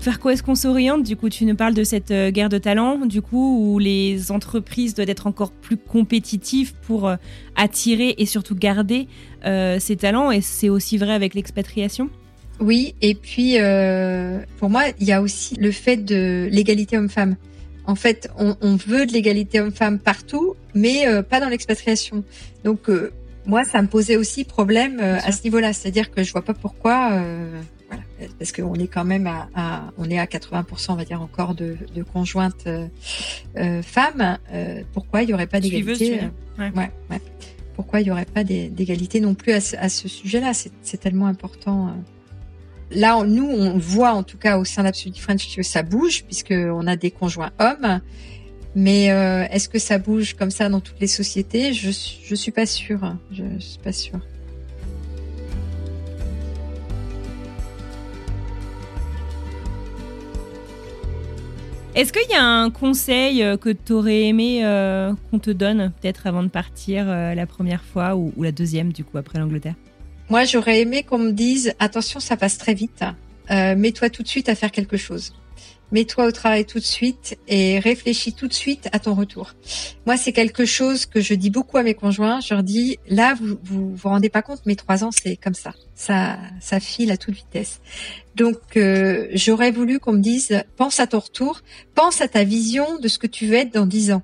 Vers 0.00 0.20
quoi 0.20 0.32
est-ce 0.32 0.44
qu'on 0.44 0.54
s'oriente 0.54 1.02
Du 1.02 1.16
coup, 1.16 1.28
tu 1.28 1.44
nous 1.44 1.56
parles 1.56 1.74
de 1.74 1.82
cette 1.82 2.12
euh, 2.12 2.30
guerre 2.30 2.48
de 2.48 2.58
talents, 2.58 3.04
du 3.04 3.20
coup, 3.20 3.58
où 3.72 3.78
les 3.80 4.30
entreprises 4.30 4.94
doivent 4.94 5.10
être 5.10 5.26
encore 5.26 5.50
plus 5.50 5.76
compétitives 5.76 6.72
pour 6.86 7.08
euh, 7.08 7.16
attirer 7.56 8.14
et 8.18 8.24
surtout 8.24 8.54
garder 8.54 9.08
euh, 9.44 9.80
ces 9.80 9.96
talents. 9.96 10.30
Et 10.30 10.40
c'est 10.40 10.68
aussi 10.68 10.98
vrai 10.98 11.12
avec 11.14 11.34
l'expatriation? 11.34 12.10
Oui, 12.60 12.94
et 13.02 13.14
puis 13.14 13.56
pour 14.58 14.68
moi, 14.68 14.82
il 14.98 15.06
y 15.06 15.12
a 15.12 15.22
aussi 15.22 15.54
le 15.54 15.70
fait 15.70 15.96
de 15.96 16.48
l'égalité 16.50 16.98
homme-femme. 16.98 17.36
En 17.86 17.94
fait, 17.94 18.28
on, 18.36 18.76
veut 18.76 19.06
de 19.06 19.12
l'égalité 19.12 19.60
homme-femme 19.60 20.00
partout, 20.00 20.56
mais 20.74 21.04
pas 21.30 21.38
dans 21.38 21.48
l'expatriation. 21.48 22.24
Donc, 22.64 22.90
moi, 23.46 23.62
ça 23.62 23.80
me 23.80 23.86
posait 23.86 24.16
aussi 24.16 24.42
problème 24.42 24.98
à 24.98 25.30
ce 25.30 25.44
niveau-là. 25.44 25.72
C'est-à-dire 25.72 26.10
que 26.10 26.24
je 26.24 26.32
vois 26.32 26.42
pas 26.42 26.52
pourquoi 26.52 27.22
parce 28.38 28.52
qu'on 28.52 28.74
est 28.74 28.88
quand 28.88 29.04
même 29.04 29.26
à, 29.26 29.92
on 29.96 30.08
est 30.10 30.18
à 30.18 30.26
80%, 30.26 30.92
on 30.92 30.94
va 30.94 31.04
dire 31.04 31.22
encore 31.22 31.54
de, 31.54 31.76
de 31.94 32.02
conjointes 32.02 32.66
euh, 32.66 32.86
euh 33.56 33.82
femmes. 33.82 34.38
Euh, 34.52 34.82
pourquoi 34.92 35.22
il 35.22 35.30
y 35.30 35.34
aurait 35.34 35.46
pas 35.46 35.60
d'égalité 35.60 36.20
ouais. 36.58 36.72
ouais. 36.76 37.20
Pourquoi 37.74 38.00
il 38.00 38.08
y 38.08 38.10
aurait 38.10 38.24
pas 38.24 38.42
d'égalité 38.42 39.20
non 39.20 39.34
plus 39.34 39.52
à 39.52 39.60
ce, 39.60 39.76
à 39.76 39.88
ce 39.88 40.08
sujet-là? 40.08 40.52
C'est 40.54 40.96
tellement 40.98 41.26
important. 41.26 41.94
Là, 42.90 43.22
nous, 43.24 43.46
on 43.46 43.78
voit 43.78 44.12
en 44.12 44.24
tout 44.24 44.38
cas 44.38 44.58
au 44.58 44.64
sein 44.64 44.82
d'Absolute 44.82 45.18
French 45.18 45.54
que 45.54 45.62
ça 45.62 45.84
bouge 45.84 46.24
puisque 46.24 46.50
on 46.52 46.86
a 46.88 46.96
des 46.96 47.12
conjoints 47.12 47.52
hommes. 47.60 48.00
Mais 48.74 49.04
est-ce 49.04 49.68
que 49.68 49.78
ça 49.78 49.98
bouge 49.98 50.34
comme 50.34 50.50
ça 50.50 50.68
dans 50.68 50.80
toutes 50.80 50.98
les 51.00 51.06
sociétés? 51.06 51.72
Je 51.72 51.90
je 52.24 52.34
suis 52.34 52.50
pas 52.50 52.66
sûre. 52.66 53.16
Je, 53.30 53.44
je 53.58 53.64
suis 53.64 53.78
pas 53.78 53.92
sûre. 53.92 54.20
Est-ce 61.98 62.12
qu'il 62.12 62.30
y 62.30 62.34
a 62.36 62.44
un 62.44 62.70
conseil 62.70 63.42
euh, 63.42 63.56
que 63.56 63.70
tu 63.70 63.92
aurais 63.92 64.26
aimé 64.26 64.64
euh, 64.64 65.12
qu'on 65.32 65.40
te 65.40 65.50
donne, 65.50 65.92
peut-être 66.00 66.28
avant 66.28 66.44
de 66.44 66.48
partir 66.48 67.06
euh, 67.08 67.34
la 67.34 67.44
première 67.44 67.82
fois 67.82 68.14
ou, 68.14 68.32
la 68.40 68.52
deuxième, 68.52 68.92
du 68.92 69.02
coup, 69.02 69.18
après 69.18 69.40
l'Angleterre? 69.40 69.74
Moi, 70.28 70.44
j'aurais 70.44 70.78
aimé 70.78 71.02
qu'on 71.02 71.18
me 71.18 71.32
dise 71.32 71.74
attention, 71.80 72.20
ça 72.20 72.36
passe 72.36 72.56
très 72.56 72.74
vite. 72.74 73.02
mets-toi 73.50 74.10
tout 74.10 74.22
de 74.22 74.28
suite 74.28 74.48
à 74.48 74.54
faire 74.54 74.70
quelque 74.70 74.96
chose 74.96 75.32
mets-toi 75.92 76.26
au 76.26 76.32
travail 76.32 76.64
tout 76.64 76.78
de 76.78 76.84
suite 76.84 77.38
et 77.48 77.78
réfléchis 77.78 78.32
tout 78.32 78.48
de 78.48 78.52
suite 78.52 78.88
à 78.92 78.98
ton 78.98 79.14
retour. 79.14 79.54
Moi, 80.06 80.16
c'est 80.16 80.32
quelque 80.32 80.64
chose 80.64 81.06
que 81.06 81.20
je 81.20 81.34
dis 81.34 81.50
beaucoup 81.50 81.76
à 81.76 81.82
mes 81.82 81.94
conjoints. 81.94 82.40
Je 82.40 82.54
leur 82.54 82.62
dis, 82.62 82.98
là, 83.08 83.34
vous 83.34 83.58
vous, 83.62 83.94
vous 83.94 84.08
rendez 84.08 84.28
pas 84.28 84.42
compte, 84.42 84.60
mais 84.66 84.74
trois 84.74 85.04
ans, 85.04 85.10
c'est 85.10 85.36
comme 85.36 85.54
ça. 85.54 85.72
Ça, 85.94 86.38
ça 86.60 86.80
file 86.80 87.10
à 87.10 87.16
toute 87.16 87.34
vitesse. 87.34 87.80
Donc, 88.34 88.76
euh, 88.76 89.28
j'aurais 89.32 89.70
voulu 89.70 89.98
qu'on 89.98 90.12
me 90.12 90.20
dise, 90.20 90.62
pense 90.76 91.00
à 91.00 91.06
ton 91.06 91.18
retour, 91.18 91.62
pense 91.94 92.20
à 92.20 92.28
ta 92.28 92.44
vision 92.44 92.98
de 92.98 93.08
ce 93.08 93.18
que 93.18 93.26
tu 93.26 93.46
veux 93.46 93.56
être 93.56 93.74
dans 93.74 93.86
dix 93.86 94.12
ans, 94.12 94.22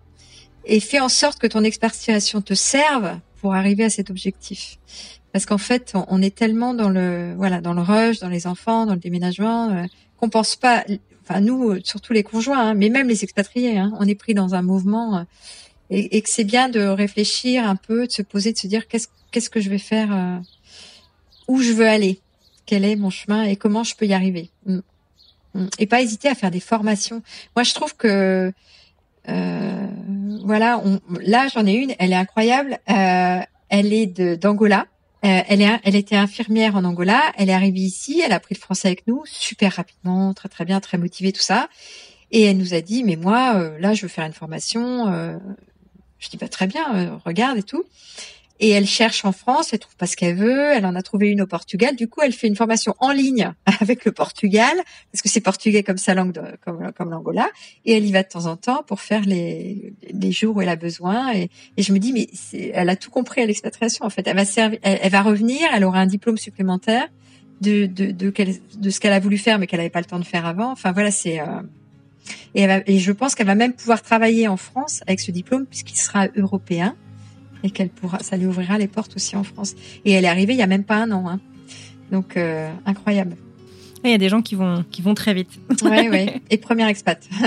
et 0.67 0.81
fais 0.81 1.01
en 1.01 1.09
sorte 1.09 1.39
que 1.39 1.47
ton 1.47 1.65
expatriation 1.65 2.41
te 2.41 2.55
serve 2.55 3.19
pour 3.41 3.55
arriver 3.55 3.85
à 3.85 3.91
cet 3.91 4.11
objectif. 4.11 4.79
Parce 5.33 5.47
qu'en 5.47 5.59
fait, 5.59 5.95
on, 6.09 6.23
est 6.23 6.35
tellement 6.35 6.75
dans 6.75 6.89
le, 6.89 7.35
voilà, 7.37 7.61
dans 7.61 7.75
le 7.75 7.83
rush, 7.83 8.21
dans 8.21 8.29
les 8.29 8.47
enfants, 8.47 8.87
dans 8.87 8.95
le 8.95 9.01
déménagement, 9.01 9.69
euh, 9.71 9.83
qu'on 10.17 10.29
pense 10.29 10.55
pas 10.55 10.85
enfin 11.27 11.41
nous, 11.41 11.71
euh, 11.71 11.81
surtout 11.85 12.13
les 12.13 12.23
conjoints, 12.23 12.71
hein, 12.71 12.75
mais 12.75 12.89
même 12.89 13.09
les 13.09 13.25
expatriés, 13.25 13.79
hein, 13.79 13.93
on 13.99 14.07
est 14.07 14.15
pris 14.15 14.35
dans 14.35 14.55
un 14.55 14.63
mouvement 14.63 15.19
euh, 15.19 15.23
et, 15.91 16.23
que 16.23 16.29
c'est 16.29 16.45
bien 16.45 16.69
de 16.69 16.81
réfléchir 16.81 17.69
un 17.69 17.77
peu, 17.77 18.07
de 18.07 18.13
se 18.13 18.23
poser, 18.23 18.53
de 18.53 18.59
se 18.59 18.67
dire 18.67 18.89
qu'est-ce 18.89 19.09
qu'est-ce 19.31 19.51
que 19.51 19.61
je 19.61 19.69
vais 19.69 19.79
faire, 19.79 20.15
euh, 20.15 20.39
où 21.49 21.61
je 21.61 21.73
veux 21.73 21.89
aller, 21.89 22.21
quel 22.67 22.85
est 22.85 22.97
mon 22.97 23.11
chemin 23.11 23.43
et 23.43 23.57
comment 23.57 23.85
je 23.85 23.97
peux 23.97 24.07
y 24.07 24.15
arriver. 24.15 24.51
Mm. 24.67 24.79
Mm. 25.55 25.67
Et 25.79 25.87
pas 25.87 26.03
hésiter 26.03 26.29
à 26.29 26.35
faire 26.35 26.51
des 26.51 26.61
formations. 26.61 27.23
Moi, 27.57 27.65
je 27.65 27.75
trouve 27.75 27.97
que 27.97 28.53
voilà, 29.27 30.83
là 31.23 31.49
j'en 31.49 31.65
ai 31.65 31.73
une, 31.73 31.95
elle 31.99 32.13
est 32.13 32.17
incroyable. 32.17 32.79
elle 32.87 33.93
est 33.93 34.07
d'Angola. 34.37 34.87
Euh, 35.25 35.43
elle, 35.49 35.63
est, 35.63 35.81
elle 35.85 35.97
était 35.97 36.17
infirmière 36.17 36.77
en 36.77 36.85
Angola. 36.85 37.33
Elle 37.37 37.49
est 37.49 37.55
arrivée 37.55 37.81
ici. 37.81 38.21
Elle 38.25 38.33
a 38.33 38.37
appris 38.37 38.55
le 38.55 38.61
français 38.61 38.89
avec 38.89 39.07
nous 39.07 39.23
super 39.27 39.73
rapidement, 39.73 40.35
très 40.35 40.49
très 40.49 40.65
bien, 40.65 40.81
très 40.81 40.99
motivée, 40.99 41.33
tout 41.33 41.41
ça. 41.41 41.69
Et 42.31 42.43
elle 42.43 42.59
nous 42.59 42.75
a 42.75 42.81
dit, 42.81 43.05
mais 43.05 43.17
moi, 43.17 43.55
euh, 43.57 43.79
là, 43.79 43.95
je 43.95 44.03
veux 44.03 44.09
faire 44.09 44.27
une 44.27 44.33
formation. 44.33 45.09
Euh, 45.09 45.39
je 46.19 46.29
dis, 46.29 46.37
bah, 46.37 46.49
très 46.49 46.67
bien, 46.67 47.21
regarde 47.25 47.59
et 47.59 47.63
tout 47.63 47.85
et 48.61 48.71
elle 48.71 48.87
cherche 48.87 49.25
en 49.25 49.33
France, 49.33 49.73
elle 49.73 49.81
trouve 49.81 49.97
pas 49.97 50.07
ce 50.07 50.17
qu'elle 50.17 50.37
veut, 50.37 50.73
elle 50.73 50.87
en 50.87 50.95
a 50.95 51.03
trouvé 51.03 51.29
une 51.29 51.43
au 51.43 51.47
Portugal. 51.47 51.97
Du 51.97 52.09
coup, 52.09 52.21
elle 52.23 52.33
fait 52.33 52.47
une 52.47 52.55
formation 52.55 52.95
en 53.01 53.11
ligne 53.11 53.53
avec 53.81 54.05
le 54.05 54.13
Portugal 54.13 54.75
parce 55.11 55.23
que 55.23 55.29
c'est 55.29 55.41
portugais 55.41 55.83
comme 55.83 55.97
sa 55.97 56.15
langue, 56.15 56.41
comme, 56.65 56.93
comme 56.93 57.11
l'Angola, 57.11 57.49
et 57.85 57.97
elle 57.97 58.07
y 58.07 58.13
va 58.13 58.23
de 58.23 58.29
temps 58.29 58.47
en 58.47 58.57
temps 58.57 58.85
pour 58.87 59.01
faire 59.01 59.23
les, 59.23 59.93
les 60.09 60.33
jours 60.33 60.57
où 60.57 60.63
elle 60.63 60.69
a 60.69 60.77
besoin. 60.77 61.35
Et, 61.35 61.51
je 61.77 61.93
me 61.93 61.99
dis, 61.99 62.13
mais 62.13 62.29
elle 62.73 62.89
a 62.89 62.97
tout 62.97 63.11
compris 63.11 63.43
à 63.43 63.47
l'expatriation 63.47 64.05
en 64.05 64.11
fait. 64.11 64.27
Elle 64.27 64.37
va 64.37 64.45
servir, 64.45 64.79
elle, 64.83 65.11
va 65.11 65.23
revenir, 65.23 65.69
elle 65.75 65.85
aura 65.85 65.99
un 65.99 66.07
diplôme 66.07 66.39
supplémentaire 66.39 67.09
de 67.61 67.87
de, 67.87 68.13
de, 68.13 68.33
de 68.77 68.91
ce 68.91 69.01
qu'elle 69.01 69.13
a 69.13 69.21
voulu 69.21 69.39
faire 69.39 69.59
mais 69.59 69.67
qu'elle 69.67 69.81
n'avait 69.81 69.91
pas 69.91 70.01
le 70.01 70.07
temps 70.07 70.21
de 70.21 70.25
faire 70.25 70.47
avant. 70.47 70.71
Enfin 70.71 70.93
voilà, 70.93 71.11
c'est 71.11 71.41
euh, 71.41 71.63
et, 72.55 72.63
elle 72.63 72.69
va, 72.69 72.85
et 72.87 72.99
je 73.01 73.13
pense 73.13 73.35
qu'elle 73.35 73.47
va 73.47 73.57
même 73.57 73.73
pouvoir 73.73 74.01
travailler 74.01 74.47
en 74.47 74.57
France 74.57 75.03
avec 75.09 75.19
ce 75.19 75.33
diplôme 75.33 75.67
puisqu'il 75.67 75.97
sera 75.97 76.29
européen 76.37 76.97
et 77.65 77.71
qu'elle 77.71 77.89
pourra, 77.89 78.21
ça 78.21 78.37
lui 78.37 78.47
ouvrira 78.47 78.79
les 78.79 78.87
portes 78.87 79.17
aussi 79.17 79.35
en 79.35 79.43
France. 79.43 79.75
Et 80.05 80.13
elle 80.13 80.25
est 80.25 80.29
arrivée 80.29 80.53
il 80.53 80.59
y 80.59 80.63
a 80.63 80.69
même 80.69 80.85
pas 80.85 80.99
un 80.99 81.11
an, 81.11 81.29
hein. 81.29 81.41
donc 82.13 82.37
euh, 82.37 82.71
incroyable. 82.87 83.37
Il 84.05 84.11
y 84.11 84.15
a 84.15 84.19
des 84.19 84.29
gens 84.29 84.43
qui 84.43 84.55
vont 84.55 84.85
qui 84.91 85.01
vont 85.01 85.15
très 85.15 85.33
vite. 85.33 85.49
Oui, 85.83 86.09
oui. 86.11 86.27
Et 86.51 86.59
première 86.59 86.89
expat. 86.89 87.27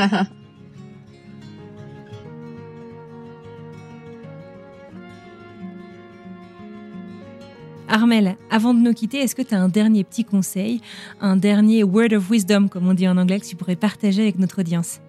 Armel, 7.89 8.35
avant 8.49 8.73
de 8.73 8.79
nous 8.79 8.93
quitter, 8.93 9.19
est-ce 9.19 9.35
que 9.35 9.43
tu 9.43 9.53
as 9.55 9.61
un 9.61 9.69
dernier 9.69 10.03
petit 10.03 10.25
conseil, 10.25 10.81
un 11.21 11.37
dernier 11.37 11.83
word 11.83 12.11
of 12.13 12.29
wisdom, 12.29 12.67
comme 12.67 12.87
on 12.87 12.93
dit 12.93 13.07
en 13.07 13.17
anglais, 13.17 13.39
que 13.39 13.45
tu 13.45 13.55
pourrais 13.55 13.77
partager 13.77 14.23
avec 14.23 14.37
notre 14.39 14.59
audience? 14.59 14.99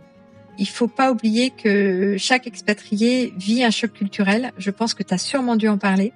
Il 0.58 0.68
faut 0.68 0.88
pas 0.88 1.10
oublier 1.10 1.50
que 1.50 2.16
chaque 2.18 2.46
expatrié 2.46 3.32
vit 3.36 3.64
un 3.64 3.70
choc 3.70 3.92
culturel. 3.92 4.52
Je 4.58 4.70
pense 4.70 4.92
que 4.94 5.02
tu 5.02 5.14
as 5.14 5.18
sûrement 5.18 5.56
dû 5.56 5.68
en 5.68 5.78
parler. 5.78 6.12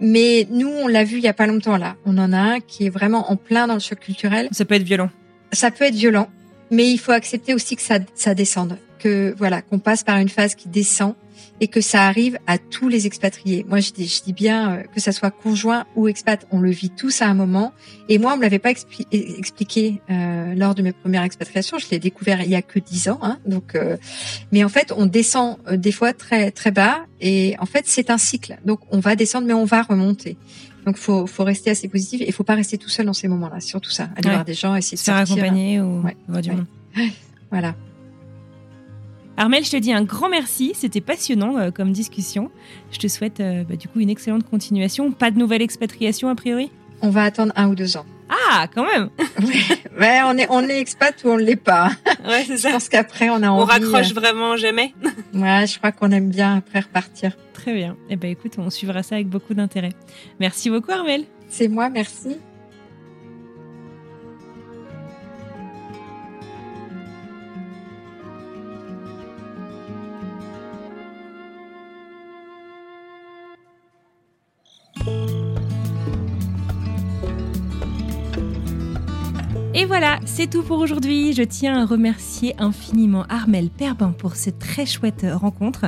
Mais 0.00 0.46
nous, 0.50 0.68
on 0.68 0.86
l'a 0.86 1.04
vu 1.04 1.16
il 1.16 1.22
y 1.22 1.28
a 1.28 1.32
pas 1.32 1.46
longtemps 1.46 1.76
là. 1.76 1.96
On 2.04 2.18
en 2.18 2.32
a 2.32 2.38
un 2.38 2.60
qui 2.60 2.86
est 2.86 2.90
vraiment 2.90 3.30
en 3.30 3.36
plein 3.36 3.66
dans 3.66 3.74
le 3.74 3.80
choc 3.80 4.00
culturel. 4.00 4.48
Ça 4.52 4.64
peut 4.64 4.74
être 4.74 4.82
violent. 4.82 5.10
Ça 5.52 5.70
peut 5.70 5.84
être 5.84 5.94
violent, 5.94 6.28
mais 6.70 6.90
il 6.90 6.98
faut 6.98 7.12
accepter 7.12 7.54
aussi 7.54 7.76
que 7.76 7.82
ça, 7.82 7.98
ça 8.14 8.34
descende, 8.34 8.76
que 9.04 9.34
voilà, 9.36 9.60
qu'on 9.60 9.78
passe 9.78 10.02
par 10.02 10.18
une 10.18 10.30
phase 10.30 10.54
qui 10.54 10.68
descend 10.68 11.14
et 11.60 11.68
que 11.68 11.82
ça 11.82 12.06
arrive 12.06 12.38
à 12.46 12.56
tous 12.56 12.88
les 12.88 13.06
expatriés. 13.06 13.64
Moi, 13.68 13.80
je 13.80 13.92
dis, 13.92 14.06
je 14.06 14.22
dis 14.22 14.32
bien 14.32 14.72
euh, 14.72 14.82
que 14.82 14.98
ça 14.98 15.12
soit 15.12 15.30
conjoint 15.30 15.84
ou 15.94 16.08
expat, 16.08 16.46
on 16.50 16.58
le 16.58 16.70
vit 16.70 16.88
tous 16.88 17.20
à 17.20 17.26
un 17.26 17.34
moment. 17.34 17.74
Et 18.08 18.18
moi, 18.18 18.32
on 18.32 18.38
me 18.38 18.42
l'avait 18.42 18.58
pas 18.58 18.70
expliqué 18.70 20.00
euh, 20.10 20.54
lors 20.54 20.74
de 20.74 20.82
mes 20.82 20.92
premières 20.92 21.22
expatriations. 21.22 21.78
Je 21.78 21.86
l'ai 21.90 21.98
découvert 21.98 22.40
il 22.40 22.48
y 22.48 22.54
a 22.54 22.62
que 22.62 22.78
dix 22.78 23.08
ans. 23.08 23.18
Hein, 23.20 23.38
donc, 23.46 23.74
euh, 23.74 23.98
mais 24.52 24.64
en 24.64 24.70
fait, 24.70 24.90
on 24.96 25.04
descend 25.04 25.58
des 25.70 25.92
fois 25.92 26.14
très 26.14 26.50
très 26.50 26.70
bas. 26.70 27.04
Et 27.20 27.56
en 27.58 27.66
fait, 27.66 27.84
c'est 27.86 28.08
un 28.08 28.18
cycle. 28.18 28.56
Donc, 28.64 28.80
on 28.90 29.00
va 29.00 29.16
descendre, 29.16 29.46
mais 29.46 29.54
on 29.54 29.66
va 29.66 29.82
remonter. 29.82 30.38
Donc, 30.86 30.96
faut 30.96 31.26
faut 31.26 31.44
rester 31.44 31.70
assez 31.70 31.88
positif 31.88 32.22
et 32.26 32.32
faut 32.32 32.44
pas 32.44 32.54
rester 32.54 32.78
tout 32.78 32.88
seul 32.88 33.04
dans 33.04 33.12
ces 33.12 33.28
moments-là. 33.28 33.60
Surtout 33.60 33.90
ça, 33.90 34.08
aller 34.16 34.30
voir 34.30 34.46
des 34.46 34.54
gens, 34.54 34.74
essayer 34.74 34.96
de 34.96 35.00
se 35.00 35.04
faire 35.04 35.16
accompagner 35.16 35.80
ou 35.82 36.02
voir 36.26 36.40
du 36.40 36.52
monde. 36.52 36.66
Voilà. 37.50 37.74
Armel, 39.36 39.64
je 39.64 39.70
te 39.70 39.76
dis 39.76 39.92
un 39.92 40.02
grand 40.02 40.28
merci. 40.28 40.72
C'était 40.74 41.00
passionnant 41.00 41.58
euh, 41.58 41.70
comme 41.70 41.92
discussion. 41.92 42.50
Je 42.92 42.98
te 42.98 43.08
souhaite 43.08 43.40
euh, 43.40 43.64
bah, 43.64 43.76
du 43.76 43.88
coup 43.88 44.00
une 44.00 44.10
excellente 44.10 44.48
continuation. 44.48 45.10
Pas 45.10 45.30
de 45.30 45.38
nouvelle 45.38 45.62
expatriation 45.62 46.28
a 46.28 46.34
priori? 46.34 46.70
On 47.02 47.10
va 47.10 47.24
attendre 47.24 47.52
un 47.56 47.68
ou 47.68 47.74
deux 47.74 47.96
ans. 47.96 48.06
Ah, 48.30 48.66
quand 48.74 48.86
même 48.86 49.10
ouais, 50.00 50.20
on 50.24 50.38
est 50.38 50.46
on 50.48 50.66
est 50.66 50.80
expat 50.80 51.14
ou 51.24 51.28
on 51.28 51.36
l'est 51.36 51.56
pas. 51.56 51.90
Ouais, 52.26 52.44
c'est 52.46 52.56
ça. 52.56 52.68
Je 52.68 52.74
pense 52.74 52.88
qu'après 52.88 53.28
on 53.28 53.42
a 53.42 53.48
envie. 53.48 53.62
On 53.62 53.64
raccroche 53.66 54.12
euh, 54.12 54.14
vraiment 54.14 54.56
jamais. 54.56 54.94
ouais, 55.34 55.66
je 55.66 55.76
crois 55.78 55.92
qu'on 55.92 56.10
aime 56.10 56.30
bien 56.30 56.56
après 56.56 56.80
repartir. 56.80 57.36
Très 57.52 57.74
bien. 57.74 57.96
Eh 58.08 58.16
ben 58.16 58.30
écoute, 58.30 58.54
on 58.58 58.70
suivra 58.70 59.02
ça 59.02 59.16
avec 59.16 59.28
beaucoup 59.28 59.52
d'intérêt. 59.52 59.92
Merci 60.40 60.70
beaucoup 60.70 60.92
Armel. 60.92 61.24
C'est 61.48 61.68
moi, 61.68 61.90
merci. 61.90 62.36
Et 79.76 79.86
voilà, 79.86 80.20
c'est 80.24 80.48
tout 80.48 80.62
pour 80.62 80.78
aujourd'hui. 80.78 81.32
Je 81.32 81.42
tiens 81.42 81.82
à 81.82 81.84
remercier 81.84 82.54
infiniment 82.58 83.24
Armel 83.28 83.70
Perbin 83.70 84.12
pour 84.16 84.36
cette 84.36 84.60
très 84.60 84.86
chouette 84.86 85.26
rencontre. 85.28 85.86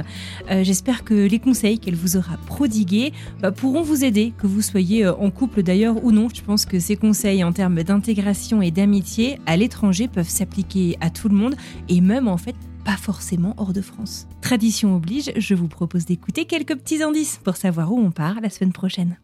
Euh, 0.50 0.64
j'espère 0.64 1.04
que 1.04 1.14
les 1.14 1.38
conseils 1.38 1.78
qu'elle 1.78 1.94
vous 1.94 2.16
aura 2.16 2.36
prodigués 2.36 3.12
bah, 3.40 3.52
pourront 3.52 3.82
vous 3.82 4.04
aider, 4.04 4.32
que 4.36 4.48
vous 4.48 4.60
soyez 4.60 5.06
euh, 5.06 5.14
en 5.14 5.30
couple 5.30 5.62
d'ailleurs 5.62 6.04
ou 6.04 6.10
non. 6.10 6.26
Je 6.34 6.42
pense 6.42 6.66
que 6.66 6.80
ces 6.80 6.96
conseils 6.96 7.44
en 7.44 7.52
termes 7.52 7.80
d'intégration 7.84 8.60
et 8.60 8.72
d'amitié 8.72 9.38
à 9.46 9.56
l'étranger 9.56 10.08
peuvent 10.08 10.28
s'appliquer 10.28 10.96
à 11.00 11.08
tout 11.08 11.28
le 11.28 11.36
monde 11.36 11.54
et 11.88 12.00
même 12.00 12.26
en 12.26 12.38
fait 12.38 12.56
pas 12.84 12.96
forcément 12.96 13.54
hors 13.56 13.72
de 13.72 13.82
France. 13.82 14.26
Tradition 14.40 14.96
oblige, 14.96 15.30
je 15.36 15.54
vous 15.54 15.68
propose 15.68 16.06
d'écouter 16.06 16.46
quelques 16.46 16.74
petits 16.74 17.04
indices 17.04 17.38
pour 17.44 17.54
savoir 17.54 17.92
où 17.92 18.00
on 18.00 18.10
part 18.10 18.40
la 18.40 18.50
semaine 18.50 18.72
prochaine. 18.72 19.16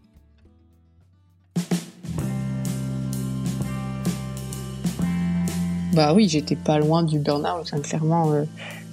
Bah 5.93 6.15
oui, 6.15 6.29
j'étais 6.29 6.57
pas 6.57 6.79
loin 6.79 7.03
du 7.03 7.19
burn-out. 7.19 7.71
clairement, 7.83 8.33
euh, 8.33 8.45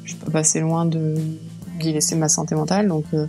je 0.04 0.16
peux 0.16 0.26
pas 0.26 0.39
passer 0.39 0.60
loin 0.60 0.86
de 0.86 1.16
d'y 1.80 1.93
laisser 1.93 2.16
ma 2.16 2.28
santé 2.28 2.56
mentale. 2.56 2.88
Donc 2.88 3.06
euh, 3.14 3.26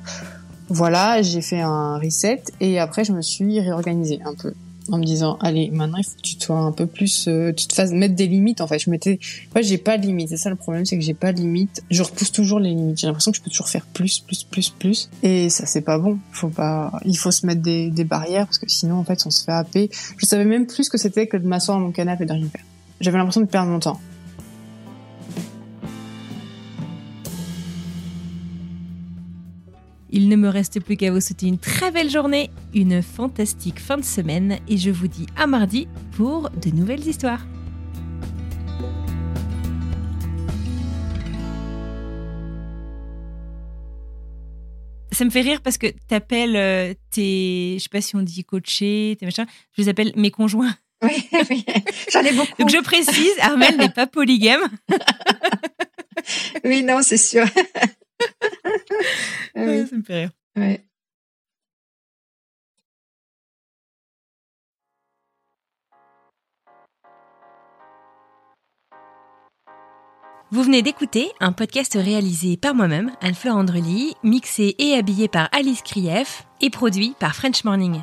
voilà, 0.69 1.23
j'ai 1.23 1.41
fait 1.41 1.61
un 1.61 1.99
reset 1.99 2.43
et 2.61 2.79
après 2.81 3.05
je 3.05 3.13
me 3.13 3.23
suis 3.23 3.61
réorganisée 3.61 4.21
un 4.25 4.35
peu 4.35 4.55
en 4.91 4.99
me 4.99 5.05
disant 5.05 5.37
allez 5.41 5.71
maintenant 5.71 5.99
il 5.99 6.05
faut 6.05 6.17
que 6.17 6.23
tu 6.23 6.37
sois 6.41 6.59
un 6.59 6.73
peu 6.73 6.87
plus 6.87 7.29
euh, 7.29 7.53
tu 7.53 7.67
te 7.67 7.75
fasses 7.75 7.93
mettre 7.93 8.15
des 8.15 8.27
limites 8.27 8.61
en 8.61 8.67
fait 8.67 8.79
je 8.79 8.91
m'étais 8.91 9.19
ouais 9.55 9.63
j'ai 9.63 9.79
pas 9.79 9.99
de 9.99 10.07
limites 10.07 10.31
c'est 10.31 10.37
ça 10.37 10.51
le 10.51 10.57
problème 10.57 10.85
c'est 10.85 10.97
que 10.97 11.05
j'ai 11.05 11.15
pas 11.15 11.33
de 11.33 11.39
limites 11.39 11.83
je 11.91 12.03
repousse 12.03 12.33
toujours 12.33 12.59
les 12.59 12.71
limites 12.71 12.99
j'ai 12.99 13.07
l'impression 13.07 13.31
que 13.31 13.37
je 13.37 13.43
peux 13.43 13.51
toujours 13.51 13.69
faire 13.69 13.87
plus 13.87 14.21
plus 14.21 14.43
plus 14.45 14.71
plus 14.71 15.11
et 15.23 15.49
ça 15.49 15.67
c'est 15.67 15.83
pas 15.83 15.99
bon 15.99 16.19
faut 16.33 16.49
pas 16.49 16.93
il 17.05 17.17
faut 17.17 17.31
se 17.31 17.47
mettre 17.47 17.63
des, 17.63 17.91
des 17.91 18.05
barrières 18.05 18.47
parce 18.47 18.59
que 18.59 18.69
sinon 18.69 18.97
en 18.97 19.05
fait 19.05 19.21
on 19.27 19.31
se 19.31 19.45
fait 19.45 19.53
happer 19.53 19.91
je 20.17 20.27
savais 20.27 20.45
même 20.45 20.67
plus 20.67 20.85
ce 20.85 20.91
que 20.91 20.99
c'était 20.99 21.27
que 21.27 21.37
de 21.37 21.47
m'asseoir 21.47 21.79
dans 21.79 21.85
mon 21.85 21.93
canapé 21.93 22.25
et 22.25 22.27
de 22.27 22.33
rien 22.33 22.49
faire 22.49 22.65
j'avais 23.01 23.19
l'impression 23.19 23.41
de 23.41 23.47
perdre 23.47 23.71
mon 23.71 23.81
temps. 23.81 24.01
Il 30.13 30.29
ne 30.29 30.37
me 30.37 30.49
reste 30.49 30.81
plus 30.81 30.97
qu'à 30.97 31.13
vous 31.13 31.21
souhaiter 31.21 31.47
une 31.47 31.59
très 31.59 31.93
belle 31.93 32.11
journée, 32.11 32.51
une 32.75 33.01
fantastique 33.01 33.79
fin 33.79 33.97
de 33.97 34.05
semaine 34.05 34.59
et 34.69 34.77
je 34.77 34.91
vous 34.91 35.07
dis 35.07 35.27
à 35.37 35.47
mardi 35.47 35.87
pour 36.13 36.51
de 36.51 36.71
nouvelles 36.71 37.07
histoires. 37.07 37.47
Ça 45.13 45.25
me 45.25 45.31
fait 45.31 45.43
rire 45.43 45.61
parce 45.61 45.77
que 45.77 45.87
tu 45.87 46.15
appelles 46.15 46.57
euh, 46.57 46.95
tes, 47.11 47.77
je 47.79 47.83
sais 47.83 47.89
pas 47.91 48.01
si 48.01 48.17
on 48.17 48.23
dit 48.23 48.43
coachés, 48.43 49.17
tes 49.21 49.27
machins, 49.27 49.47
je 49.77 49.83
les 49.83 49.89
appelle 49.89 50.13
mes 50.17 50.31
conjoints. 50.31 50.75
Oui, 51.03 51.29
oui. 51.49 51.65
j'en 52.13 52.21
ai 52.21 52.33
beaucoup. 52.33 52.53
Donc 52.59 52.71
je 52.71 52.83
précise, 52.83 53.33
Armel 53.41 53.77
n'est 53.79 53.89
pas 53.89 54.07
polygame. 54.07 54.69
oui, 56.65 56.83
non, 56.83 57.01
c'est 57.03 57.17
sûr. 57.17 57.45
oui. 59.55 59.87
Ça 59.89 59.97
me 59.97 60.03
fait 60.03 60.15
rire. 60.15 60.31
Ouais. 60.57 60.85
Vous 70.53 70.65
venez 70.65 70.83
d'écouter 70.83 71.31
un 71.39 71.53
podcast 71.53 71.95
réalisé 71.95 72.57
par 72.57 72.75
moi-même, 72.75 73.13
Anne-Fleur 73.21 73.55
Andrely, 73.55 74.17
mixé 74.25 74.75
et 74.81 74.95
habillé 74.95 75.29
par 75.29 75.49
Alice 75.53 75.83
Krief 75.83 76.43
et 76.61 76.71
produit 76.71 77.15
par 77.21 77.37
French 77.37 77.63
Morning. 77.63 78.03